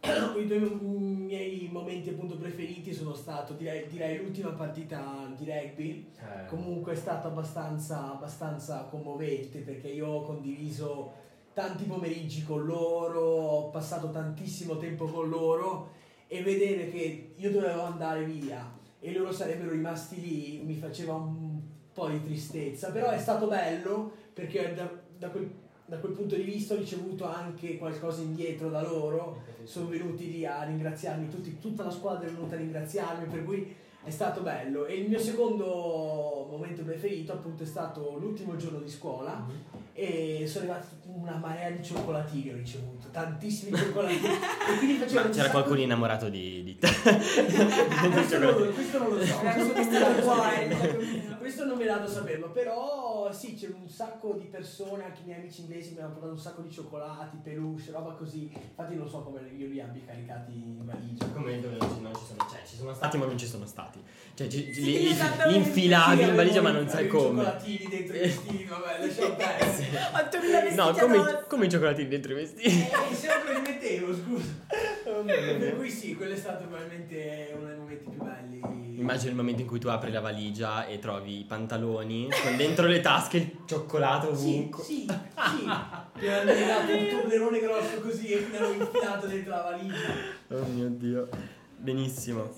i 0.38 0.46
due 0.46 0.58
miei 0.58 1.68
momenti 1.72 2.10
appunto 2.10 2.36
preferiti 2.36 2.92
sono 2.92 3.14
stati, 3.14 3.56
direi, 3.56 3.86
direi, 3.88 4.18
l'ultima 4.18 4.50
partita 4.50 5.32
di 5.34 5.46
rugby, 5.46 6.06
eh. 6.18 6.46
comunque 6.46 6.92
è 6.92 6.96
stata 6.96 7.28
abbastanza, 7.28 8.12
abbastanza 8.12 8.84
commovente 8.90 9.60
perché 9.60 9.88
io 9.88 10.06
ho 10.06 10.22
condiviso 10.22 11.12
tanti 11.54 11.84
pomeriggi 11.84 12.44
con 12.44 12.66
loro, 12.66 13.20
ho 13.20 13.70
passato 13.70 14.10
tantissimo 14.10 14.76
tempo 14.76 15.06
con 15.06 15.30
loro 15.30 15.92
e 16.26 16.42
vedere 16.42 16.90
che 16.90 17.32
io 17.36 17.50
dovevo 17.50 17.82
andare 17.82 18.24
via 18.24 18.78
e 19.00 19.12
loro 19.12 19.32
sarebbero 19.32 19.70
rimasti 19.70 20.20
lì 20.20 20.62
mi 20.62 20.74
faceva 20.74 21.14
un 21.14 21.59
po' 22.00 22.08
di 22.08 22.24
tristezza, 22.24 22.90
però 22.90 23.10
è 23.10 23.18
stato 23.18 23.46
bello 23.46 24.10
perché 24.32 24.72
da, 24.74 24.90
da, 25.18 25.28
quel, 25.28 25.50
da, 25.84 25.98
quel, 25.98 26.12
punto 26.12 26.34
di 26.34 26.42
vista 26.42 26.72
ho 26.72 26.78
ricevuto 26.78 27.26
anche 27.26 27.76
qualcosa 27.76 28.22
indietro 28.22 28.70
da 28.70 28.80
loro, 28.80 29.42
sono 29.64 29.88
venuti 29.88 30.32
lì 30.32 30.46
a 30.46 30.62
ringraziarmi, 30.62 31.28
tutti, 31.28 31.58
tutta 31.60 31.84
la 31.84 31.90
squadra 31.90 32.26
è 32.26 32.30
venuta 32.30 32.54
a 32.54 32.58
ringraziarmi, 32.58 33.26
per 33.26 33.44
cui 33.44 33.74
è 34.02 34.10
stato 34.10 34.40
bello. 34.40 34.86
E 34.86 34.94
il 34.94 35.08
mio 35.10 35.18
secondo 35.18 36.46
momento 36.50 36.82
preferito 36.82 37.32
appunto 37.32 37.64
è 37.64 37.66
stato 37.66 38.16
l'ultimo 38.18 38.56
giorno 38.56 38.78
di 38.78 38.88
scuola 38.88 39.44
mm-hmm. 39.46 39.60
E 40.00 40.46
sono 40.46 40.72
arrivati 40.72 40.96
una 41.04 41.36
marea 41.36 41.70
di 41.70 41.84
cioccolatini 41.84 42.52
ho 42.52 42.56
ricevuto, 42.56 43.08
tantissimi 43.10 43.76
cioccolatini. 43.76 44.26
e 44.26 44.78
quindi 44.78 44.98
Ma 44.98 45.04
c'era 45.04 45.32
sacco... 45.32 45.50
qualcuno 45.50 45.80
innamorato 45.80 46.30
di, 46.30 46.62
di 46.62 46.78
te? 46.78 46.88
questo, 48.10 48.38
non, 48.38 48.72
questo 48.72 48.98
non 48.98 49.10
lo 49.10 49.24
so, 49.24 49.36
questo 49.38 49.98
non, 49.98 50.22
saperlo, 50.22 51.36
questo 51.36 51.64
non 51.66 51.82
è 51.82 51.84
dato 51.84 52.08
saperlo, 52.08 52.50
però 52.50 53.30
sì, 53.30 53.54
c'è 53.54 53.68
un 53.68 53.88
sacco 53.88 54.32
di 54.38 54.46
persone, 54.46 55.04
anche 55.04 55.20
i 55.20 55.26
miei 55.26 55.40
amici 55.40 55.60
inglesi 55.62 55.92
mi 55.92 56.00
hanno 56.00 56.12
portato 56.12 56.32
un 56.32 56.38
sacco 56.38 56.62
di 56.62 56.70
cioccolati, 56.70 57.38
peluche, 57.42 57.90
roba 57.90 58.12
così. 58.12 58.50
Infatti 58.52 58.94
non 58.94 59.08
so 59.08 59.20
come 59.20 59.40
io 59.54 59.66
li 59.68 59.80
abbia 59.80 60.02
caricati 60.06 60.52
in 60.52 60.84
valigia. 60.84 61.26
Come 61.26 61.60
dove 61.60 61.76
non 61.76 61.88
ci 61.88 61.96
sono, 62.26 62.48
cioè 62.50 62.62
ci 62.66 62.76
sono 62.76 62.94
stati 62.94 63.18
ma 63.18 63.26
non 63.26 63.36
ci 63.38 63.46
sono 63.46 63.66
stati. 63.66 64.02
Cioè 64.34 64.48
ci, 64.48 64.72
sì, 64.72 64.82
li, 64.82 64.98
li, 64.98 65.16
li 65.48 65.56
infilavi 65.56 66.22
in 66.22 66.34
valigia 66.34 66.62
ma 66.62 66.70
non 66.70 66.88
sai 66.88 67.06
come. 67.06 67.42
cioccolatini 67.42 67.88
dentro 67.88 68.16
i 68.16 68.18
vestiti, 68.20 68.64
vabbè, 68.64 69.06
lasciamo 69.06 69.34
perdere. 69.36 69.89
8000 70.12 70.60
vestiti 70.60 70.76
No, 70.76 70.92
come, 70.92 71.44
come 71.48 71.66
i 71.66 71.70
cioccolatini 71.70 72.08
dentro 72.08 72.32
i 72.32 72.34
vestiti? 72.34 72.68
Eh, 73.10 73.14
sempre 73.14 73.54
li 73.54 73.60
mettevo, 73.60 74.14
scusa. 74.14 74.48
Oh, 75.04 75.22
per 75.24 75.76
cui 75.76 75.90
sì, 75.90 76.14
quello 76.14 76.34
è 76.34 76.36
stato 76.36 76.66
probabilmente 76.66 77.52
uno 77.56 77.66
dei 77.66 77.76
momenti 77.76 78.04
più 78.08 78.22
belli. 78.22 78.60
Immagino 79.00 79.30
il 79.30 79.36
momento 79.36 79.62
in 79.62 79.66
cui 79.66 79.78
tu 79.80 79.88
apri 79.88 80.10
la 80.12 80.20
valigia 80.20 80.86
e 80.86 80.98
trovi 80.98 81.40
i 81.40 81.44
pantaloni 81.44 82.28
con 82.42 82.56
dentro 82.56 82.86
le 82.86 83.00
tasche 83.00 83.36
il 83.38 83.56
cioccolato 83.66 84.28
ovunque. 84.28 84.84
Sì, 84.84 85.06
sì, 85.08 85.58
sì. 85.58 85.70
Ti 86.18 86.28
hanno 86.28 86.44
legato 86.52 86.92
un 86.92 87.08
toblerone 87.08 87.60
grosso 87.60 88.00
così 88.00 88.28
e 88.32 88.46
mi 88.50 88.56
hanno 88.56 88.72
infilato 88.72 89.26
dentro 89.26 89.50
la 89.50 89.62
valigia. 89.62 90.12
Oh 90.48 90.64
mio 90.64 90.88
Dio. 90.88 91.28
Benissimo. 91.76 92.52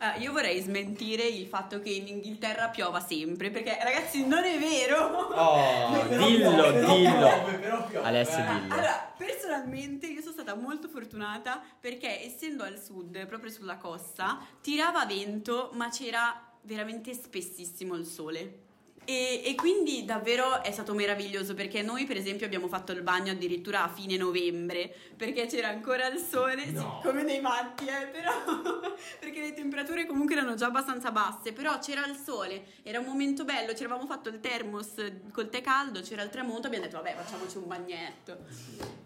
Uh, 0.00 0.20
io 0.20 0.30
vorrei 0.30 0.60
smentire 0.60 1.24
il 1.24 1.46
fatto 1.46 1.80
che 1.80 1.90
in 1.90 2.06
Inghilterra 2.06 2.68
piova 2.68 3.00
sempre, 3.00 3.50
perché 3.50 3.76
ragazzi 3.82 4.24
non 4.24 4.44
è 4.44 4.56
vero. 4.56 5.06
Oh, 5.06 6.06
dillo, 6.06 6.50
piove, 6.50 6.84
dillo. 6.86 7.84
Piove. 7.88 8.06
Alessia, 8.06 8.60
dillo. 8.60 8.74
Allora, 8.74 9.12
personalmente 9.16 10.06
io 10.06 10.20
sono 10.20 10.32
stata 10.34 10.54
molto 10.54 10.88
fortunata 10.88 11.60
perché 11.80 12.24
essendo 12.24 12.62
al 12.62 12.78
sud, 12.80 13.26
proprio 13.26 13.50
sulla 13.50 13.76
costa, 13.76 14.38
tirava 14.60 15.04
vento, 15.04 15.70
ma 15.74 15.88
c'era 15.88 16.48
veramente 16.62 17.12
spessissimo 17.12 17.96
il 17.96 18.06
sole. 18.06 18.66
E, 19.10 19.40
e, 19.42 19.54
quindi 19.54 20.04
davvero 20.04 20.62
è 20.62 20.70
stato 20.70 20.92
meraviglioso 20.92 21.54
perché 21.54 21.80
noi 21.80 22.04
per 22.04 22.18
esempio 22.18 22.44
abbiamo 22.44 22.68
fatto 22.68 22.92
il 22.92 23.00
bagno 23.00 23.32
addirittura 23.32 23.84
a 23.84 23.88
fine 23.88 24.18
novembre 24.18 24.94
perché 25.16 25.46
c'era 25.46 25.68
ancora 25.68 26.08
il 26.08 26.18
sole, 26.18 26.66
no. 26.66 27.00
sì, 27.00 27.08
come 27.08 27.24
dei 27.24 27.40
matti, 27.40 27.86
eh, 27.86 28.06
però 28.08 28.30
perché 29.18 29.40
le 29.40 29.54
temperature 29.54 30.04
comunque 30.04 30.34
erano 30.36 30.56
già 30.56 30.66
abbastanza 30.66 31.10
basse, 31.10 31.54
però 31.54 31.78
c'era 31.78 32.04
il 32.04 32.16
sole, 32.16 32.64
era 32.82 32.98
un 32.98 33.06
momento 33.06 33.46
bello, 33.46 33.74
ci 33.74 33.82
eravamo 33.82 34.06
fatto 34.06 34.28
il 34.28 34.40
termos 34.40 34.92
col 35.32 35.48
tè 35.48 35.62
caldo, 35.62 36.02
c'era 36.02 36.20
il 36.20 36.28
tramonto, 36.28 36.66
abbiamo 36.66 36.84
detto 36.84 36.98
vabbè 36.98 37.14
facciamoci 37.14 37.56
un 37.56 37.66
bagnetto 37.66 38.36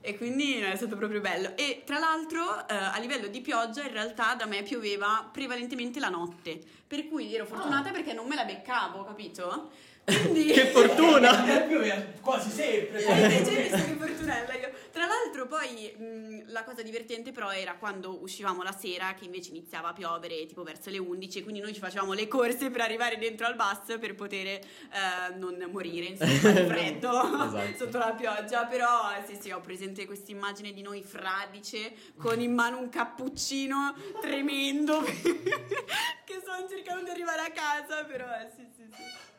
e 0.01 0.17
quindi 0.17 0.57
è 0.57 0.75
stato 0.75 0.97
proprio 0.97 1.21
bello. 1.21 1.57
E 1.57 1.85
tra 1.87 2.01
l'altro 2.01 2.67
eh, 2.67 2.75
a 2.75 2.99
livello 2.99 3.29
di 3.29 3.41
pioggia 3.41 3.83
in 3.85 3.93
realtà 3.93 4.35
da 4.35 4.47
me 4.47 4.65
pioveva 4.65 5.29
prevalentemente 5.31 6.01
la 6.01 6.09
notte, 6.09 6.61
per 6.89 7.07
cui 7.07 7.33
ero 7.33 7.47
fortunata 7.47 7.91
oh. 7.91 7.93
perché 7.93 8.13
non 8.13 8.27
me 8.27 8.35
la 8.35 8.45
beccavo, 8.45 9.05
capito? 9.05 9.91
Quindi... 10.05 10.47
che 10.47 10.67
fortuna! 10.67 11.45
Quasi 12.21 12.51
sempre. 12.51 13.05
Eh, 13.05 13.21
invece 13.21 13.63
visto 13.63 13.77
che 13.77 13.95
fortunella 13.95 14.55
io. 14.55 14.71
Tra 14.93 15.07
l'altro 15.07 15.47
poi 15.47 15.93
mh, 15.97 16.53
la 16.53 16.63
cosa 16.65 16.83
divertente 16.83 17.33
però 17.33 17.51
era 17.53 17.75
quando 17.75 18.21
uscivamo 18.21 18.63
la 18.63 18.73
sera 18.73 19.15
che 19.15 19.25
invece 19.25 19.51
iniziava 19.51 19.89
a 19.89 19.93
piovere 19.93 20.47
tipo 20.47 20.63
verso 20.63 20.91
le 20.91 20.99
11 20.99 21.39
e 21.39 21.43
quindi 21.43 21.61
noi 21.61 21.73
ci 21.73 21.81
facevamo 21.81 22.13
le 22.13 22.29
corse 22.29 22.71
per 22.71 22.83
arrivare 22.83 23.19
dentro 23.19 23.47
al 23.47 23.57
bus 23.57 23.99
per 23.99 24.15
poter 24.15 24.47
eh, 24.47 24.61
non 25.37 25.67
morire 25.71 26.07
insomma 26.07 26.53
di 26.53 26.67
freddo 26.67 27.11
esatto. 27.47 27.77
sotto 27.77 27.99
la 27.99 28.13
pioggia. 28.13 28.67
Però 28.67 29.11
sì 29.27 29.37
sì 29.41 29.51
ho 29.51 29.61
presente 29.61 30.07
questa 30.07 30.31
immagine 30.31 30.73
di 30.73 30.83
noi 30.83 31.03
fradice 31.03 31.93
con 32.17 32.41
in 32.41 32.55
mano 32.55 32.79
un 32.79 32.89
cappuccino 32.89 33.95
tremendo 34.21 35.01
che 36.25 36.41
sto 36.41 36.69
cercando 36.69 37.05
di 37.05 37.11
arrivare 37.11 37.43
a 37.43 37.51
casa 37.51 38.05
però 38.05 38.27
eh, 38.27 38.49
sì 38.55 38.67
sì 38.75 38.87
sì. 38.95 39.32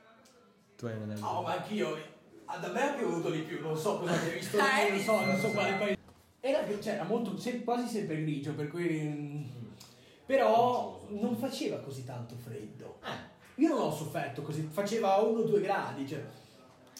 Tu 0.77 0.85
hai 0.85 0.95
un 0.95 1.15
No, 1.19 1.41
ma 1.41 1.53
anch'io. 1.53 2.11
Da 2.45 2.67
me 2.71 2.81
ha 2.81 2.93
piovuto 2.93 3.31
di 3.31 3.39
più, 3.39 3.61
non 3.61 3.75
so 3.75 3.97
cosa 3.97 4.13
abbia 4.13 4.33
visto, 4.33 4.57
non 4.61 4.99
so, 4.99 5.25
non 5.25 5.39
so 5.39 5.49
quale 5.49 5.73
paese. 5.73 5.97
Era, 6.39 6.59
cioè, 6.81 6.93
era 6.93 7.03
molto, 7.03 7.35
quasi 7.63 7.87
sempre 7.87 8.21
grigio, 8.21 8.53
per 8.53 8.67
cui. 8.67 9.01
Mm, 9.01 9.43
però 10.25 11.05
non 11.09 11.35
faceva 11.35 11.77
così 11.77 12.03
tanto 12.03 12.35
freddo. 12.35 12.99
Eh. 13.03 13.61
Io 13.61 13.69
non 13.69 13.81
ho 13.81 13.91
sofferto 13.91 14.41
così, 14.41 14.61
faceva 14.71 15.17
1-2 15.17 15.61
gradi, 15.61 16.07
cioè. 16.07 16.23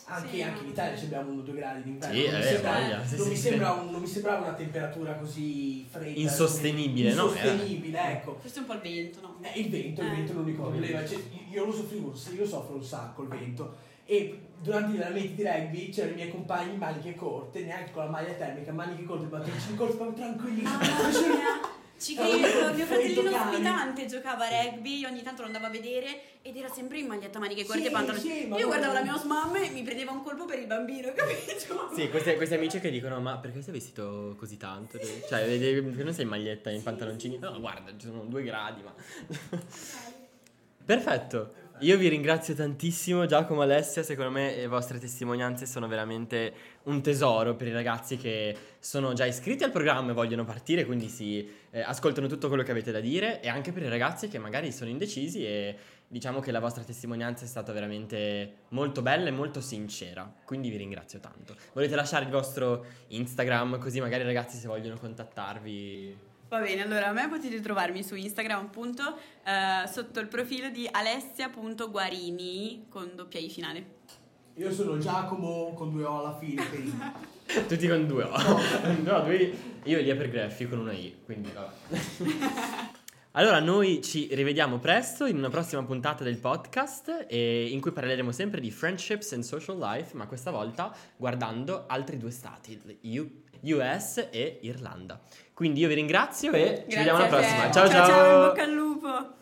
Anche, 0.06 0.30
Sì, 0.36 0.42
anche 0.42 0.64
in. 0.64 0.70
Italia 0.70 0.98
ci 0.98 1.06
abbiamo 1.06 1.32
1-2 1.32 1.54
gradi 1.56 1.84
d'inverno. 1.84 2.16
Sì, 2.16 2.26
non, 2.26 2.34
mi 2.40 2.40
eh, 2.40 2.48
sembra, 2.48 3.06
sì, 3.06 3.16
non 3.18 3.28
mi 3.28 3.36
sì. 3.36 3.42
sembra 3.42 3.72
un- 3.72 3.90
non 3.92 4.02
mi 4.02 4.08
sembrava 4.08 4.46
una 4.46 4.54
temperatura 4.54 5.14
così 5.14 5.86
fredda. 5.90 6.20
Insostenibile, 6.20 7.14
no? 7.14 7.24
Insostenibile, 7.28 8.12
ecco. 8.12 8.38
Forse 8.42 8.60
un 8.60 8.66
po' 8.66 8.74
il 8.74 8.80
vento, 8.82 9.22
no? 9.22 9.38
Eh, 9.42 9.60
il 9.62 9.70
vento, 9.70 10.02
il 10.02 10.08
Eh. 10.08 10.12
vento 10.12 10.32
è 10.32 10.36
l'unico 10.36 10.64
problema. 10.64 11.06
Cioè, 11.08 11.20
io 11.50 11.66
lo 11.66 11.72
soffrivo, 11.72 12.14
io 12.36 12.46
soffro 12.46 12.76
un 12.76 12.84
sacco 12.84 13.22
il 13.24 13.30
vento. 13.30 13.76
E 14.06 14.38
durante 14.62 14.92
gli 14.92 15.02
allenamenti 15.02 15.36
di 15.36 15.44
rugby 15.44 15.90
c'erano 15.90 16.12
i 16.12 16.16
miei 16.16 16.30
compagni 16.32 16.74
in 16.74 16.78
maniche 16.80 17.16
corte, 17.16 17.64
neanche 17.64 17.92
con 17.92 18.04
la 18.04 18.10
maglia 18.10 18.34
termica, 18.34 18.74
maniche 18.74 19.04
corte, 19.04 19.30
corti, 19.30 19.96
proprio 19.96 20.14
tranquillissimi. 20.14 20.66
Mamma 20.66 21.10
mia. 21.10 21.72
Ci 22.04 22.16
credo, 22.16 22.74
mio 22.74 22.86
fratellino 22.86 23.30
ospitante 23.34 24.06
giocava 24.08 24.46
a 24.46 24.50
rugby, 24.64 24.98
io 25.00 25.08
ogni 25.08 25.22
tanto 25.22 25.40
lo 25.42 25.48
andavo 25.48 25.68
a 25.68 25.70
vedere 25.70 26.20
ed 26.42 26.58
era 26.58 26.68
sempre 26.68 27.00
in 27.00 27.08
maglietta 27.08 27.40
maniche 27.40 27.64
corte 27.64 27.84
Sì, 27.84 27.88
e 27.88 27.92
pantaloni. 27.92 28.20
sì, 28.22 28.46
ma 28.48 28.58
io 28.60 28.66
guardavo 28.68 28.92
guarda- 28.92 29.12
la 29.12 29.18
mia 29.18 29.26
mamma 29.26 29.58
e 29.60 29.70
mi 29.70 29.84
prendeva 29.84 30.12
un 30.12 30.22
colpo 30.22 30.44
per 30.44 30.60
il 30.60 30.66
bambino, 30.66 31.14
capito? 31.16 31.90
Sì, 31.96 32.10
questi, 32.10 32.36
questi 32.36 32.56
amici 32.56 32.82
che 32.82 32.92
dicono: 32.92 33.22
Ma 33.22 33.38
perché 33.38 33.62
sei 33.62 33.72
vestito 33.72 34.36
così 34.38 34.58
tanto? 34.58 35.00
Cioè, 35.00 35.46
perché 35.46 36.04
non 36.04 36.14
sei 36.14 36.24
in 36.24 36.30
maglietta 36.30 36.70
e 36.70 36.74
in 36.76 36.84
pantaloncini? 36.84 37.38
No, 37.40 37.58
guarda, 37.62 37.92
ci 37.98 38.08
sono 38.08 38.24
due 38.26 38.44
gradi, 38.44 38.82
ma. 38.84 38.94
Perfetto. 40.86 41.54
Io 41.80 41.98
vi 41.98 42.08
ringrazio 42.08 42.54
tantissimo, 42.54 43.26
Giacomo 43.26 43.62
e 43.62 43.66
Alessia. 43.66 44.04
Secondo 44.04 44.32
me 44.32 44.56
le 44.56 44.68
vostre 44.68 45.00
testimonianze 45.00 45.66
sono 45.66 45.88
veramente 45.88 46.54
un 46.84 47.02
tesoro 47.02 47.56
per 47.56 47.68
i 47.68 47.74
ragazzi 47.74 48.16
che 48.16 48.56
sono 48.80 49.14
già 49.14 49.26
iscritti 49.26 49.64
al 49.64 49.72
programma 49.72 50.12
e 50.12 50.14
vogliono 50.14 50.46
partire, 50.46 50.86
quindi 50.86 51.10
si 51.10 51.46
eh, 51.72 51.82
ascoltano 51.82 52.28
tutto 52.28 52.48
quello 52.48 52.64
che 52.64 52.72
avete 52.72 52.92
da 52.92 53.00
dire, 53.00 53.42
e 53.42 53.50
anche 53.50 53.72
per 53.72 53.84
i 53.84 53.90
ragazzi 53.90 54.28
che 54.28 54.38
magari 54.38 54.72
sono 54.72 54.90
indecisi 54.90 55.46
e 55.46 55.76
diciamo 56.08 56.40
che 56.40 56.52
la 56.52 56.60
vostra 56.60 56.84
testimonianza 56.84 57.44
è 57.44 57.48
stata 57.48 57.74
veramente 57.74 58.60
molto 58.70 59.02
bella 59.02 59.28
e 59.28 59.32
molto 59.32 59.60
sincera. 59.60 60.32
Quindi 60.46 60.70
vi 60.70 60.78
ringrazio 60.78 61.20
tanto. 61.20 61.56
Volete 61.74 61.96
lasciare 61.96 62.24
il 62.24 62.32
vostro 62.32 62.86
Instagram 63.08 63.80
così 63.80 64.00
magari 64.00 64.22
i 64.22 64.28
ragazzi 64.28 64.58
se 64.58 64.68
vogliono 64.68 64.98
contattarvi 64.98 66.32
Va 66.54 66.60
bene, 66.60 66.84
allora 66.84 67.08
a 67.08 67.12
me 67.14 67.28
potete 67.30 67.60
trovarmi 67.62 68.04
su 68.04 68.14
Instagram 68.14 68.66
appunto 68.66 69.18
eh, 69.44 69.88
sotto 69.88 70.20
il 70.20 70.28
profilo 70.28 70.70
di 70.70 70.88
alessia.guarini 70.92 72.86
con 72.90 73.10
doppia 73.16 73.40
i 73.40 73.50
finale. 73.50 73.86
Io 74.58 74.72
sono 74.72 75.00
Giacomo 75.00 75.74
con 75.74 75.92
due 75.92 76.04
O 76.04 76.20
alla 76.20 76.38
fine. 76.38 76.64
per 76.64 76.80
i- 76.80 76.94
Tutti 77.68 77.88
con 77.88 78.06
due 78.06 78.22
O. 78.26 78.38
no, 79.02 79.22
due 79.22 79.36
I. 79.42 79.58
Io 79.86 79.98
Elia 79.98 80.16
per 80.16 80.30
Greffi 80.30 80.68
con 80.70 80.78
una 80.78 80.92
I, 80.94 81.22
quindi 81.26 81.50
vabbè. 81.52 82.92
Allora, 83.36 83.60
noi 83.60 84.00
ci 84.04 84.28
rivediamo 84.32 84.78
presto 84.78 85.26
in 85.26 85.38
una 85.38 85.50
prossima 85.50 85.84
puntata 85.84 86.24
del 86.24 86.38
podcast 86.38 87.26
e 87.28 87.66
in 87.72 87.82
cui 87.82 87.92
parleremo 87.92 88.32
sempre 88.32 88.62
di 88.62 88.70
friendships 88.70 89.32
and 89.34 89.42
social 89.42 89.80
life, 89.80 90.16
ma 90.16 90.28
questa 90.28 90.52
volta 90.52 90.96
guardando 91.18 91.86
altri 91.88 92.18
due 92.20 92.30
stati, 92.30 92.80
US 93.64 94.28
e 94.30 94.60
Irlanda. 94.62 95.20
Quindi 95.54 95.82
io 95.82 95.88
vi 95.88 95.94
ringrazio 95.94 96.52
e 96.52 96.62
Grazie 96.62 96.90
ci 96.90 96.98
vediamo 96.98 97.20
alla 97.20 97.28
prossima. 97.28 97.72
Ciao 97.72 97.88
ciao, 97.88 97.90
ciao, 97.90 98.08
ciao, 98.08 98.42
in 98.42 98.48
bocca 98.48 98.64
al 98.64 98.72
lupo. 98.72 99.42